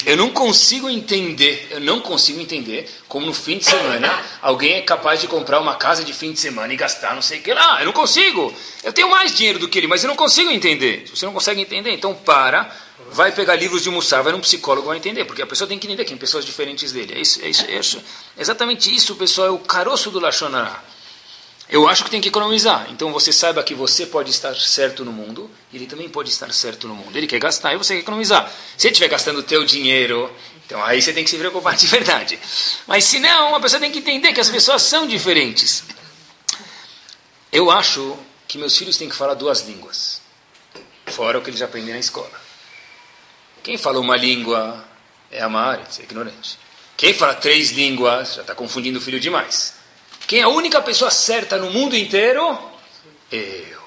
Eu 0.06 0.16
não 0.16 0.30
consigo 0.30 0.88
entender, 0.88 1.68
eu 1.70 1.80
não 1.80 2.00
consigo 2.00 2.40
entender 2.40 2.90
como 3.08 3.26
no 3.26 3.34
fim 3.34 3.58
de 3.58 3.66
semana 3.66 4.24
alguém 4.40 4.74
é 4.74 4.80
capaz 4.80 5.20
de 5.20 5.28
comprar 5.28 5.60
uma 5.60 5.74
casa 5.74 6.02
de 6.02 6.14
fim 6.14 6.32
de 6.32 6.40
semana 6.40 6.72
e 6.72 6.76
gastar 6.76 7.14
não 7.14 7.20
sei 7.20 7.40
o 7.40 7.42
que 7.42 7.52
lá. 7.52 7.80
Eu 7.80 7.86
não 7.86 7.92
consigo. 7.92 8.54
Eu 8.82 8.92
tenho 8.92 9.10
mais 9.10 9.34
dinheiro 9.34 9.58
do 9.58 9.68
que 9.68 9.76
ele, 9.76 9.86
mas 9.86 10.02
eu 10.02 10.08
não 10.08 10.16
consigo 10.16 10.50
entender. 10.50 11.04
Se 11.06 11.16
você 11.16 11.26
não 11.26 11.34
consegue 11.34 11.60
entender, 11.60 11.90
então 11.90 12.14
para, 12.14 12.74
vai 13.14 13.30
pegar 13.30 13.54
livros 13.54 13.82
de 13.84 13.90
Mussar, 13.90 14.24
vai 14.24 14.32
num 14.32 14.40
psicólogo, 14.40 14.88
vai 14.88 14.96
entender, 14.96 15.24
porque 15.24 15.40
a 15.40 15.46
pessoa 15.46 15.68
tem 15.68 15.78
que 15.78 15.86
entender 15.86 16.02
que 16.02 16.10
tem 16.10 16.18
pessoas 16.18 16.44
diferentes 16.44 16.90
dele. 16.90 17.14
É, 17.14 17.20
isso, 17.20 17.40
é, 17.40 17.48
isso, 17.48 17.64
é 17.64 17.78
isso. 17.78 18.02
exatamente 18.36 18.92
isso, 18.92 19.14
pessoal, 19.14 19.46
é 19.46 19.50
o 19.50 19.58
caroço 19.58 20.10
do 20.10 20.18
Lachonará. 20.18 20.82
Eu 21.68 21.88
acho 21.88 22.02
que 22.04 22.10
tem 22.10 22.20
que 22.20 22.28
economizar. 22.28 22.88
Então 22.90 23.12
você 23.12 23.32
saiba 23.32 23.62
que 23.62 23.72
você 23.72 24.04
pode 24.04 24.30
estar 24.30 24.54
certo 24.56 25.04
no 25.04 25.12
mundo, 25.12 25.48
ele 25.72 25.86
também 25.86 26.08
pode 26.08 26.28
estar 26.28 26.52
certo 26.52 26.88
no 26.88 26.94
mundo. 26.94 27.16
Ele 27.16 27.28
quer 27.28 27.38
gastar 27.38 27.72
e 27.72 27.76
você 27.78 27.94
quer 27.94 28.00
economizar. 28.00 28.52
Se 28.76 28.88
ele 28.88 28.92
estiver 28.92 29.08
gastando 29.08 29.38
o 29.38 29.42
teu 29.44 29.64
dinheiro, 29.64 30.30
então 30.66 30.82
aí 30.82 31.00
você 31.00 31.12
tem 31.12 31.22
que 31.22 31.30
se 31.30 31.38
preocupar 31.38 31.76
de 31.76 31.86
verdade. 31.86 32.38
Mas 32.84 33.04
se 33.04 33.20
não, 33.20 33.54
a 33.54 33.60
pessoa 33.60 33.78
tem 33.78 33.92
que 33.92 34.00
entender 34.00 34.32
que 34.32 34.40
as 34.40 34.50
pessoas 34.50 34.82
são 34.82 35.06
diferentes. 35.06 35.84
Eu 37.52 37.70
acho 37.70 38.18
que 38.48 38.58
meus 38.58 38.76
filhos 38.76 38.96
têm 38.96 39.08
que 39.08 39.14
falar 39.14 39.34
duas 39.34 39.60
línguas, 39.60 40.20
fora 41.06 41.38
o 41.38 41.42
que 41.42 41.50
eles 41.50 41.62
aprendem 41.62 41.94
na 41.94 42.00
escola. 42.00 42.43
Quem 43.64 43.78
fala 43.78 43.98
uma 43.98 44.14
língua 44.14 44.84
é 45.30 45.40
amaretz, 45.40 45.98
é 45.98 46.02
ignorante. 46.02 46.58
Quem 46.98 47.14
fala 47.14 47.32
três 47.32 47.70
línguas 47.70 48.34
já 48.34 48.42
está 48.42 48.54
confundindo 48.54 48.98
o 48.98 49.02
filho 49.02 49.18
demais. 49.18 49.74
Quem 50.26 50.40
é 50.40 50.42
a 50.42 50.48
única 50.48 50.82
pessoa 50.82 51.10
certa 51.10 51.56
no 51.56 51.70
mundo 51.70 51.96
inteiro? 51.96 52.58
Eu. 53.32 53.80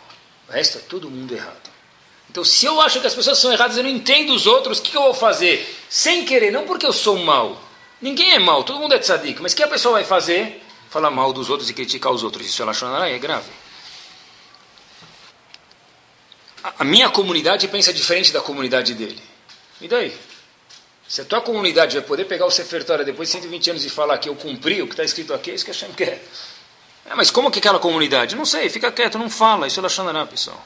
O 0.49 0.51
resto 0.51 0.79
é 0.79 0.81
todo 0.81 1.11
mundo 1.11 1.31
errado. 1.31 1.69
Então, 2.27 2.43
se 2.43 2.65
eu 2.65 2.81
acho 2.81 2.99
que 2.99 3.05
as 3.05 3.13
pessoas 3.13 3.37
são 3.37 3.53
erradas, 3.53 3.77
eu 3.77 3.83
não 3.83 3.89
entendo 3.91 4.33
os 4.33 4.47
outros, 4.47 4.79
o 4.79 4.81
que, 4.81 4.89
que 4.89 4.97
eu 4.97 5.03
vou 5.03 5.13
fazer? 5.13 5.77
Sem 5.87 6.25
querer, 6.25 6.51
não 6.51 6.65
porque 6.65 6.85
eu 6.85 6.91
sou 6.91 7.19
mal. 7.19 7.61
Ninguém 8.01 8.33
é 8.33 8.39
mal, 8.39 8.63
todo 8.63 8.79
mundo 8.79 8.95
é 8.95 8.99
tzadik. 8.99 9.39
Mas 9.43 9.53
o 9.53 9.55
que 9.55 9.61
a 9.61 9.67
pessoa 9.67 9.93
vai 9.93 10.03
fazer? 10.03 10.59
Falar 10.89 11.11
mal 11.11 11.31
dos 11.31 11.51
outros 11.51 11.69
e 11.69 11.73
criticar 11.73 12.11
os 12.11 12.23
outros. 12.23 12.47
Isso 12.47 12.63
ela 12.63 12.71
achonará 12.71 13.07
é 13.07 13.19
grave. 13.19 13.51
A 16.79 16.83
minha 16.83 17.11
comunidade 17.11 17.67
pensa 17.67 17.93
diferente 17.93 18.33
da 18.33 18.41
comunidade 18.41 18.95
dele. 18.95 19.36
E 19.81 19.87
daí? 19.87 20.15
Se 21.07 21.21
a 21.21 21.25
tua 21.25 21.41
comunidade 21.41 21.95
vai 21.95 22.05
poder 22.05 22.25
pegar 22.25 22.45
o 22.45 22.51
Sefer 22.51 22.83
Torah 22.83 23.03
depois 23.03 23.29
de 23.29 23.33
120 23.33 23.69
anos 23.71 23.85
e 23.85 23.89
falar 23.89 24.17
que 24.17 24.27
eu 24.27 24.35
cumpri 24.35 24.81
o 24.81 24.87
que 24.87 24.93
está 24.93 25.03
escrito 25.03 25.33
aqui, 25.33 25.51
é 25.51 25.55
isso 25.55 25.63
que 25.63 25.71
a 25.71 25.73
Hashem 25.73 25.93
quer. 25.93 26.21
É, 27.05 27.15
mas 27.15 27.31
como 27.31 27.49
que 27.49 27.59
aquela 27.59 27.79
comunidade? 27.79 28.35
Não 28.35 28.45
sei, 28.45 28.69
fica 28.69 28.91
quieto, 28.91 29.17
não 29.17 29.29
fala. 29.29 29.67
Isso 29.67 29.79
é 29.79 29.83
Lashonará, 29.83 30.25
pessoal. 30.25 30.61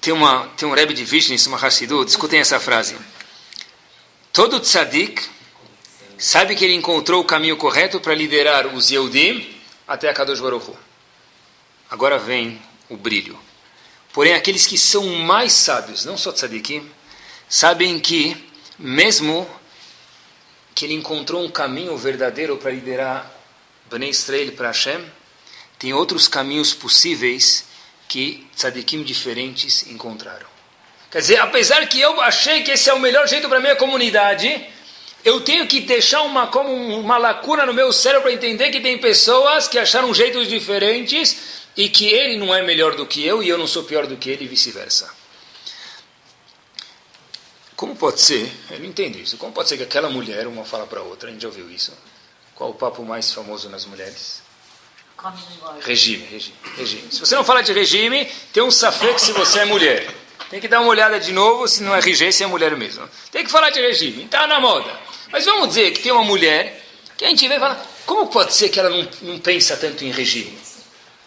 Tem, 0.00 0.12
uma, 0.12 0.46
tem 0.56 0.68
um 0.68 0.72
Rebbe 0.72 0.94
de 0.94 1.04
Vishnis, 1.04 1.46
uma 1.48 1.56
Hassidut, 1.56 2.08
escutem 2.08 2.38
essa 2.38 2.60
frase. 2.60 2.96
Todo 4.32 4.60
tzadik 4.60 5.28
sabe 6.16 6.54
que 6.54 6.64
ele 6.64 6.74
encontrou 6.74 7.22
o 7.22 7.24
caminho 7.24 7.56
correto 7.56 7.98
para 7.98 8.14
liderar 8.14 8.68
os 8.68 8.90
Yehudim 8.90 9.52
até 9.88 10.08
a 10.08 10.14
Kadosh 10.14 10.38
Baruch. 10.38 10.72
Agora 11.90 12.18
vem 12.18 12.62
o 12.88 12.96
brilho. 12.96 13.45
Porém, 14.16 14.32
aqueles 14.32 14.66
que 14.66 14.78
são 14.78 15.04
mais 15.04 15.52
sábios, 15.52 16.06
não 16.06 16.16
só 16.16 16.32
tzadikim, 16.32 16.90
sabem 17.46 18.00
que, 18.00 18.34
mesmo 18.78 19.46
que 20.74 20.86
ele 20.86 20.94
encontrou 20.94 21.44
um 21.44 21.50
caminho 21.50 21.94
verdadeiro 21.98 22.56
para 22.56 22.70
liderar 22.70 23.30
Bnei 23.90 24.08
Israel 24.08 24.52
para 24.52 24.68
Hashem, 24.68 25.04
tem 25.78 25.92
outros 25.92 26.28
caminhos 26.28 26.72
possíveis 26.72 27.66
que 28.08 28.46
tzadikim 28.56 29.02
diferentes 29.02 29.86
encontraram. 29.88 30.46
Quer 31.10 31.18
dizer, 31.18 31.40
apesar 31.40 31.86
que 31.86 32.00
eu 32.00 32.18
achei 32.22 32.62
que 32.62 32.70
esse 32.70 32.88
é 32.88 32.94
o 32.94 32.98
melhor 32.98 33.28
jeito 33.28 33.50
para 33.50 33.58
a 33.58 33.60
minha 33.60 33.76
comunidade, 33.76 34.66
eu 35.22 35.42
tenho 35.42 35.66
que 35.66 35.80
deixar 35.80 36.22
uma, 36.22 36.46
como 36.46 36.72
uma 36.72 37.18
lacuna 37.18 37.66
no 37.66 37.74
meu 37.74 37.92
cérebro 37.92 38.22
para 38.22 38.32
entender 38.32 38.70
que 38.70 38.80
tem 38.80 38.96
pessoas 38.96 39.68
que 39.68 39.78
acharam 39.78 40.14
jeitos 40.14 40.48
diferentes 40.48 41.65
e 41.76 41.88
que 41.88 42.06
ele 42.06 42.36
não 42.36 42.54
é 42.54 42.62
melhor 42.62 42.94
do 42.94 43.06
que 43.06 43.24
eu 43.24 43.42
e 43.42 43.48
eu 43.48 43.58
não 43.58 43.66
sou 43.66 43.84
pior 43.84 44.06
do 44.06 44.16
que 44.16 44.30
ele 44.30 44.44
e 44.44 44.48
vice-versa. 44.48 45.12
Como 47.76 47.94
pode 47.94 48.20
ser, 48.20 48.50
eu 48.70 48.78
não 48.78 48.86
entendo 48.86 49.18
isso, 49.18 49.36
como 49.36 49.52
pode 49.52 49.68
ser 49.68 49.76
que 49.76 49.82
aquela 49.82 50.08
mulher, 50.08 50.46
uma 50.46 50.64
fala 50.64 50.86
para 50.86 51.02
outra, 51.02 51.28
a 51.28 51.32
gente 51.32 51.42
já 51.42 51.48
ouviu 51.48 51.70
isso, 51.70 51.92
qual 52.54 52.70
o 52.70 52.74
papo 52.74 53.04
mais 53.04 53.30
famoso 53.30 53.68
nas 53.68 53.84
mulheres? 53.84 54.40
Regime, 55.80 56.24
regime, 56.24 56.56
regime. 56.76 57.08
Se 57.10 57.20
você 57.20 57.34
não 57.34 57.44
fala 57.44 57.62
de 57.62 57.72
regime, 57.72 58.24
tem 58.52 58.62
um 58.62 58.70
safé 58.70 59.16
se 59.18 59.32
você 59.32 59.60
é 59.60 59.64
mulher. 59.66 60.14
Tem 60.48 60.60
que 60.60 60.68
dar 60.68 60.80
uma 60.80 60.88
olhada 60.88 61.18
de 61.18 61.32
novo 61.32 61.68
se 61.68 61.82
não 61.82 61.94
é 61.94 61.98
RG, 61.98 62.32
se 62.32 62.44
é 62.44 62.46
mulher 62.46 62.74
mesmo. 62.76 63.06
Tem 63.30 63.44
que 63.44 63.50
falar 63.50 63.70
de 63.70 63.80
regime, 63.80 64.24
está 64.24 64.46
na 64.46 64.58
moda. 64.58 64.90
Mas 65.30 65.44
vamos 65.44 65.68
dizer 65.68 65.92
que 65.92 66.00
tem 66.00 66.12
uma 66.12 66.24
mulher 66.24 66.82
que 67.16 67.24
a 67.24 67.28
gente 67.28 67.46
vê 67.46 67.56
e 67.56 67.58
fala, 67.58 67.82
como 68.06 68.28
pode 68.28 68.54
ser 68.54 68.68
que 68.70 68.78
ela 68.78 68.88
não, 68.88 69.08
não 69.22 69.38
pensa 69.38 69.76
tanto 69.76 70.04
em 70.04 70.10
regime? 70.10 70.65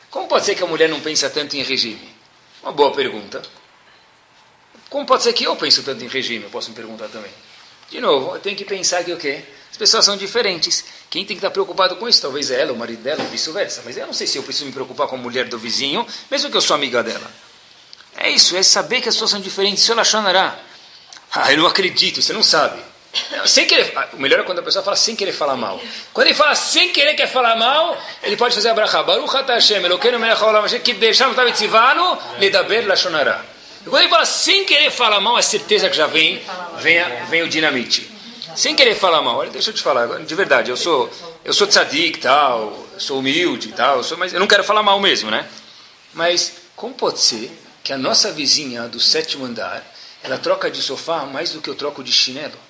Como 0.09 0.27
pode 0.27 0.45
ser 0.45 0.55
que 0.55 0.63
a 0.63 0.67
mulher 0.67 0.89
não 0.89 0.99
pensa 0.99 1.29
tanto 1.29 1.55
em 1.55 1.63
regime? 1.63 2.13
Uma 2.63 2.71
boa 2.71 2.91
pergunta. 2.91 3.41
Como 4.89 5.05
pode 5.05 5.23
ser 5.23 5.33
que 5.33 5.43
eu 5.43 5.55
penso 5.55 5.83
tanto 5.83 6.03
em 6.03 6.07
regime? 6.07 6.45
Eu 6.45 6.49
posso 6.49 6.69
me 6.69 6.75
perguntar 6.75 7.07
também. 7.09 7.31
De 7.91 8.01
novo, 8.01 8.35
eu 8.35 8.39
tenho 8.39 8.55
que 8.55 8.65
pensar 8.65 9.03
que 9.03 9.11
o 9.11 9.17
quê? 9.17 9.43
As 9.71 9.77
pessoas 9.77 10.05
são 10.05 10.17
diferentes. 10.17 10.83
Quem 11.09 11.25
tem 11.25 11.35
que 11.35 11.39
estar 11.39 11.51
preocupado 11.51 11.95
com 11.95 12.07
isso? 12.07 12.21
Talvez 12.21 12.49
é 12.49 12.61
ela, 12.61 12.73
o 12.73 12.77
marido 12.77 13.01
dela, 13.01 13.23
vice-versa. 13.25 13.83
Mas 13.85 13.97
eu 13.97 14.05
não 14.05 14.13
sei 14.13 14.25
se 14.25 14.37
eu 14.37 14.43
preciso 14.43 14.65
me 14.65 14.71
preocupar 14.71 15.07
com 15.07 15.15
a 15.15 15.19
mulher 15.19 15.47
do 15.47 15.57
vizinho, 15.57 16.05
mesmo 16.29 16.49
que 16.49 16.57
eu 16.57 16.61
sou 16.61 16.75
amiga 16.75 17.03
dela. 17.03 17.31
É 18.17 18.29
isso, 18.29 18.55
é 18.57 18.63
saber 18.63 19.01
que 19.01 19.09
as 19.09 19.15
pessoas 19.15 19.31
são 19.31 19.39
diferentes. 19.39 19.83
Se 19.83 19.91
eu 19.91 19.99
achar, 19.99 20.23
ah, 21.31 21.51
eu 21.51 21.57
não 21.59 21.67
acredito, 21.67 22.21
você 22.21 22.33
não 22.33 22.43
sabe. 22.43 22.88
Sem 23.45 23.65
querer, 23.65 23.91
o 24.13 24.17
melhor 24.17 24.41
é 24.41 24.43
quando 24.43 24.59
a 24.59 24.61
pessoa 24.61 24.83
fala 24.83 24.95
sem 24.95 25.15
querer 25.15 25.31
falar 25.31 25.55
mal. 25.55 25.81
Quando 26.13 26.27
ele 26.27 26.35
fala 26.35 26.53
sem 26.53 26.91
querer 26.91 27.15
quer 27.15 27.27
falar 27.27 27.55
mal, 27.55 27.97
ele 28.21 28.37
pode 28.37 28.53
fazer 28.53 28.69
a 28.69 28.73
bracha. 28.73 29.01
Baruch 29.01 29.33
Hashem, 29.47 29.83
Elokeinu 29.83 30.19
melech 30.19 30.41
haolam, 30.41 30.65
que 30.67 30.93
deixamos 30.93 31.35
tavitzivano, 31.35 32.17
ledaber 32.39 32.87
lashonara. 32.87 33.43
Quando 33.83 34.01
ele 34.01 34.09
fala 34.09 34.25
sem 34.25 34.65
querer 34.65 34.91
falar 34.91 35.19
mal, 35.19 35.39
é 35.39 35.41
certeza 35.41 35.89
que 35.89 35.95
já 35.95 36.05
vem, 36.05 36.41
vem, 36.77 36.99
vem 37.29 37.41
o 37.41 37.47
dinamite. 37.47 38.11
Sem 38.55 38.75
querer 38.75 38.95
falar 38.95 39.21
mal, 39.21 39.37
olha, 39.37 39.49
deixa 39.49 39.69
eu 39.69 39.73
te 39.73 39.81
falar, 39.81 40.19
de 40.19 40.35
verdade, 40.35 40.69
eu 40.69 40.77
sou, 40.77 41.09
eu 41.45 41.53
sou 41.53 41.65
tzadik, 41.65 42.19
tal, 42.19 42.85
sou 42.97 43.19
humilde, 43.19 43.71
tal, 43.71 44.03
sou, 44.03 44.17
mas 44.17 44.33
eu 44.33 44.39
não 44.39 44.47
quero 44.47 44.63
falar 44.63 44.83
mal 44.83 44.99
mesmo, 44.99 45.31
né? 45.31 45.47
Mas 46.13 46.53
como 46.75 46.93
pode 46.93 47.21
ser 47.21 47.51
que 47.83 47.93
a 47.93 47.97
nossa 47.97 48.31
vizinha 48.31 48.83
do 48.83 48.99
sétimo 48.99 49.45
andar, 49.45 49.83
ela 50.21 50.37
troca 50.37 50.69
de 50.69 50.81
sofá 50.81 51.25
mais 51.25 51.51
do 51.51 51.61
que 51.61 51.69
eu 51.69 51.75
troco 51.75 52.03
de 52.03 52.11
chinelo? 52.11 52.68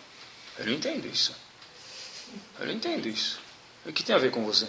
Eu 0.60 0.66
não 0.66 0.74
entendo 0.74 1.08
isso. 1.08 1.34
Eu 2.60 2.68
não 2.68 2.74
entendo 2.74 3.08
isso. 3.08 3.40
O 3.86 3.94
que 3.94 4.04
tem 4.04 4.14
a 4.14 4.20
ver 4.20 4.30
com 4.30 4.44
você? 4.44 4.68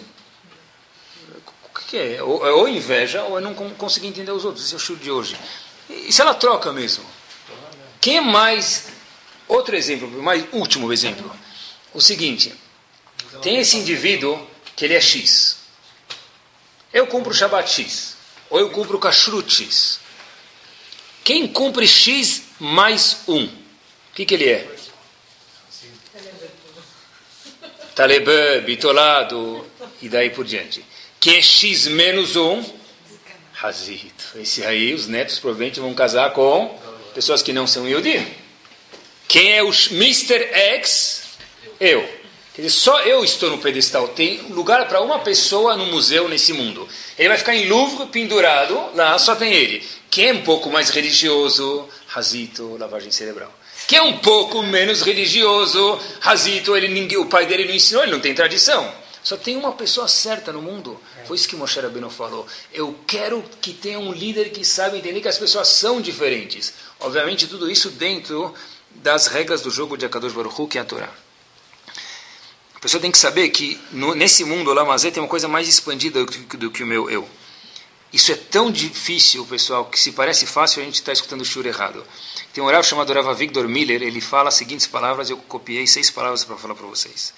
O 1.65 1.79
que 1.85 1.97
é? 1.97 2.23
Ou, 2.23 2.41
ou 2.41 2.67
inveja, 2.67 3.23
ou 3.23 3.37
eu 3.37 3.41
não 3.41 3.53
consegui 3.53 4.07
entender 4.07 4.31
os 4.31 4.45
outros. 4.45 4.65
Esse 4.65 4.73
é 4.73 4.77
o 4.77 4.79
show 4.79 4.95
de 4.95 5.11
hoje. 5.11 5.37
E 5.89 6.11
se 6.11 6.21
ela 6.21 6.33
troca 6.33 6.71
mesmo? 6.71 7.05
Quem 7.99 8.17
é 8.17 8.21
mais. 8.21 8.87
Outro 9.47 9.75
exemplo, 9.75 10.09
mais 10.23 10.45
último 10.53 10.93
exemplo. 10.93 11.29
O 11.93 11.99
seguinte: 11.99 12.55
tem 13.41 13.57
esse 13.57 13.75
indivíduo 13.75 14.47
que 14.75 14.85
ele 14.85 14.93
é 14.93 15.01
X. 15.01 15.57
Eu 16.93 17.05
cumpro 17.07 17.31
o 17.31 17.35
Shabbat 17.35 17.69
X. 17.69 18.15
Ou 18.49 18.59
eu 18.59 18.69
cumpro 18.69 18.97
o 18.97 18.99
Kashrut 18.99 19.53
X. 19.53 19.99
Quem 21.23 21.47
cumpre 21.47 21.85
X 21.87 22.43
mais 22.59 23.17
um? 23.27 23.45
O 23.45 24.13
que, 24.13 24.25
que 24.25 24.33
ele 24.33 24.49
é? 24.49 24.80
Talibã, 28.01 28.63
bitolado 28.65 29.63
e 30.01 30.09
daí 30.09 30.31
por 30.31 30.43
diante. 30.43 30.83
Quem 31.19 31.35
é 31.35 31.41
X 31.43 31.85
menos 31.85 32.35
um? 32.35 32.65
Hazito. 33.61 34.39
Esse 34.39 34.65
aí, 34.65 34.91
os 34.95 35.05
netos 35.05 35.37
provavelmente 35.37 35.79
vão 35.79 35.93
casar 35.93 36.33
com 36.33 36.79
pessoas 37.13 37.43
que 37.43 37.53
não 37.53 37.67
são 37.67 37.87
Yudi. 37.87 38.25
Quem 39.27 39.55
é 39.55 39.61
o 39.61 39.67
Mr. 39.91 40.49
X? 40.51 41.25
Eu. 41.79 42.01
Quer 42.55 42.63
dizer, 42.63 42.75
só 42.75 43.01
eu 43.01 43.23
estou 43.23 43.51
no 43.51 43.59
pedestal. 43.59 44.07
Tem 44.07 44.47
lugar 44.49 44.87
para 44.87 44.99
uma 44.99 45.19
pessoa 45.19 45.77
no 45.77 45.85
museu 45.85 46.27
nesse 46.27 46.53
mundo. 46.53 46.89
Ele 47.19 47.29
vai 47.29 47.37
ficar 47.37 47.55
em 47.55 47.69
Louvre 47.69 48.07
pendurado, 48.07 48.83
lá 48.95 49.15
só 49.19 49.35
tem 49.35 49.53
ele. 49.53 49.87
Quem 50.09 50.29
é 50.29 50.33
um 50.33 50.41
pouco 50.41 50.71
mais 50.71 50.89
religioso? 50.89 51.87
Hazito, 52.15 52.77
lavagem 52.77 53.11
cerebral 53.11 53.60
que 53.87 53.95
é 53.95 54.01
um 54.01 54.17
pouco 54.19 54.61
menos 54.63 55.01
religioso. 55.01 55.99
Hazito, 56.21 56.75
ele, 56.75 56.87
ninguém, 56.87 57.17
o 57.17 57.25
pai 57.25 57.45
dele 57.45 57.65
não 57.65 57.73
ensinou, 57.73 58.03
ele 58.03 58.11
não 58.11 58.19
tem 58.19 58.33
tradição. 58.33 58.91
Só 59.23 59.37
tem 59.37 59.55
uma 59.55 59.73
pessoa 59.73 60.07
certa 60.07 60.51
no 60.51 60.61
mundo. 60.61 60.99
Foi 61.25 61.35
isso 61.35 61.47
que 61.47 61.55
Moshe 61.55 61.79
Rabbeinu 61.79 62.09
falou. 62.09 62.47
Eu 62.73 62.97
quero 63.05 63.43
que 63.61 63.71
tenha 63.71 63.99
um 63.99 64.11
líder 64.11 64.49
que 64.49 64.65
saiba 64.65 64.97
entender 64.97 65.21
que 65.21 65.27
as 65.27 65.37
pessoas 65.37 65.67
são 65.67 66.01
diferentes. 66.01 66.73
Obviamente, 66.99 67.47
tudo 67.47 67.69
isso 67.69 67.89
dentro 67.91 68.53
das 68.95 69.27
regras 69.27 69.61
do 69.61 69.69
jogo 69.69 69.95
de 69.95 70.05
Akadosh 70.05 70.33
Baruch 70.33 70.59
Hu, 70.59 70.67
que 70.67 70.77
é 70.77 70.81
a 70.81 70.85
Torá. 70.85 71.09
A 72.73 72.79
pessoa 72.79 72.99
tem 72.99 73.11
que 73.11 73.17
saber 73.17 73.49
que 73.49 73.79
no, 73.91 74.15
nesse 74.15 74.43
mundo, 74.43 74.71
o 74.71 74.73
Lamazé 74.73 75.11
tem 75.11 75.21
uma 75.21 75.29
coisa 75.29 75.47
mais 75.47 75.67
expandida 75.67 76.25
do 76.25 76.31
do 76.57 76.71
que 76.71 76.83
o 76.83 76.87
meu 76.87 77.07
eu. 77.09 77.29
Isso 78.13 78.31
é 78.31 78.35
tão 78.35 78.69
difícil, 78.69 79.45
pessoal, 79.45 79.85
que 79.85 79.97
se 79.97 80.11
parece 80.11 80.45
fácil, 80.45 80.81
a 80.81 80.85
gente 80.85 80.95
está 80.95 81.13
escutando 81.13 81.41
o 81.41 81.45
shur 81.45 81.65
errado. 81.65 82.05
Tem 82.53 82.61
um 82.61 82.67
oral 82.67 82.83
chamado 82.83 83.13
Rav 83.13 83.33
Victor 83.37 83.67
Miller, 83.69 84.01
ele 84.03 84.19
fala 84.19 84.49
as 84.49 84.55
seguintes 84.55 84.85
palavras, 84.85 85.29
eu 85.29 85.37
copiei 85.37 85.87
seis 85.87 86.09
palavras 86.11 86.43
para 86.43 86.57
falar 86.57 86.75
para 86.75 86.87
vocês. 86.87 87.33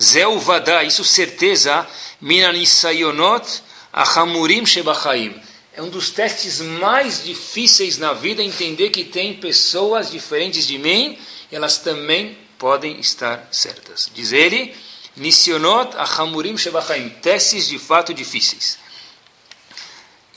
Zeu 0.00 0.38
vada, 0.40 0.82
isso 0.82 1.04
certeza, 1.04 1.86
minanisayonot 2.20 3.62
ahamurim 3.92 4.66
shebachaim. 4.66 5.40
É 5.72 5.80
um 5.82 5.88
dos 5.88 6.10
testes 6.10 6.60
mais 6.60 7.22
difíceis 7.22 7.98
na 7.98 8.12
vida 8.12 8.42
entender 8.42 8.90
que 8.90 9.04
tem 9.04 9.34
pessoas 9.34 10.10
diferentes 10.10 10.66
de 10.66 10.78
mim, 10.78 11.16
elas 11.52 11.78
também 11.78 12.36
podem 12.58 12.98
estar 12.98 13.46
certas. 13.52 14.10
Diz 14.12 14.32
ele, 14.32 14.74
nisionot 15.16 15.96
ahamurim 15.96 16.56
shebachaim, 16.56 17.08
testes 17.08 17.68
de 17.68 17.78
fato 17.78 18.12
difíceis. 18.12 18.87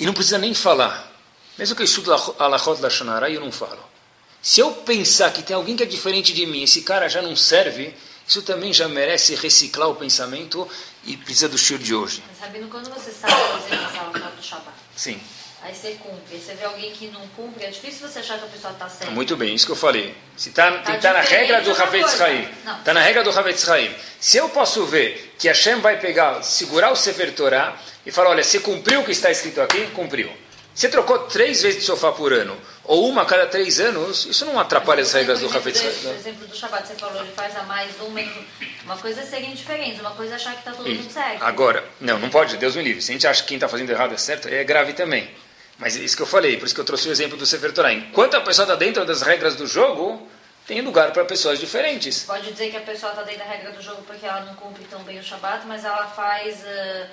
E 0.02 0.06
não 0.08 0.16
precisa 0.16 0.40
nem 0.40 0.52
falar. 0.52 1.12
Mesmo 1.60 1.76
que 1.76 1.84
eu 1.84 1.86
estudo 1.86 2.12
Alachot 2.40 2.82
Lashonara, 2.82 3.30
eu 3.30 3.40
não 3.40 3.52
falo. 3.52 3.80
Se 4.42 4.60
eu 4.60 4.72
pensar 4.72 5.32
que 5.32 5.44
tem 5.44 5.56
alguém 5.56 5.78
que 5.78 5.84
é 5.84 5.86
diferente 5.86 6.34
de 6.34 6.44
mim, 6.48 6.64
esse 6.64 6.82
cara 6.82 7.08
já 7.08 7.22
não 7.22 7.36
serve, 7.36 7.94
isso 8.28 8.42
também 8.42 8.74
já 8.74 8.88
merece 8.88 9.36
reciclar 9.36 9.88
o 9.88 9.96
pensamento 9.96 10.68
e 11.04 11.16
precisa 11.18 11.48
do 11.48 11.56
shur 11.56 11.78
de 11.78 11.94
hoje. 11.94 12.24
Mas, 12.28 12.40
Rabino, 12.40 12.68
quando 12.68 12.90
você 12.90 13.12
sabe 13.12 13.32
fazer 13.32 13.96
sala 13.96 14.12
do 14.12 14.44
Shabbat, 14.44 14.76
Sim. 14.96 15.22
Aí 15.62 15.74
você 15.74 15.92
cumpre, 16.02 16.38
você 16.38 16.54
vê 16.54 16.66
alguém 16.66 16.92
que 16.92 17.08
não 17.08 17.28
cumpre, 17.30 17.66
é 17.66 17.70
difícil 17.70 18.08
você 18.08 18.20
achar 18.20 18.38
que 18.40 18.46
a 18.46 18.48
pessoa 18.48 18.74
está 18.74 18.90
certa. 18.90 19.14
Muito 19.14 19.36
bem, 19.38 19.54
isso 19.54 19.66
que 19.66 19.72
eu 19.72 19.76
falei. 19.76 20.16
Se 20.36 20.52
tá, 20.52 20.80
tá, 20.80 20.98
tá 20.98 21.14
na 21.14 21.22
regra 21.22 21.62
do 21.62 21.72
Havetz 21.72 22.20
Haim. 22.20 22.48
Está 22.80 22.94
na 22.94 23.02
regra 23.02 23.24
do 23.24 23.30
Havetz 23.30 23.70
Haim. 23.70 23.94
Se 24.20 24.38
eu 24.38 24.50
posso 24.50 24.86
ver 24.86 25.36
que 25.38 25.48
Hashem 25.48 25.80
vai 25.80 26.00
pegar, 26.00 26.42
segurar 26.44 26.92
o 26.92 26.96
Sefer 26.96 27.34
Torah 27.34 27.76
e 28.06 28.12
falar, 28.12 28.32
olha, 28.32 28.44
você 28.44 28.60
cumpriu 28.60 29.02
o 29.02 29.04
que 29.04 29.12
está 29.12 29.30
escrito 29.30 29.62
aqui? 29.62 29.86
Cumpriu. 29.88 30.32
Você 30.74 30.88
trocou 30.88 31.20
três 31.20 31.62
vezes 31.62 31.82
de 31.82 31.86
sofá 31.86 32.14
por 32.14 32.32
ano, 32.32 32.58
ou 32.86 33.08
uma 33.10 33.24
a 33.24 33.26
cada 33.26 33.46
três 33.46 33.80
anos, 33.80 34.26
isso 34.26 34.46
não 34.46 34.58
atrapalha 34.58 35.02
as 35.02 35.12
regras 35.12 35.42
do 35.42 35.46
Hafetz 35.46 35.82
Por 35.82 36.16
exemplo, 36.16 36.48
do 36.48 36.56
Shabbat, 36.56 36.88
você 36.88 36.96
falou, 36.96 37.22
ele 37.22 37.32
faz 37.34 37.56
a 37.58 37.64
mais 37.64 37.92
um, 38.02 38.10
menos 38.10 38.34
Uma 38.86 38.98
coisa 38.98 39.22
é 39.22 39.26
ser 39.26 39.44
indiferente, 39.44 40.00
uma 40.00 40.12
coisa 40.12 40.34
é 40.34 40.36
achar 40.36 40.54
que 40.54 40.60
está 40.60 40.72
todo 40.72 40.90
mundo 40.90 41.12
certo. 41.12 41.44
Agora, 41.44 41.84
não, 42.00 42.18
não 42.20 42.30
pode, 42.30 42.56
Deus 42.56 42.76
me 42.76 42.84
livre. 42.84 43.02
Se 43.02 43.12
a 43.12 43.14
gente 43.14 43.28
acha 43.28 43.42
que 43.42 43.50
quem 43.50 43.58
está 43.58 43.68
fazendo 43.68 43.90
errado 43.90 44.14
é 44.14 44.18
certo, 44.18 44.48
é 44.48 44.64
grave 44.64 44.94
também. 44.94 45.30
Mas 45.82 45.98
é 45.98 46.00
isso 46.00 46.16
que 46.16 46.22
eu 46.22 46.28
falei, 46.28 46.58
por 46.58 46.68
isso 46.68 46.76
que 46.76 46.80
eu 46.80 46.86
trouxe 46.86 47.10
o 47.10 47.12
exemplo 47.12 47.36
do 47.36 47.46
Sefer 47.46 47.74
Torah. 47.74 47.92
Enquanto 47.92 48.36
a 48.36 48.42
pessoa 48.42 48.66
está 48.66 48.76
dentro 48.76 49.04
das 49.04 49.24
regras 49.24 49.56
do 49.56 49.66
jogo, 49.66 50.30
tem 50.68 50.80
lugar 50.80 51.12
para 51.12 51.26
pessoas 51.26 51.60
diferentes. 51.60 52.24
Pode 52.24 52.52
dizer 52.52 52.70
que 52.70 52.78
a 52.78 52.82
pessoa 52.82 53.12
está 53.12 53.24
dentro 53.24 53.40
da 53.40 53.46
regra 53.46 53.72
do 53.72 53.82
jogo 53.82 54.04
porque 54.04 54.26
ela 54.26 54.42
não 54.42 54.54
cumpre 54.54 54.84
tão 54.84 55.02
bem 55.02 55.18
o 55.18 55.24
Shabbat, 55.24 55.66
mas 55.66 55.84
ela 55.84 56.06
faz 56.06 56.60
uh, 56.60 57.08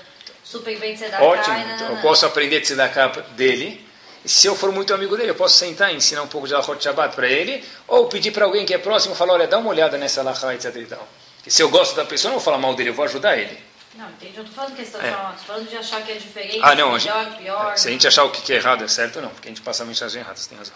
super 0.44 0.78
bem 0.78 0.94
Tzedakah. 0.94 1.24
Ótimo, 1.24 1.56
então, 1.74 1.96
eu 1.96 2.02
posso 2.02 2.26
aprender 2.26 2.60
Tzedakah 2.60 3.08
dele 3.34 3.88
se 4.24 4.46
eu 4.46 4.54
for 4.54 4.70
muito 4.70 4.92
amigo 4.92 5.16
dele, 5.16 5.30
eu 5.30 5.34
posso 5.34 5.56
sentar 5.56 5.90
e 5.92 5.96
ensinar 5.96 6.22
um 6.22 6.26
pouco 6.26 6.46
de 6.46 6.52
Alachot 6.52 6.82
Shabbat 6.82 7.14
para 7.16 7.26
ele, 7.26 7.64
ou 7.86 8.08
pedir 8.08 8.30
para 8.30 8.44
alguém 8.44 8.66
que 8.66 8.74
é 8.74 8.78
próximo, 8.78 9.14
falar, 9.14 9.34
olha, 9.34 9.46
dá 9.46 9.56
uma 9.56 9.70
olhada 9.70 9.96
nessa 9.96 10.20
Alachá, 10.20 10.54
etc 10.54 10.74
e 10.76 10.84
tal. 10.84 11.08
se 11.46 11.62
eu 11.62 11.70
gosto 11.70 11.96
da 11.96 12.04
pessoa, 12.04 12.28
eu 12.28 12.32
não 12.32 12.38
vou 12.38 12.44
falar 12.44 12.58
mal 12.58 12.74
dele, 12.74 12.90
eu 12.90 12.94
vou 12.94 13.06
ajudar 13.06 13.38
ele. 13.38 13.58
Não, 13.94 14.08
entendi. 14.10 14.36
Eu 14.36 14.44
tô 14.44 14.52
falando 14.52 14.76
questão 14.76 15.00
é. 15.00 15.10
Tô 15.10 15.44
falando 15.44 15.68
de 15.68 15.76
achar 15.76 16.02
que 16.02 16.12
é 16.12 16.14
diferente, 16.16 16.60
ah, 16.62 16.74
não, 16.74 16.92
melhor, 16.92 17.24
gente, 17.24 17.38
pior. 17.38 17.76
Se 17.76 17.88
a 17.88 17.90
gente 17.90 18.06
achar 18.06 18.24
o 18.24 18.30
que 18.30 18.52
é 18.52 18.56
errado 18.56 18.84
é 18.84 18.88
certo, 18.88 19.20
não, 19.20 19.30
porque 19.30 19.48
a 19.48 19.50
gente 19.50 19.62
passa 19.62 19.82
a 19.82 19.86
mensagem 19.86 20.20
errada, 20.20 20.36
você 20.36 20.48
tem 20.48 20.58
razão. 20.58 20.74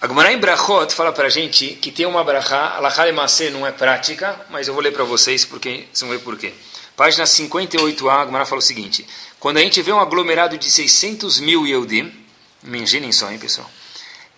A 0.00 0.06
Gemara 0.06 0.32
em 0.32 0.38
Brachot 0.38 0.92
fala 0.92 1.12
para 1.12 1.26
a 1.26 1.30
gente 1.30 1.66
que 1.76 1.90
tem 1.90 2.04
uma 2.04 2.22
brachá, 2.22 2.76
Alachá 2.76 3.04
Lemase 3.04 3.48
não 3.50 3.66
é 3.66 3.72
prática, 3.72 4.38
mas 4.50 4.68
eu 4.68 4.74
vou 4.74 4.82
ler 4.82 4.92
para 4.92 5.04
vocês 5.04 5.44
porque 5.44 5.88
vocês 5.92 6.00
vão 6.00 6.10
ver 6.10 6.20
por 6.20 6.36
quê. 6.36 6.52
Página 6.96 7.24
58a, 7.24 8.22
a 8.22 8.26
Gemara 8.26 8.44
fala 8.44 8.58
o 8.58 8.62
seguinte, 8.62 9.06
quando 9.40 9.56
a 9.56 9.60
gente 9.60 9.80
vê 9.80 9.92
um 9.92 10.00
aglomerado 10.00 10.58
de 10.58 10.70
600 10.70 11.40
mil 11.40 11.66
Yehudim, 11.66 12.12
imaginem 12.62 13.12
só, 13.12 13.30
hein, 13.30 13.38
pessoal, 13.38 13.70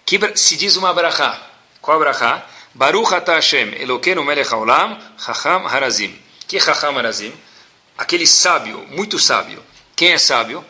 que 0.05 0.21
se 0.37 0.57
diz 0.57 0.77
uma 0.77 0.93
brachá, 0.93 1.41
qual 1.81 1.99
brachá? 1.99 2.47
Baruch 2.75 3.15
ata 3.15 3.35
Hashem, 3.35 3.75
Elokeinu 3.81 4.23
melech 4.23 4.53
haolam, 4.53 4.99
Chacham 5.19 5.67
harazim. 5.67 6.17
Que 6.47 6.57
é 6.57 6.61
Chacham 6.61 6.97
harazim? 6.99 7.33
Aquele 7.99 8.27
sábio, 8.27 8.87
muito 8.91 9.19
sábio. 9.19 9.63
Quem 9.95 10.13
é 10.13 10.19
sábio? 10.19 10.65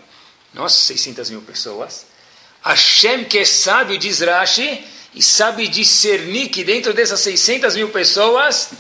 Nossa, 0.55 0.77
600 0.77 1.31
mil 1.31 1.43
pessoas. 1.43 2.07
Hashem 2.63 3.25
que 3.25 3.39
é 3.39 3.45
sábio, 3.45 3.99
diz 3.99 4.21
Rashi, 4.21 4.85
e 5.15 5.23
sabe 5.23 5.69
discernir 5.69 6.49
que 6.49 6.65
dentro 6.65 6.93
dessas 6.93 7.21
600 7.21 7.77
mil 7.77 7.91
pessoas, 7.91 8.71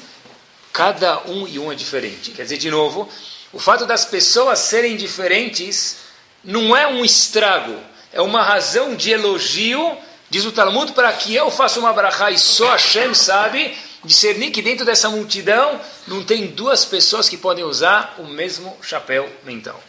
cada 0.73 1.23
um 1.27 1.47
e 1.47 1.59
um 1.59 1.71
é 1.71 1.75
diferente. 1.75 2.31
Quer 2.31 2.45
dizer, 2.45 2.59
de 2.59 2.71
novo, 2.71 3.09
o 3.53 3.59
fato 3.59 3.87
das 3.87 4.05
pessoas 4.05 4.59
serem 4.59 4.97
diferentes 4.97 5.97
não 6.45 6.77
é 6.77 6.87
um 6.87 7.05
estrago, 7.05 7.77
é 8.13 8.21
uma 8.21 8.43
razão 8.43 8.95
de 8.95 9.11
elogio, 9.11 9.97
diz 10.31 10.45
o 10.45 10.53
Talmud, 10.53 10.93
para 10.93 11.13
que 11.13 11.35
eu 11.35 11.51
faça 11.51 11.79
uma 11.79 11.93
brachá 11.93 12.31
e 12.31 12.39
só 12.39 12.71
Hashem 12.71 13.15
sabe 13.15 13.77
discernir 14.07 14.51
que 14.51 14.63
dentro 14.63 14.87
dessa 14.87 15.11
multidão 15.11 15.81
não 16.07 16.25
tem 16.25 16.47
duas 16.47 16.85
pessoas 16.85 17.29
que 17.29 17.37
podem 17.37 17.65
usar 17.65 18.15
o 18.19 18.25
mesmo 18.25 18.77
chapéu 18.81 19.31
mental. 19.45 19.83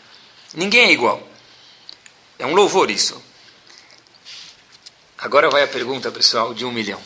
Ninguém 0.53 0.87
é 0.87 0.91
igual. 0.91 1.25
É 2.39 2.45
um 2.45 2.53
louvor 2.53 2.91
isso. 2.91 3.21
Agora 5.17 5.49
vai 5.49 5.63
a 5.63 5.67
pergunta, 5.67 6.11
pessoal, 6.11 6.53
de 6.53 6.65
um 6.65 6.71
milhão. 6.71 7.01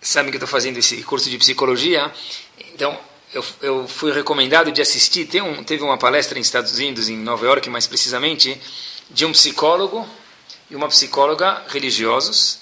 Sabem 0.00 0.30
que 0.30 0.36
eu 0.36 0.38
estou 0.38 0.48
fazendo 0.48 0.78
esse 0.78 1.02
curso 1.02 1.30
de 1.30 1.38
psicologia, 1.38 2.12
então 2.72 2.98
eu, 3.32 3.44
eu 3.62 3.88
fui 3.88 4.12
recomendado 4.12 4.70
de 4.70 4.82
assistir. 4.82 5.28
Um, 5.42 5.62
teve 5.64 5.82
uma 5.82 5.96
palestra 5.96 6.36
nos 6.36 6.46
Estados 6.46 6.74
Unidos, 6.74 7.08
em 7.08 7.16
Nova 7.16 7.46
York 7.46 7.70
mais 7.70 7.86
precisamente, 7.86 8.60
de 9.10 9.24
um 9.24 9.32
psicólogo 9.32 10.08
e 10.70 10.76
uma 10.76 10.88
psicóloga 10.88 11.62
religiosos 11.68 12.60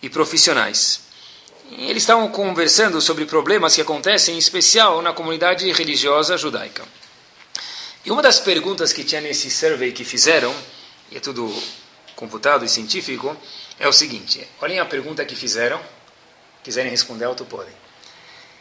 e 0.00 0.08
profissionais. 0.08 1.09
Eles 1.70 2.02
estavam 2.02 2.28
conversando 2.28 3.00
sobre 3.00 3.24
problemas 3.26 3.74
que 3.76 3.80
acontecem, 3.80 4.34
em 4.34 4.38
especial 4.38 5.00
na 5.02 5.12
comunidade 5.12 5.70
religiosa 5.72 6.36
judaica. 6.36 6.84
E 8.04 8.10
uma 8.10 8.22
das 8.22 8.40
perguntas 8.40 8.92
que 8.92 9.04
tinha 9.04 9.20
nesse 9.20 9.50
survey 9.50 9.92
que 9.92 10.04
fizeram, 10.04 10.54
e 11.10 11.16
é 11.16 11.20
tudo 11.20 11.52
computado 12.16 12.64
e 12.64 12.68
científico, 12.68 13.36
é 13.78 13.86
o 13.86 13.92
seguinte: 13.92 14.46
olhem 14.60 14.80
a 14.80 14.84
pergunta 14.84 15.24
que 15.24 15.36
fizeram, 15.36 15.80
quiserem 16.64 16.90
responder 16.90 17.26
alto, 17.26 17.44
podem. 17.44 17.74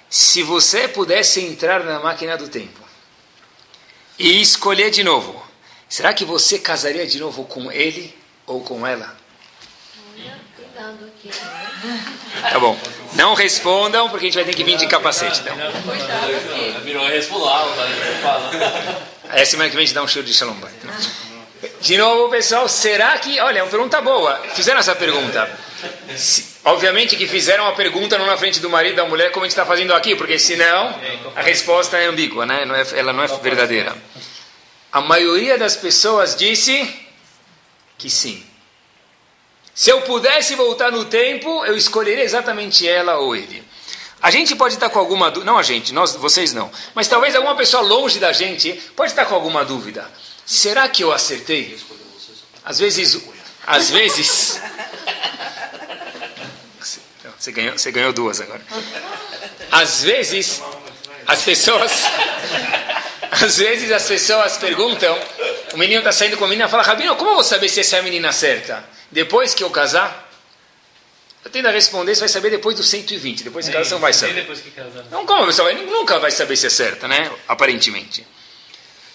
Se 0.08 0.44
você 0.44 0.88
pudesse 0.88 1.42
entrar 1.42 1.84
na 1.84 2.00
máquina 2.00 2.38
do 2.38 2.48
tempo 2.48 2.80
e 4.20 4.40
escolher 4.40 4.92
de 4.92 5.04
novo, 5.04 5.44
será 5.88 6.14
que 6.14 6.26
você 6.26 6.60
casaria 6.60 7.08
de 7.08 7.20
novo 7.20 7.44
com 7.46 7.72
ele 7.72 8.16
ou 8.46 8.62
com 8.62 8.86
ela? 8.86 9.18
Tá 12.42 12.60
bom. 12.60 12.78
Não 13.14 13.34
respondam, 13.34 14.10
porque 14.10 14.26
a 14.26 14.30
gente 14.30 14.36
vai 14.36 14.46
ter 14.46 14.56
que 14.56 14.64
vir 14.64 14.78
de 14.78 14.88
capacete. 14.88 15.42
Então. 15.42 15.56
Aí 19.30 19.42
a 19.42 19.46
semana 19.46 19.70
que 19.70 19.76
vem 19.76 19.84
a 19.84 19.86
gente 19.86 19.96
dá 19.96 20.04
um 20.04 20.08
show 20.08 20.22
de 20.22 20.34
Shalom 20.34 20.56
de 21.82 21.98
novo, 21.98 22.30
pessoal, 22.30 22.68
será 22.68 23.18
que. 23.18 23.40
Olha, 23.40 23.60
é 23.60 23.64
uma 23.64 23.70
pergunta 23.70 24.02
boa. 24.02 24.38
Fizeram 24.54 24.80
essa 24.80 24.96
pergunta. 24.96 25.50
Se, 26.16 26.46
obviamente 26.64 27.16
que 27.16 27.28
fizeram 27.28 27.68
a 27.68 27.74
pergunta 27.74 28.18
não 28.18 28.26
na 28.26 28.38
frente 28.38 28.60
do 28.60 28.70
marido 28.70 28.96
da 28.96 29.06
mulher, 29.06 29.32
como 29.32 29.46
a 29.46 29.48
gente 29.48 29.54
está 29.54 29.66
fazendo 29.66 29.94
aqui, 29.94 30.16
porque 30.16 30.38
senão 30.38 30.94
a 31.36 31.42
resposta 31.42 31.98
é 31.98 32.06
ambígua, 32.06 32.46
né? 32.46 32.66
não 32.66 32.76
é, 32.76 32.86
ela 32.96 33.14
não 33.14 33.24
é 33.24 33.28
verdadeira. 33.28 33.96
A 34.92 35.02
maioria 35.02 35.58
das 35.58 35.76
pessoas 35.76 36.36
disse 36.36 36.94
que 37.98 38.10
sim. 38.10 38.46
Se 39.80 39.92
eu 39.92 40.02
pudesse 40.02 40.56
voltar 40.56 40.92
no 40.92 41.06
tempo, 41.06 41.64
eu 41.64 41.74
escolheria 41.78 42.26
exatamente 42.26 42.86
ela 42.86 43.18
ou 43.20 43.34
ele. 43.34 43.64
A 44.22 44.30
gente 44.30 44.54
pode 44.54 44.74
estar 44.74 44.90
com 44.90 45.00
alguma 45.00 45.32
dúvida, 45.32 45.50
não 45.50 45.58
a 45.58 45.64
gente, 45.64 45.94
nós, 45.94 46.18
vocês 46.18 46.52
não, 46.52 46.70
mas 46.94 47.08
talvez 47.08 47.34
alguma 47.34 47.56
pessoa 47.56 47.82
longe 47.82 48.20
da 48.20 48.34
gente 48.34 48.74
pode 48.94 49.14
estar 49.14 49.24
com 49.24 49.34
alguma 49.34 49.64
dúvida. 49.64 50.06
Será 50.46 50.90
que 50.90 51.02
eu 51.02 51.14
acertei? 51.14 51.80
Às 52.66 52.78
vezes, 52.78 53.22
às 53.66 53.90
vezes. 53.90 54.60
Você 57.40 57.52
ganhou, 57.54 57.78
você 57.78 57.90
ganhou 57.90 58.12
duas 58.12 58.42
agora. 58.42 58.62
Às 59.72 60.04
vezes, 60.04 60.62
as 61.26 61.42
pessoas. 61.42 62.04
Às 63.32 63.56
vezes 63.56 63.90
as 63.94 64.04
pessoas 64.04 64.58
perguntam, 64.58 65.18
o 65.72 65.78
menino 65.78 66.00
está 66.00 66.12
saindo 66.12 66.36
com 66.36 66.44
a 66.44 66.48
menina 66.50 66.68
e 66.68 66.70
fala, 66.70 66.84
Rabino, 66.84 67.16
como 67.16 67.30
eu 67.30 67.36
vou 67.36 67.44
saber 67.46 67.70
se 67.70 67.80
essa 67.80 67.96
é 67.96 68.00
a 68.00 68.04
menina 68.04 68.34
certa? 68.34 68.99
Depois 69.12 69.54
que 69.54 69.64
eu 69.64 69.70
casar? 69.70 70.28
Eu 71.44 71.50
tento 71.50 71.68
responder, 71.70 72.14
você 72.16 72.22
vai 72.22 72.30
saber 72.30 72.50
depois 72.50 72.76
dos 72.76 72.90
120. 72.90 73.44
Depois 73.44 73.66
de 73.66 73.72
casar, 73.72 73.86
você 73.86 73.94
não 73.94 74.02
vai 74.02 74.14
saber. 74.14 74.48
Não, 75.10 75.26
como, 75.26 75.46
pessoal? 75.46 75.70
Ele 75.70 75.86
nunca 75.86 76.20
vai 76.20 76.32
saber 76.32 76.58
se 76.58 76.68
é 76.68 76.70
certa, 76.70 77.08
né? 77.08 77.32
Aparentemente. 77.48 78.28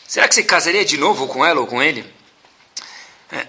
Será 0.06 0.26
que 0.26 0.34
você 0.34 0.42
casaria 0.42 0.84
de 0.84 0.96
novo 0.96 1.28
com 1.28 1.44
ela 1.44 1.60
ou 1.60 1.66
com 1.66 1.82
ele? 1.82 2.04
É. 3.30 3.46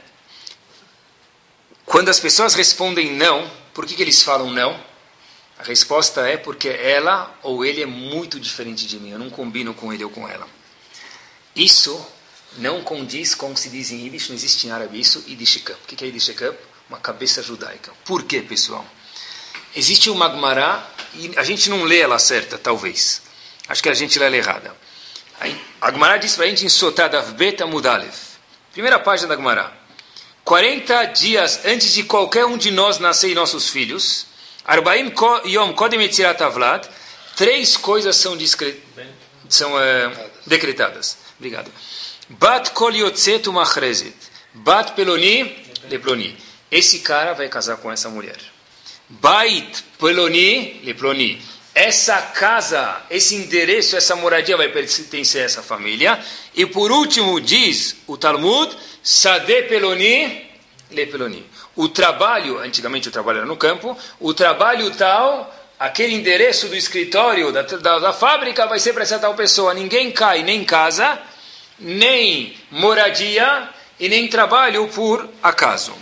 Quando 1.86 2.10
as 2.10 2.20
pessoas 2.20 2.54
respondem 2.54 3.12
não, 3.14 3.50
por 3.74 3.86
que, 3.86 3.96
que 3.96 4.02
eles 4.02 4.22
falam 4.22 4.52
não? 4.52 4.80
A 5.58 5.64
resposta 5.64 6.28
é 6.28 6.36
porque 6.36 6.68
ela 6.68 7.34
ou 7.42 7.64
ele 7.64 7.82
é 7.82 7.86
muito 7.86 8.40
diferente 8.40 8.86
de 8.86 9.00
mim. 9.00 9.12
Eu 9.12 9.20
não 9.20 9.30
combino 9.30 9.74
com 9.74 9.94
ele 9.94 10.04
ou 10.04 10.10
com 10.10 10.28
ela. 10.28 10.48
Isso 11.56 12.06
não 12.58 12.82
condiz 12.82 13.36
com 13.36 13.52
o 13.52 13.54
que 13.54 13.60
se 13.60 13.70
diz 13.70 13.92
em 13.92 14.04
Yiddish, 14.04 14.30
não 14.30 14.36
existe 14.36 14.68
em 14.68 14.72
árabe 14.72 15.00
isso, 15.00 15.24
Yiddishikam. 15.28 15.76
O 15.84 15.88
que 15.88 16.04
é 16.04 16.08
Yiddishikam? 16.08 16.56
Uma 16.90 17.00
cabeça 17.00 17.42
judaica. 17.42 17.92
Por 18.06 18.24
quê, 18.24 18.42
pessoal? 18.42 18.86
Existe 19.76 20.10
uma 20.10 20.30
Gemara, 20.30 20.86
e 21.16 21.32
a 21.36 21.44
gente 21.44 21.70
não 21.70 21.84
lê 21.84 22.00
ela 22.00 22.20
certa, 22.20 22.58
talvez. 22.58 23.22
Acho 23.68 23.84
que 23.84 23.90
a 23.90 23.94
gente 23.94 24.18
lê 24.18 24.26
ela 24.26 24.38
errada. 24.38 24.76
A 25.82 25.92
Gemara 25.92 26.18
diz 26.18 26.36
para 26.36 26.46
a 26.46 26.48
gente 26.48 26.66
em 26.66 26.70
Sotadav 26.70 27.34
Beta 27.34 27.68
Mudalev. 27.68 28.14
Primeira 28.72 29.00
página 29.00 29.30
da 29.30 29.36
Gemara. 29.36 29.72
40 30.46 31.06
dias 31.06 31.66
antes 31.66 31.92
de 31.94 32.04
qualquer 32.04 32.46
um 32.46 32.58
de 32.58 32.72
nós 32.72 33.00
nascer 33.00 33.32
e 33.32 33.36
nossos 33.36 33.68
filhos, 33.68 34.28
Arbaim 34.64 35.12
Yom 35.46 35.74
Kodem 35.74 36.02
Etzirat 36.04 36.40
Avlad, 36.42 36.88
três 37.36 37.76
coisas 37.76 38.16
são, 38.16 38.38
discre... 38.38 38.82
são 39.50 39.80
é, 39.80 40.30
decretadas. 40.46 41.18
Obrigado. 41.38 41.72
Bat 42.30 42.72
Kol 42.72 42.96
Yotzet 42.96 43.48
Machrezet. 43.50 44.16
Bat 44.54 44.94
Peloni 44.94 45.66
Leploni. 45.90 46.36
Esse 46.72 47.00
cara 47.00 47.34
vai 47.34 47.48
casar 47.50 47.78
com 47.78 47.92
essa 47.92 48.10
mulher. 48.10 48.38
Bait 49.10 49.84
Peloni 50.00 50.82
Leploni 50.84 51.56
essa 51.76 52.22
casa, 52.22 53.02
esse 53.10 53.36
endereço, 53.36 53.98
essa 53.98 54.16
moradia 54.16 54.56
vai 54.56 54.70
pertencer 54.70 55.42
a 55.42 55.46
essa 55.46 55.62
família. 55.62 56.18
E 56.56 56.66
por 56.66 56.90
último, 56.90 57.42
diz 57.42 57.98
o 58.08 58.16
Talmud, 58.16 58.74
Sade 59.04 59.64
Peloni, 59.64 60.50
Le 60.90 61.06
Peloni. 61.06 61.46
O 61.76 61.90
trabalho, 61.90 62.60
antigamente 62.60 63.10
o 63.10 63.12
trabalho 63.12 63.40
era 63.40 63.46
no 63.46 63.58
campo, 63.58 63.98
o 64.22 64.34
trabalho 64.34 64.90
tal, 64.92 65.54
aquele 65.78 66.16
endereço 66.16 66.70
do 66.70 66.78
escritório, 66.78 67.52
da, 67.52 67.64
da, 67.64 68.00
da 68.00 68.14
fábrica, 68.14 68.66
vai 68.66 68.80
ser 68.80 68.94
para 68.94 69.04
essa 69.04 69.20
tal 69.20 69.34
pessoa. 69.34 69.74
Ninguém 69.74 70.14
cai 70.14 70.44
nem 70.44 70.64
casa, 70.64 71.20
nem 71.80 72.56
moradia 72.72 73.70
e 74.00 74.10
nem 74.10 74.28
trabalho 74.28 74.88
por 74.90 75.30
acaso. 75.42 75.94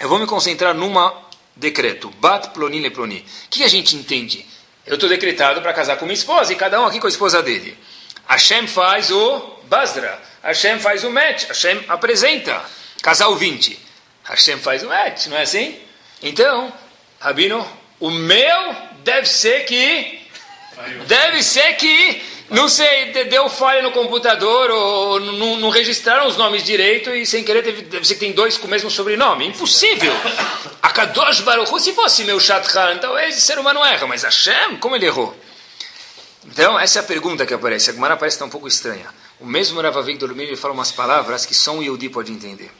Eu 0.00 0.08
vou 0.08 0.18
me 0.18 0.26
concentrar 0.26 0.74
numa 0.74 1.28
decreto, 1.56 2.10
Bat 2.20 2.50
Ploni 2.50 2.80
Le 2.80 2.90
Ploni. 2.90 3.24
O 3.46 3.48
que 3.48 3.64
a 3.64 3.68
gente 3.68 3.96
entende? 3.96 4.46
eu 4.88 4.94
estou 4.94 5.08
decretado 5.08 5.60
para 5.60 5.72
casar 5.74 5.96
com 5.96 6.06
minha 6.06 6.14
esposa 6.14 6.52
e 6.52 6.56
cada 6.56 6.80
um 6.80 6.86
aqui 6.86 6.98
com 6.98 7.06
a 7.06 7.10
esposa 7.10 7.42
dele. 7.42 7.76
Hashem 8.26 8.66
faz 8.66 9.10
o 9.10 9.58
Basra, 9.64 10.18
Hashem 10.42 10.80
faz 10.80 11.04
o 11.04 11.10
match, 11.10 11.44
Hashem 11.44 11.84
apresenta, 11.88 12.62
casal 13.02 13.36
20. 13.36 13.78
Hashem 14.24 14.58
faz 14.58 14.82
o 14.82 14.88
match, 14.88 15.26
não 15.26 15.36
é 15.36 15.42
assim? 15.42 15.78
Então, 16.22 16.72
Rabino, 17.20 17.66
o 18.00 18.10
meu 18.10 18.76
deve 19.04 19.26
ser 19.26 19.66
que. 19.66 20.26
Deve 21.06 21.42
ser 21.42 21.74
que 21.74 22.22
não 22.50 22.68
sei, 22.68 23.12
deu 23.24 23.48
falha 23.50 23.82
no 23.82 23.92
computador 23.92 24.70
ou 24.70 25.20
não, 25.20 25.56
não, 25.58 25.68
registraram 25.68 26.26
os 26.26 26.36
nomes 26.36 26.62
direito 26.62 27.10
e 27.10 27.26
sem 27.26 27.44
querer 27.44 27.62
ser 28.02 28.14
que 28.14 28.20
tem 28.20 28.32
dois 28.32 28.56
com 28.56 28.66
o 28.66 28.70
mesmo 28.70 28.90
sobrenome. 28.90 29.46
Impossível. 29.46 30.12
A 30.80 30.88
Kadosh 30.90 31.40
Baruch 31.40 31.80
se 31.80 31.92
fosse 31.92 32.24
meu 32.24 32.40
Shatran, 32.40 32.94
então 32.94 33.18
esse 33.18 33.42
ser 33.42 33.58
humano 33.58 33.84
erra, 33.84 34.06
mas 34.06 34.22
Hashem, 34.22 34.78
como 34.78 34.96
ele 34.96 35.06
errou? 35.06 35.36
Então, 36.46 36.78
essa 36.80 37.00
é 37.00 37.02
a 37.02 37.04
pergunta 37.04 37.44
que 37.44 37.52
aparece. 37.52 37.90
A 37.90 37.92
Gemara 37.92 38.16
parece 38.16 38.36
estar 38.36 38.46
um 38.46 38.50
pouco 38.50 38.66
estranha. 38.66 39.06
O 39.38 39.46
mesmo 39.46 39.80
Rav 39.82 39.98
Avigdor 39.98 40.30
ele 40.30 40.56
fala 40.56 40.72
umas 40.72 40.90
palavras 40.90 41.44
que 41.44 41.54
só 41.54 41.72
um 41.72 41.82
Yehudi 41.82 42.08
pode 42.08 42.32
entender. 42.32 42.70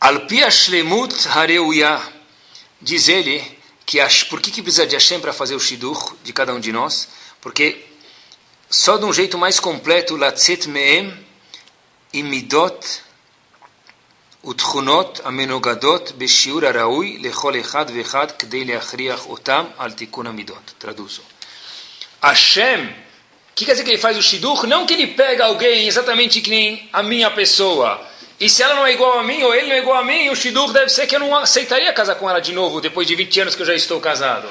Alpia 0.00 0.50
shlemut 0.50 1.14
hareuya. 1.28 2.00
Diz 2.82 3.08
ele 3.08 3.42
que 3.86 3.98
por 4.28 4.40
que, 4.40 4.50
que 4.50 4.62
precisa 4.62 4.86
de 4.86 4.94
Hashem 4.94 5.20
para 5.20 5.32
fazer 5.32 5.54
o 5.54 5.60
shidur 5.60 6.16
de 6.24 6.32
cada 6.32 6.52
um 6.52 6.58
de 6.58 6.72
nós? 6.72 7.08
Porque 7.45 7.85
só 8.69 8.97
de 8.97 9.05
um 9.05 9.13
jeito 9.13 9.37
mais 9.37 9.59
completo, 9.59 10.15
latzet 10.15 10.67
me'em 10.67 11.13
imidot 12.13 13.01
ותכונות 14.45 15.19
המנוגדות 15.23 16.11
בשיעור 16.17 16.65
הראוי 16.65 17.17
לכל 17.21 17.59
אחד 17.59 17.85
ואחד 17.95 18.31
כדי 18.31 18.65
להכריח 18.65 19.25
אותם 19.25 19.65
על 19.77 19.91
תיקון 19.91 20.27
המידות. 20.27 20.73
Traduzo. 20.83 21.21
Hashem, 22.23 22.87
o 22.87 23.55
que 23.55 23.65
quer 23.65 23.73
dizer 23.73 23.83
que 23.83 23.91
ele 23.91 23.97
faz 23.97 24.17
o 24.17 24.21
shidduch? 24.21 24.65
Não 24.65 24.85
que 24.85 24.93
ele 24.93 25.07
pega 25.07 25.45
alguém 25.45 25.87
exatamente 25.87 26.41
que 26.41 26.49
nem 26.49 26.89
a 26.93 27.03
minha 27.03 27.29
pessoa. 27.31 27.99
E 28.39 28.49
se 28.49 28.63
ela 28.63 28.73
não 28.73 28.85
é 28.85 28.93
igual 28.93 29.19
a 29.19 29.23
mim, 29.23 29.43
ou 29.43 29.53
ele 29.53 29.67
não 29.67 29.75
é 29.75 29.79
igual 29.79 29.97
a 29.97 30.03
mim, 30.03 30.29
o 30.29 30.35
shidduch 30.35 30.73
deve 30.73 30.89
ser 30.89 31.05
que 31.05 31.15
eu 31.15 31.19
não 31.19 31.35
aceitaria 31.35 31.93
casar 31.93 32.15
com 32.15 32.27
ela 32.29 32.39
de 32.39 32.53
novo, 32.53 32.81
depois 32.81 33.07
de 33.07 33.15
20 33.15 33.41
anos 33.41 33.55
que 33.55 33.61
eu 33.61 33.65
já 33.65 33.75
estou 33.75 33.99
casado. 33.99 34.47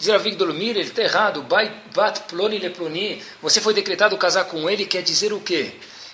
Diz 0.00 0.08
a 0.08 0.16
Victor 0.16 0.50
Mir, 0.54 0.70
ele 0.70 0.88
está 0.88 1.02
errado. 1.02 1.42
Bat 1.42 2.20
ploni 2.26 2.58
leploni. 2.58 3.22
Você 3.42 3.60
foi 3.60 3.74
decretado 3.74 4.16
casar 4.16 4.44
com 4.44 4.68
ele, 4.68 4.86
quer 4.86 5.02
dizer 5.02 5.30
o 5.30 5.40
quê? 5.40 5.72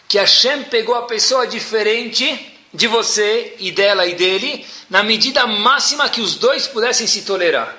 Que 0.09 0.19
Hashem 0.19 0.65
pegou 0.65 0.97
a 0.97 1.03
pessoa 1.03 1.47
diferente 1.47 2.53
de 2.75 2.89
você 2.89 3.55
e 3.61 3.71
dela 3.71 4.05
e 4.05 4.15
dele, 4.15 4.67
na 4.91 5.05
medida 5.05 5.47
máxima 5.47 6.09
que 6.09 6.21
os 6.21 6.35
dois 6.35 6.67
pudessem 6.67 7.07
se 7.07 7.23
tolerar. 7.23 7.77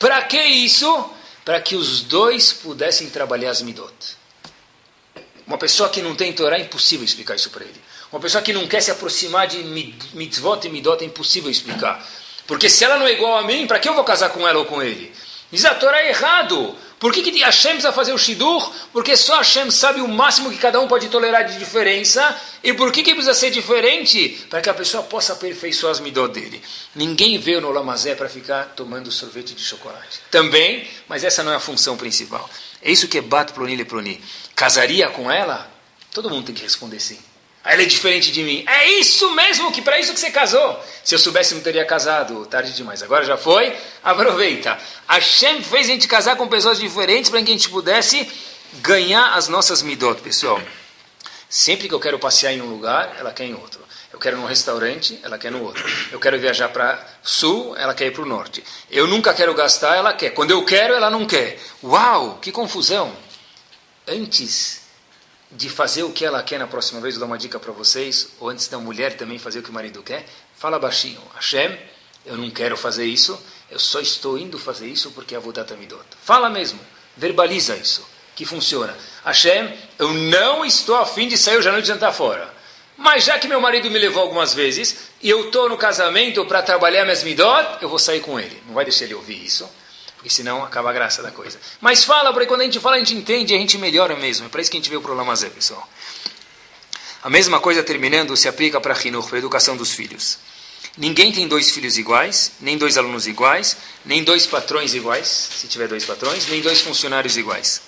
Para 0.00 0.20
que 0.22 0.42
isso? 0.42 1.10
Para 1.44 1.60
que 1.60 1.76
os 1.76 2.02
dois 2.02 2.52
pudessem 2.52 3.08
trabalhar 3.08 3.50
as 3.50 3.62
midot. 3.62 3.94
Uma 5.46 5.58
pessoa 5.58 5.88
que 5.88 6.02
não 6.02 6.16
tem 6.16 6.32
Torá 6.32 6.58
é 6.58 6.62
impossível 6.62 7.04
explicar 7.04 7.36
isso 7.36 7.50
para 7.50 7.64
ele. 7.64 7.80
Uma 8.12 8.20
pessoa 8.20 8.42
que 8.42 8.52
não 8.52 8.66
quer 8.66 8.80
se 8.80 8.90
aproximar 8.90 9.46
de 9.46 9.58
mitzvot 10.12 10.66
e 10.66 10.70
midot 10.70 11.02
é 11.02 11.06
impossível 11.06 11.50
explicar. 11.50 12.04
Porque 12.50 12.68
se 12.68 12.84
ela 12.84 12.98
não 12.98 13.06
é 13.06 13.12
igual 13.12 13.38
a 13.38 13.44
mim, 13.44 13.64
para 13.64 13.78
que 13.78 13.88
eu 13.88 13.94
vou 13.94 14.02
casar 14.02 14.30
com 14.30 14.46
ela 14.46 14.58
ou 14.58 14.64
com 14.64 14.82
ele? 14.82 15.12
Diz 15.52 15.64
a 15.64 15.72
Torá 15.72 16.02
é 16.02 16.08
errado. 16.08 16.76
Por 16.98 17.12
que, 17.12 17.22
que 17.22 17.38
Hashem 17.38 17.74
precisa 17.74 17.92
fazer 17.92 18.12
o 18.12 18.18
Shidur? 18.18 18.72
Porque 18.92 19.16
só 19.16 19.36
Hashem 19.36 19.70
sabe 19.70 20.00
o 20.00 20.08
máximo 20.08 20.50
que 20.50 20.58
cada 20.58 20.80
um 20.80 20.88
pode 20.88 21.08
tolerar 21.10 21.46
de 21.46 21.56
diferença. 21.56 22.36
E 22.64 22.72
por 22.72 22.90
que, 22.90 23.04
que 23.04 23.12
precisa 23.12 23.34
ser 23.34 23.52
diferente? 23.52 24.46
Para 24.50 24.60
que 24.60 24.68
a 24.68 24.74
pessoa 24.74 25.04
possa 25.04 25.34
aperfeiçoar 25.34 25.92
as 25.92 26.00
midot 26.00 26.34
dele. 26.34 26.60
Ninguém 26.92 27.38
veio 27.38 27.60
no 27.60 27.70
Lamazé 27.70 28.16
para 28.16 28.28
ficar 28.28 28.72
tomando 28.74 29.12
sorvete 29.12 29.54
de 29.54 29.62
chocolate. 29.62 30.18
Também, 30.28 30.88
mas 31.06 31.22
essa 31.22 31.44
não 31.44 31.52
é 31.52 31.54
a 31.54 31.60
função 31.60 31.96
principal. 31.96 32.50
É 32.82 32.90
isso 32.90 33.06
que 33.06 33.18
é 33.18 33.20
Bat 33.20 33.52
Ploni 33.52 33.76
Le 33.76 33.84
Ploni. 33.84 34.20
Casaria 34.56 35.08
com 35.10 35.30
ela? 35.30 35.70
Todo 36.12 36.28
mundo 36.28 36.46
tem 36.46 36.54
que 36.56 36.62
responder 36.62 36.98
sim. 36.98 37.29
Ela 37.62 37.82
é 37.82 37.84
diferente 37.84 38.32
de 38.32 38.42
mim. 38.42 38.64
É 38.66 38.90
isso 38.92 39.30
mesmo, 39.34 39.70
que 39.70 39.82
para 39.82 39.98
isso 40.00 40.14
que 40.14 40.20
você 40.20 40.30
casou. 40.30 40.82
Se 41.04 41.14
eu 41.14 41.18
soubesse, 41.18 41.54
não 41.54 41.60
teria 41.60 41.84
casado. 41.84 42.46
Tarde 42.46 42.72
demais. 42.72 43.02
Agora 43.02 43.24
já 43.24 43.36
foi. 43.36 43.76
Aproveita. 44.02 44.78
A 45.06 45.14
Hashem 45.14 45.62
fez 45.62 45.86
a 45.88 45.92
gente 45.92 46.08
casar 46.08 46.36
com 46.36 46.48
pessoas 46.48 46.78
diferentes 46.78 47.30
para 47.30 47.42
que 47.42 47.50
a 47.50 47.52
gente 47.52 47.68
pudesse 47.68 48.30
ganhar 48.80 49.34
as 49.34 49.46
nossas 49.48 49.82
midot, 49.82 50.22
pessoal. 50.22 50.60
Sempre 51.48 51.88
que 51.88 51.94
eu 51.94 52.00
quero 52.00 52.18
passear 52.18 52.52
em 52.52 52.62
um 52.62 52.66
lugar, 52.66 53.14
ela 53.18 53.32
quer 53.32 53.44
em 53.44 53.54
outro. 53.54 53.80
Eu 54.12 54.18
quero 54.18 54.36
num 54.38 54.46
restaurante, 54.46 55.20
ela 55.22 55.36
quer 55.36 55.52
no 55.52 55.62
outro. 55.62 55.84
Eu 56.10 56.18
quero 56.18 56.38
viajar 56.38 56.68
para 56.70 57.04
sul, 57.22 57.76
ela 57.76 57.94
quer 57.94 58.06
ir 58.06 58.12
para 58.12 58.22
o 58.22 58.26
norte. 58.26 58.64
Eu 58.90 59.06
nunca 59.06 59.34
quero 59.34 59.52
gastar, 59.54 59.96
ela 59.96 60.12
quer. 60.12 60.30
Quando 60.30 60.50
eu 60.50 60.64
quero, 60.64 60.94
ela 60.94 61.10
não 61.10 61.26
quer. 61.26 61.60
Uau, 61.82 62.38
que 62.40 62.50
confusão! 62.50 63.14
Antes 64.08 64.79
de 65.50 65.68
fazer 65.68 66.02
o 66.04 66.12
que 66.12 66.24
ela 66.24 66.42
quer 66.42 66.58
na 66.58 66.66
próxima 66.66 67.00
vez, 67.00 67.14
vou 67.14 67.20
dar 67.20 67.26
uma 67.26 67.38
dica 67.38 67.58
para 67.58 67.72
vocês, 67.72 68.28
ou 68.38 68.48
antes 68.48 68.68
da 68.68 68.78
mulher 68.78 69.16
também 69.16 69.38
fazer 69.38 69.58
o 69.58 69.62
que 69.62 69.70
o 69.70 69.72
marido 69.72 70.02
quer, 70.02 70.24
fala 70.56 70.78
baixinho, 70.78 71.20
Hashem, 71.34 71.76
eu 72.24 72.36
não 72.36 72.50
quero 72.50 72.76
fazer 72.76 73.04
isso, 73.04 73.40
eu 73.70 73.78
só 73.78 74.00
estou 74.00 74.38
indo 74.38 74.58
fazer 74.58 74.86
isso 74.86 75.10
porque 75.10 75.34
é 75.34 75.36
a 75.36 75.40
Avodat 75.40 75.72
Amidot. 75.72 76.04
Fala 76.22 76.48
mesmo, 76.48 76.78
verbaliza 77.16 77.76
isso, 77.76 78.06
que 78.36 78.44
funciona. 78.44 78.96
Hashem, 79.24 79.72
eu 79.98 80.12
não 80.12 80.64
estou 80.64 80.96
afim 80.96 81.26
de 81.26 81.36
sair 81.36 81.56
hoje 81.56 81.68
à 81.68 81.72
noite 81.72 81.88
jantar 81.88 82.12
fora. 82.12 82.52
Mas 82.96 83.24
já 83.24 83.38
que 83.38 83.48
meu 83.48 83.60
marido 83.60 83.90
me 83.90 83.98
levou 83.98 84.22
algumas 84.22 84.52
vezes, 84.52 85.08
e 85.22 85.30
eu 85.30 85.46
estou 85.46 85.68
no 85.68 85.78
casamento 85.78 86.44
para 86.44 86.62
trabalhar 86.62 87.04
minhas 87.04 87.24
midot, 87.24 87.78
eu 87.80 87.88
vou 87.88 87.98
sair 87.98 88.20
com 88.20 88.38
ele. 88.38 88.62
Não 88.66 88.74
vai 88.74 88.84
deixar 88.84 89.06
ele 89.06 89.14
ouvir 89.14 89.42
isso 89.42 89.68
porque 90.20 90.28
senão 90.28 90.62
acaba 90.62 90.90
a 90.90 90.92
graça 90.92 91.22
da 91.22 91.30
coisa. 91.30 91.58
Mas 91.80 92.04
fala, 92.04 92.30
porque 92.30 92.46
quando 92.46 92.60
a 92.60 92.64
gente 92.64 92.78
fala, 92.78 92.96
a 92.96 92.98
gente 92.98 93.14
entende 93.14 93.54
e 93.54 93.56
a 93.56 93.58
gente 93.58 93.78
melhora 93.78 94.14
mesmo. 94.16 94.44
É 94.44 94.48
para 94.50 94.60
isso 94.60 94.70
que 94.70 94.76
a 94.76 94.80
gente 94.80 94.90
vê 94.90 94.96
o 94.96 95.00
problema 95.00 95.34
Zé, 95.34 95.48
pessoal. 95.48 95.88
A 97.22 97.30
mesma 97.30 97.58
coisa, 97.58 97.82
terminando, 97.82 98.36
se 98.36 98.46
aplica 98.46 98.78
para 98.78 98.92
a 98.92 98.96
para 99.26 99.36
a 99.36 99.38
educação 99.38 99.78
dos 99.78 99.94
filhos. 99.94 100.38
Ninguém 100.98 101.32
tem 101.32 101.48
dois 101.48 101.70
filhos 101.70 101.96
iguais, 101.96 102.52
nem 102.60 102.76
dois 102.76 102.98
alunos 102.98 103.26
iguais, 103.26 103.78
nem 104.04 104.22
dois 104.22 104.46
patrões 104.46 104.92
iguais, 104.92 105.26
se 105.26 105.66
tiver 105.66 105.88
dois 105.88 106.04
patrões, 106.04 106.46
nem 106.48 106.60
dois 106.60 106.82
funcionários 106.82 107.38
iguais. 107.38 107.80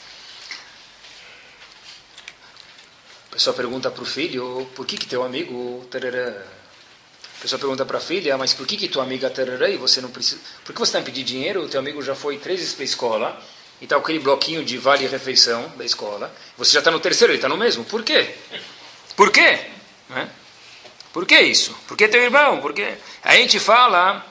A 3.29 3.33
pessoa 3.33 3.55
pergunta 3.55 3.91
para 3.91 4.03
o 4.03 4.07
filho, 4.07 4.67
por 4.75 4.87
que, 4.87 4.97
que 4.97 5.07
teu 5.07 5.23
amigo... 5.23 5.87
Tarará, 5.91 6.47
a 7.43 7.49
pessoa 7.51 7.59
pergunta 7.59 7.85
para 7.85 7.99
a 7.99 8.01
filha, 8.01 8.39
mas 8.39 8.55
por 8.55 8.65
que, 8.65 8.77
que 8.77 8.87
tua 8.87 9.03
amiga 9.03 9.29
tarará 9.29 9.69
e 9.69 9.77
você 9.77 10.01
não 10.01 10.09
precisa... 10.11 10.41
Por 10.65 10.73
que 10.73 10.79
você 10.79 10.91
está 10.91 11.01
me 11.01 11.05
pedindo 11.05 11.27
dinheiro? 11.27 11.65
O 11.65 11.69
teu 11.69 11.81
amigo 11.81 12.01
já 12.01 12.15
foi 12.15 12.39
três 12.39 12.61
vezes 12.61 12.73
para 12.73 12.85
a 12.85 12.85
escola 12.85 13.43
e 13.81 13.85
está 13.85 13.97
aquele 13.97 14.21
bloquinho 14.21 14.65
de 14.65 14.79
vale-refeição 14.79 15.73
da 15.77 15.85
escola. 15.85 16.33
Você 16.57 16.73
já 16.73 16.79
está 16.79 16.93
no 16.93 17.01
terceiro, 17.01 17.33
ele 17.33 17.39
está 17.39 17.49
no 17.49 17.57
mesmo. 17.57 17.85
Por 17.85 18.05
quê? 18.05 18.33
Por 19.17 19.33
quê? 19.33 19.59
Né? 20.09 20.29
Por 21.13 21.27
que 21.27 21.37
isso? 21.41 21.77
Por 21.89 21.97
que 21.97 22.07
teu 22.07 22.23
irmão? 22.23 22.61
Por 22.61 22.73
quê? 22.73 22.95
A 23.25 23.35
gente 23.35 23.59
fala... 23.59 24.25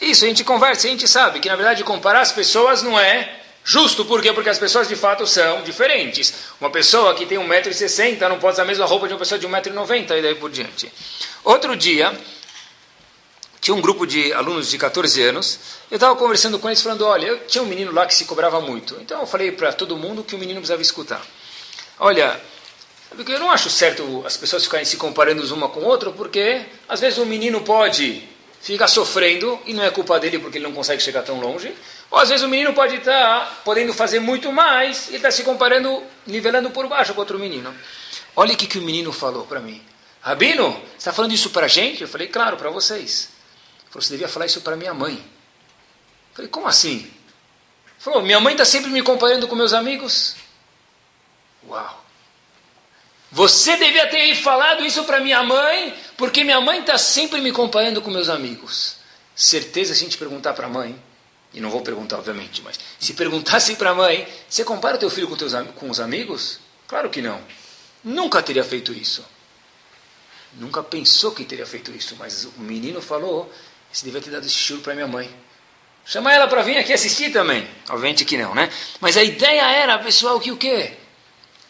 Isso, 0.00 0.24
a 0.24 0.28
gente 0.28 0.42
conversa, 0.42 0.88
a 0.88 0.90
gente 0.90 1.06
sabe 1.06 1.38
que, 1.38 1.48
na 1.48 1.54
verdade, 1.54 1.84
comparar 1.84 2.22
as 2.22 2.32
pessoas 2.32 2.82
não 2.82 2.98
é 2.98 3.41
Justo, 3.64 4.04
por 4.04 4.20
quê? 4.20 4.32
Porque 4.32 4.50
as 4.50 4.58
pessoas 4.58 4.88
de 4.88 4.96
fato 4.96 5.26
são 5.26 5.62
diferentes. 5.62 6.34
Uma 6.60 6.70
pessoa 6.70 7.14
que 7.14 7.24
tem 7.26 7.38
1,60m 7.38 8.18
não 8.28 8.38
pode 8.38 8.54
usar 8.54 8.62
a 8.62 8.66
mesma 8.66 8.84
roupa 8.86 9.06
de 9.06 9.14
uma 9.14 9.18
pessoa 9.18 9.38
de 9.38 9.46
1,90m 9.46 10.18
e 10.18 10.22
daí 10.22 10.34
por 10.34 10.50
diante. 10.50 10.92
Outro 11.44 11.76
dia, 11.76 12.12
tinha 13.60 13.74
um 13.74 13.80
grupo 13.80 14.04
de 14.04 14.32
alunos 14.32 14.68
de 14.68 14.76
14 14.76 15.22
anos, 15.22 15.60
eu 15.88 15.94
estava 15.94 16.16
conversando 16.16 16.58
com 16.58 16.68
eles 16.68 16.82
falando, 16.82 17.06
olha, 17.06 17.26
eu 17.26 17.46
tinha 17.46 17.62
um 17.62 17.66
menino 17.66 17.92
lá 17.92 18.04
que 18.04 18.14
se 18.14 18.24
cobrava 18.24 18.60
muito. 18.60 18.96
Então 19.00 19.20
eu 19.20 19.26
falei 19.26 19.52
para 19.52 19.72
todo 19.72 19.96
mundo 19.96 20.24
que 20.24 20.34
o 20.34 20.38
menino 20.38 20.58
precisava 20.58 20.82
escutar. 20.82 21.24
Olha, 22.00 22.40
eu 23.16 23.38
não 23.38 23.52
acho 23.52 23.70
certo 23.70 24.24
as 24.26 24.36
pessoas 24.36 24.64
ficarem 24.64 24.84
se 24.84 24.96
comparando 24.96 25.42
uma 25.54 25.68
com 25.68 25.80
outra, 25.84 26.10
porque 26.10 26.62
às 26.88 26.98
vezes 26.98 27.20
o 27.20 27.24
menino 27.24 27.60
pode 27.60 28.28
ficar 28.60 28.88
sofrendo 28.88 29.60
e 29.64 29.72
não 29.72 29.84
é 29.84 29.90
culpa 29.90 30.18
dele 30.18 30.40
porque 30.40 30.58
ele 30.58 30.64
não 30.64 30.72
consegue 30.72 31.00
chegar 31.00 31.22
tão 31.22 31.40
longe. 31.40 31.72
Ou 32.12 32.18
às 32.18 32.28
vezes 32.28 32.44
o 32.44 32.48
menino 32.48 32.74
pode 32.74 32.96
estar 32.96 33.10
tá 33.10 33.46
podendo 33.64 33.94
fazer 33.94 34.20
muito 34.20 34.52
mais 34.52 35.08
e 35.08 35.16
está 35.16 35.30
se 35.30 35.42
comparando, 35.42 36.02
nivelando 36.26 36.70
por 36.70 36.86
baixo 36.86 37.14
com 37.14 37.20
outro 37.20 37.38
menino. 37.38 37.74
Olha 38.36 38.52
o 38.52 38.56
que, 38.56 38.66
que 38.66 38.78
o 38.78 38.82
menino 38.82 39.10
falou 39.14 39.46
para 39.46 39.60
mim. 39.60 39.82
Rabino, 40.20 40.72
você 40.72 40.98
está 40.98 41.12
falando 41.12 41.32
isso 41.32 41.48
para 41.48 41.64
a 41.64 41.68
gente? 41.68 42.02
Eu 42.02 42.08
falei, 42.08 42.28
claro, 42.28 42.58
para 42.58 42.68
vocês. 42.68 43.30
Ele 43.80 43.90
falou, 43.90 44.02
você 44.02 44.10
devia 44.10 44.28
falar 44.28 44.44
isso 44.44 44.60
para 44.60 44.76
minha 44.76 44.92
mãe. 44.92 45.14
Eu 45.14 46.34
falei, 46.34 46.50
como 46.50 46.68
assim? 46.68 46.98
Ele 46.98 47.10
falou, 47.98 48.20
minha 48.20 48.38
mãe 48.40 48.52
está 48.52 48.66
sempre 48.66 48.90
me 48.90 49.02
comparando 49.02 49.48
com 49.48 49.56
meus 49.56 49.72
amigos. 49.72 50.36
Uau! 51.66 52.04
Você 53.30 53.74
devia 53.78 54.06
ter 54.08 54.34
falado 54.34 54.84
isso 54.84 55.04
para 55.04 55.18
minha 55.18 55.42
mãe, 55.42 55.94
porque 56.18 56.44
minha 56.44 56.60
mãe 56.60 56.80
está 56.80 56.98
sempre 56.98 57.40
me 57.40 57.52
comparando 57.52 58.02
com 58.02 58.10
meus 58.10 58.28
amigos. 58.28 58.96
Certeza, 59.34 59.94
se 59.94 60.00
a 60.00 60.04
gente 60.04 60.18
perguntar 60.18 60.52
para 60.52 60.66
a 60.66 60.70
mãe, 60.70 61.02
e 61.54 61.60
não 61.60 61.70
vou 61.70 61.82
perguntar, 61.82 62.18
obviamente, 62.18 62.62
mas 62.62 62.78
se 62.98 63.14
perguntasse 63.14 63.74
para 63.76 63.90
a 63.90 63.94
mãe, 63.94 64.26
você 64.48 64.64
compara 64.64 64.96
o 64.96 64.98
teu 64.98 65.10
filho 65.10 65.28
com, 65.28 65.36
teus, 65.36 65.52
com 65.74 65.90
os 65.90 66.00
amigos? 66.00 66.58
Claro 66.88 67.10
que 67.10 67.20
não. 67.20 67.40
Nunca 68.02 68.42
teria 68.42 68.64
feito 68.64 68.92
isso. 68.92 69.24
Nunca 70.54 70.82
pensou 70.82 71.32
que 71.32 71.44
teria 71.44 71.66
feito 71.66 71.90
isso, 71.92 72.16
mas 72.18 72.44
o 72.44 72.52
menino 72.60 73.00
falou, 73.00 73.50
você 73.90 74.04
devia 74.04 74.20
ter 74.20 74.30
dado 74.30 74.44
esse 74.44 74.54
choro 74.54 74.80
para 74.80 74.94
minha 74.94 75.06
mãe. 75.06 75.30
Chama 76.04 76.32
ela 76.32 76.48
para 76.48 76.62
vir 76.62 76.78
aqui 76.78 76.92
assistir 76.92 77.30
também. 77.32 77.66
Obviamente 77.88 78.24
que 78.24 78.36
não, 78.36 78.54
né? 78.54 78.70
Mas 79.00 79.16
a 79.16 79.22
ideia 79.22 79.62
era, 79.70 79.98
pessoal, 79.98 80.40
que 80.40 80.50
o 80.50 80.56
quê? 80.56 80.92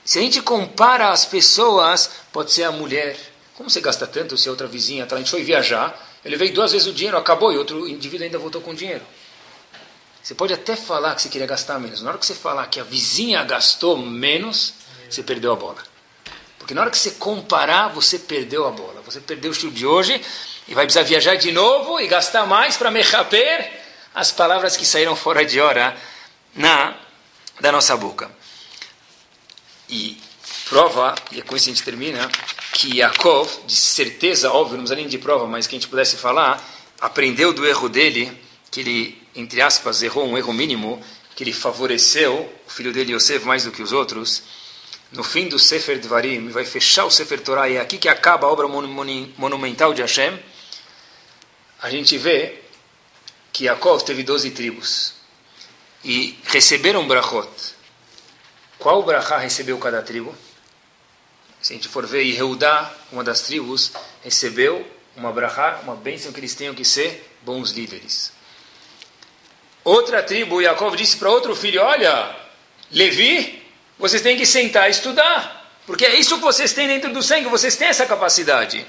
Se 0.04 0.18
a 0.18 0.22
gente 0.22 0.40
compara 0.40 1.10
as 1.10 1.24
pessoas, 1.24 2.10
pode 2.32 2.52
ser 2.52 2.64
a 2.64 2.72
mulher. 2.72 3.16
Como 3.54 3.68
você 3.68 3.80
gasta 3.80 4.06
tanto 4.06 4.36
se 4.36 4.48
a 4.48 4.50
outra 4.50 4.66
vizinha, 4.66 5.06
tá, 5.06 5.14
a 5.16 5.18
gente 5.18 5.30
foi 5.30 5.44
viajar, 5.44 5.96
ele 6.24 6.36
veio 6.36 6.52
duas 6.52 6.72
vezes 6.72 6.88
o 6.88 6.92
dinheiro, 6.92 7.16
acabou, 7.16 7.52
e 7.52 7.58
outro 7.58 7.86
indivíduo 7.86 8.24
ainda 8.24 8.38
voltou 8.38 8.60
com 8.60 8.74
dinheiro. 8.74 9.04
Você 10.22 10.34
pode 10.34 10.52
até 10.52 10.76
falar 10.76 11.14
que 11.14 11.22
você 11.22 11.28
queria 11.28 11.46
gastar 11.46 11.78
menos. 11.78 12.00
Na 12.00 12.10
hora 12.10 12.18
que 12.18 12.24
você 12.24 12.34
falar 12.34 12.66
que 12.66 12.78
a 12.78 12.84
vizinha 12.84 13.42
gastou 13.42 13.96
menos, 13.96 14.74
você 15.10 15.22
perdeu 15.22 15.52
a 15.52 15.56
bola. 15.56 15.82
Porque 16.58 16.74
na 16.74 16.82
hora 16.82 16.90
que 16.90 16.98
você 16.98 17.10
comparar, 17.12 17.88
você 17.88 18.18
perdeu 18.18 18.66
a 18.66 18.70
bola. 18.70 19.02
Você 19.02 19.20
perdeu 19.20 19.50
o 19.50 19.52
estilo 19.52 19.72
de 19.72 19.84
hoje 19.84 20.22
e 20.68 20.74
vai 20.74 20.84
precisar 20.84 21.02
viajar 21.02 21.34
de 21.34 21.50
novo 21.50 21.98
e 21.98 22.06
gastar 22.06 22.46
mais 22.46 22.76
para 22.76 22.90
mechaper 22.90 23.82
as 24.14 24.30
palavras 24.30 24.76
que 24.76 24.86
saíram 24.86 25.16
fora 25.16 25.44
de 25.44 25.60
hora 25.60 25.96
na 26.54 26.94
da 27.60 27.72
nossa 27.72 27.96
boca. 27.96 28.30
E 29.88 30.18
prova, 30.68 31.14
e 31.30 31.42
com 31.42 31.56
isso 31.56 31.68
a 31.68 31.72
gente 31.72 31.84
termina, 31.84 32.30
que 32.72 32.98
Yaakov, 32.98 33.48
de 33.66 33.76
certeza, 33.76 34.50
óbvio, 34.50 34.76
não 34.76 34.84
precisa 34.84 34.96
nem 34.96 35.08
de 35.08 35.18
prova, 35.18 35.46
mas 35.46 35.66
que 35.66 35.76
a 35.76 35.78
gente 35.78 35.88
pudesse 35.88 36.16
falar, 36.16 36.62
aprendeu 37.00 37.52
do 37.52 37.66
erro 37.66 37.88
dele, 37.88 38.36
que 38.70 38.80
ele, 38.80 39.21
entre 39.34 39.60
aspas, 39.60 40.02
errou 40.02 40.26
um 40.26 40.36
erro 40.36 40.52
mínimo, 40.52 41.02
que 41.34 41.44
ele 41.44 41.52
favoreceu 41.52 42.52
o 42.66 42.70
filho 42.70 42.92
dele, 42.92 43.14
Yosef, 43.14 43.44
mais 43.44 43.64
do 43.64 43.72
que 43.72 43.82
os 43.82 43.92
outros. 43.92 44.42
No 45.10 45.24
fim 45.24 45.48
do 45.48 45.58
Sefer 45.58 45.98
Dvarim, 46.00 46.48
vai 46.48 46.64
fechar 46.64 47.04
o 47.04 47.10
Sefer 47.10 47.40
Torah, 47.40 47.68
e 47.68 47.76
é 47.76 47.80
aqui 47.80 47.98
que 47.98 48.08
acaba 48.08 48.46
a 48.46 48.50
obra 48.50 48.66
monumental 48.68 49.92
de 49.94 50.02
Hashem, 50.02 50.38
a 51.80 51.90
gente 51.90 52.16
vê 52.16 52.60
que 53.52 53.64
Yaakov 53.64 54.04
teve 54.04 54.22
12 54.22 54.50
tribos 54.52 55.14
e 56.04 56.38
receberam 56.44 57.06
brachot. 57.06 57.50
Qual 58.78 59.02
brachá 59.02 59.36
recebeu 59.38 59.78
cada 59.78 60.00
tribo? 60.02 60.34
Se 61.60 61.72
a 61.72 61.76
gente 61.76 61.88
for 61.88 62.06
ver, 62.06 62.22
Yehudá, 62.22 62.92
uma 63.10 63.22
das 63.22 63.42
tribos, 63.42 63.92
recebeu 64.22 64.88
uma 65.16 65.32
brachá, 65.32 65.80
uma 65.82 65.94
bênção 65.94 66.32
que 66.32 66.40
eles 66.40 66.54
tenham 66.54 66.74
que 66.74 66.84
ser 66.84 67.36
bons 67.42 67.70
líderes. 67.72 68.32
Outra 69.84 70.22
tribo, 70.22 70.60
Yaakov 70.60 70.96
disse 70.96 71.16
para 71.16 71.30
outro 71.30 71.56
filho, 71.56 71.82
olha, 71.82 72.36
Levi, 72.90 73.62
vocês 73.98 74.22
têm 74.22 74.36
que 74.36 74.46
sentar 74.46 74.88
e 74.88 74.90
estudar, 74.90 75.70
porque 75.86 76.04
é 76.04 76.14
isso 76.14 76.36
que 76.36 76.42
vocês 76.42 76.72
têm 76.72 76.86
dentro 76.86 77.12
do 77.12 77.22
sangue, 77.22 77.48
vocês 77.48 77.76
têm 77.76 77.88
essa 77.88 78.06
capacidade. 78.06 78.86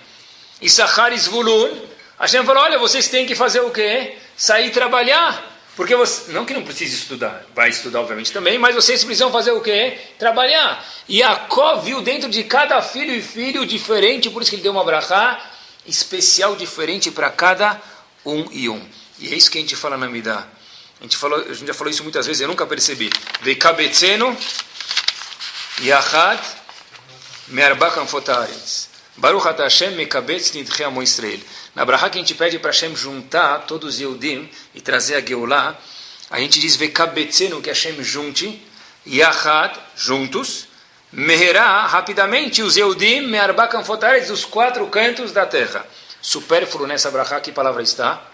E 0.62 0.70
Zvulun, 0.70 1.82
Hashem 2.20 2.46
falou, 2.46 2.64
olha, 2.64 2.78
vocês 2.78 3.08
têm 3.08 3.26
que 3.26 3.36
fazer 3.36 3.62
o 3.62 3.72
quê? 3.72 4.16
Sair 4.38 4.72
trabalhar. 4.72 5.52
Porque 5.76 5.96
você, 5.96 6.32
não 6.32 6.46
que 6.46 6.54
não 6.54 6.64
precise 6.64 6.96
estudar, 6.96 7.44
vai 7.56 7.70
estudar 7.70 8.02
obviamente 8.02 8.32
também, 8.32 8.60
mas 8.60 8.76
vocês 8.76 9.04
precisam 9.04 9.32
fazer 9.32 9.52
o 9.52 9.62
quê? 9.62 9.98
Trabalhar. 10.20 10.86
E 11.10 11.18
Jacó 11.18 11.78
viu 11.78 12.00
dentro 12.02 12.30
de 12.30 12.44
cada 12.44 12.80
filho 12.82 13.12
e 13.12 13.22
filho 13.22 13.66
diferente, 13.66 14.30
por 14.30 14.44
isso 14.44 14.52
que 14.52 14.58
ele 14.58 14.64
deu 14.64 14.72
uma 14.72 14.84
brachá 14.84 15.44
especial 15.86 16.56
diferente 16.56 17.10
para 17.10 17.32
cada 17.32 17.82
um 18.24 18.46
e 18.52 18.70
um. 18.70 18.82
E 19.20 19.34
é 19.34 19.36
isso 19.36 19.50
que 19.50 19.58
a 19.58 19.62
gente 19.62 19.76
fala 19.76 19.98
na 19.98 20.08
Midah. 20.08 20.48
A 21.04 21.06
gente, 21.06 21.18
falou, 21.18 21.38
a 21.38 21.54
gente 21.54 21.68
já 21.68 21.74
falou 21.74 21.92
isso 21.92 22.02
muitas 22.02 22.26
vezes, 22.26 22.40
eu 22.40 22.48
nunca 22.48 22.66
percebi. 22.66 23.10
Vekabetzeno 23.42 24.38
Yachad 25.82 26.40
Me'arbakam 27.50 28.08
Fotaretz. 28.08 28.88
Baruch 29.18 29.44
Hashem 29.46 29.96
Mekabetz 29.96 30.54
Nidche 30.54 30.82
Amo 30.82 31.04
Israel. 31.04 31.42
Na 31.76 31.84
Braha 31.84 32.10
que 32.10 32.18
a 32.18 32.22
gente 32.22 32.34
pede 32.34 32.58
para 32.58 32.72
Hashem 32.72 32.96
juntar 32.96 33.66
todos 33.66 33.96
os 33.96 34.00
Yehudim 34.00 34.50
e 34.74 34.80
trazer 34.80 35.16
a 35.16 35.20
Geulah, 35.20 35.78
a 36.30 36.40
gente 36.40 36.58
diz 36.62 36.78
Vekabetzenu, 36.78 37.62
que 37.62 37.68
Hashem 37.68 38.02
junte, 38.02 38.66
Yachad, 39.06 39.78
juntos, 39.98 40.70
Meherá, 41.12 41.86
rapidamente, 41.86 42.64
os 42.64 42.78
Yehudim, 42.78 43.28
Me'arba 43.28 43.68
Kanfotares, 43.68 44.30
dos 44.30 44.46
quatro 44.46 44.88
cantos 44.88 45.34
da 45.34 45.46
terra. 45.46 45.86
Supérfluo 46.22 46.88
nessa 46.88 47.12
Braha, 47.12 47.42
que 47.42 47.52
palavra 47.52 47.84
está? 47.84 48.26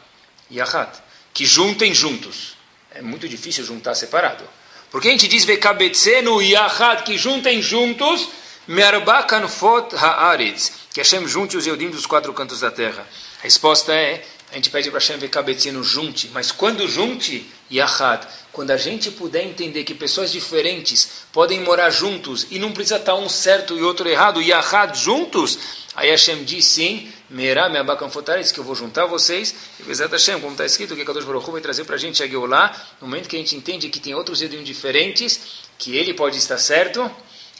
Yachad. 0.51 0.89
Que 1.33 1.47
juntem 1.47 1.95
juntos. 1.95 2.58
É 2.91 3.01
muito 3.01 3.27
difícil 3.27 3.63
juntar 3.63 3.95
separado. 3.95 4.43
Porque 4.91 5.07
a 5.07 5.11
gente 5.11 5.27
diz 5.27 5.45
Vekabetzenu, 5.45 6.41
Yachad, 6.41 7.03
que 7.03 7.17
juntem 7.17 7.61
juntos, 7.61 8.29
Me'arba 8.67 9.23
Kanfot 9.23 9.95
Haaretz. 9.95 10.71
Que 10.93 11.01
Hashem 11.01 11.27
junte 11.27 11.55
os 11.55 11.65
Yehudim 11.65 11.89
dos 11.89 12.05
quatro 12.05 12.33
cantos 12.33 12.61
da 12.61 12.71
terra. 12.71 13.07
A 13.39 13.43
resposta 13.43 13.93
é, 13.93 14.23
a 14.51 14.55
gente 14.55 14.71
pede 14.71 14.89
para 14.89 14.99
Hashem 14.99 15.19
cabecinho 15.29 15.83
junte, 15.83 16.29
mas 16.33 16.51
quando 16.51 16.87
junte, 16.87 17.45
Yahad, 17.71 18.27
quando 18.51 18.71
a 18.71 18.77
gente 18.77 19.11
puder 19.11 19.43
entender 19.43 19.83
que 19.83 19.93
pessoas 19.93 20.31
diferentes 20.31 21.07
podem 21.31 21.59
morar 21.61 21.91
juntos 21.91 22.47
e 22.49 22.57
não 22.57 22.71
precisa 22.71 22.95
estar 22.95 23.13
um 23.13 23.29
certo 23.29 23.77
e 23.77 23.83
outro 23.83 24.09
errado, 24.09 24.41
Yahad 24.41 24.97
juntos, 24.97 25.59
aí 25.95 26.09
Hashem 26.09 26.43
diz 26.43 26.65
sim, 26.65 27.11
Merá, 27.29 27.69
me 27.69 27.77
abacanfotares, 27.77 28.51
que 28.51 28.59
eu 28.59 28.63
vou 28.63 28.73
juntar 28.73 29.05
vocês, 29.05 29.53
e 29.79 29.83
Bezat 29.83 30.11
Hashem, 30.11 30.39
como 30.39 30.53
está 30.53 30.65
escrito, 30.65 30.95
que 30.95 31.05
Kadosh 31.05 31.25
Baruch 31.25 31.51
vai 31.51 31.61
trazer 31.61 31.83
para 31.83 31.95
a 31.95 31.99
gente 31.99 32.23
a 32.23 32.27
Geulah, 32.27 32.75
no 32.99 33.07
momento 33.07 33.29
que 33.29 33.35
a 33.35 33.39
gente 33.39 33.55
entende 33.55 33.87
que 33.87 33.99
tem 33.99 34.15
outros 34.15 34.41
idiomas 34.41 34.65
diferentes, 34.65 35.39
que 35.77 35.95
ele 35.95 36.13
pode 36.13 36.37
estar 36.37 36.57
certo, 36.57 37.09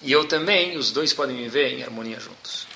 e 0.02 0.12
eu 0.12 0.26
também, 0.26 0.76
os 0.76 0.92
dois 0.92 1.14
podem 1.14 1.36
viver 1.36 1.74
em 1.74 1.84
harmonia 1.84 2.20
juntos. 2.20 2.68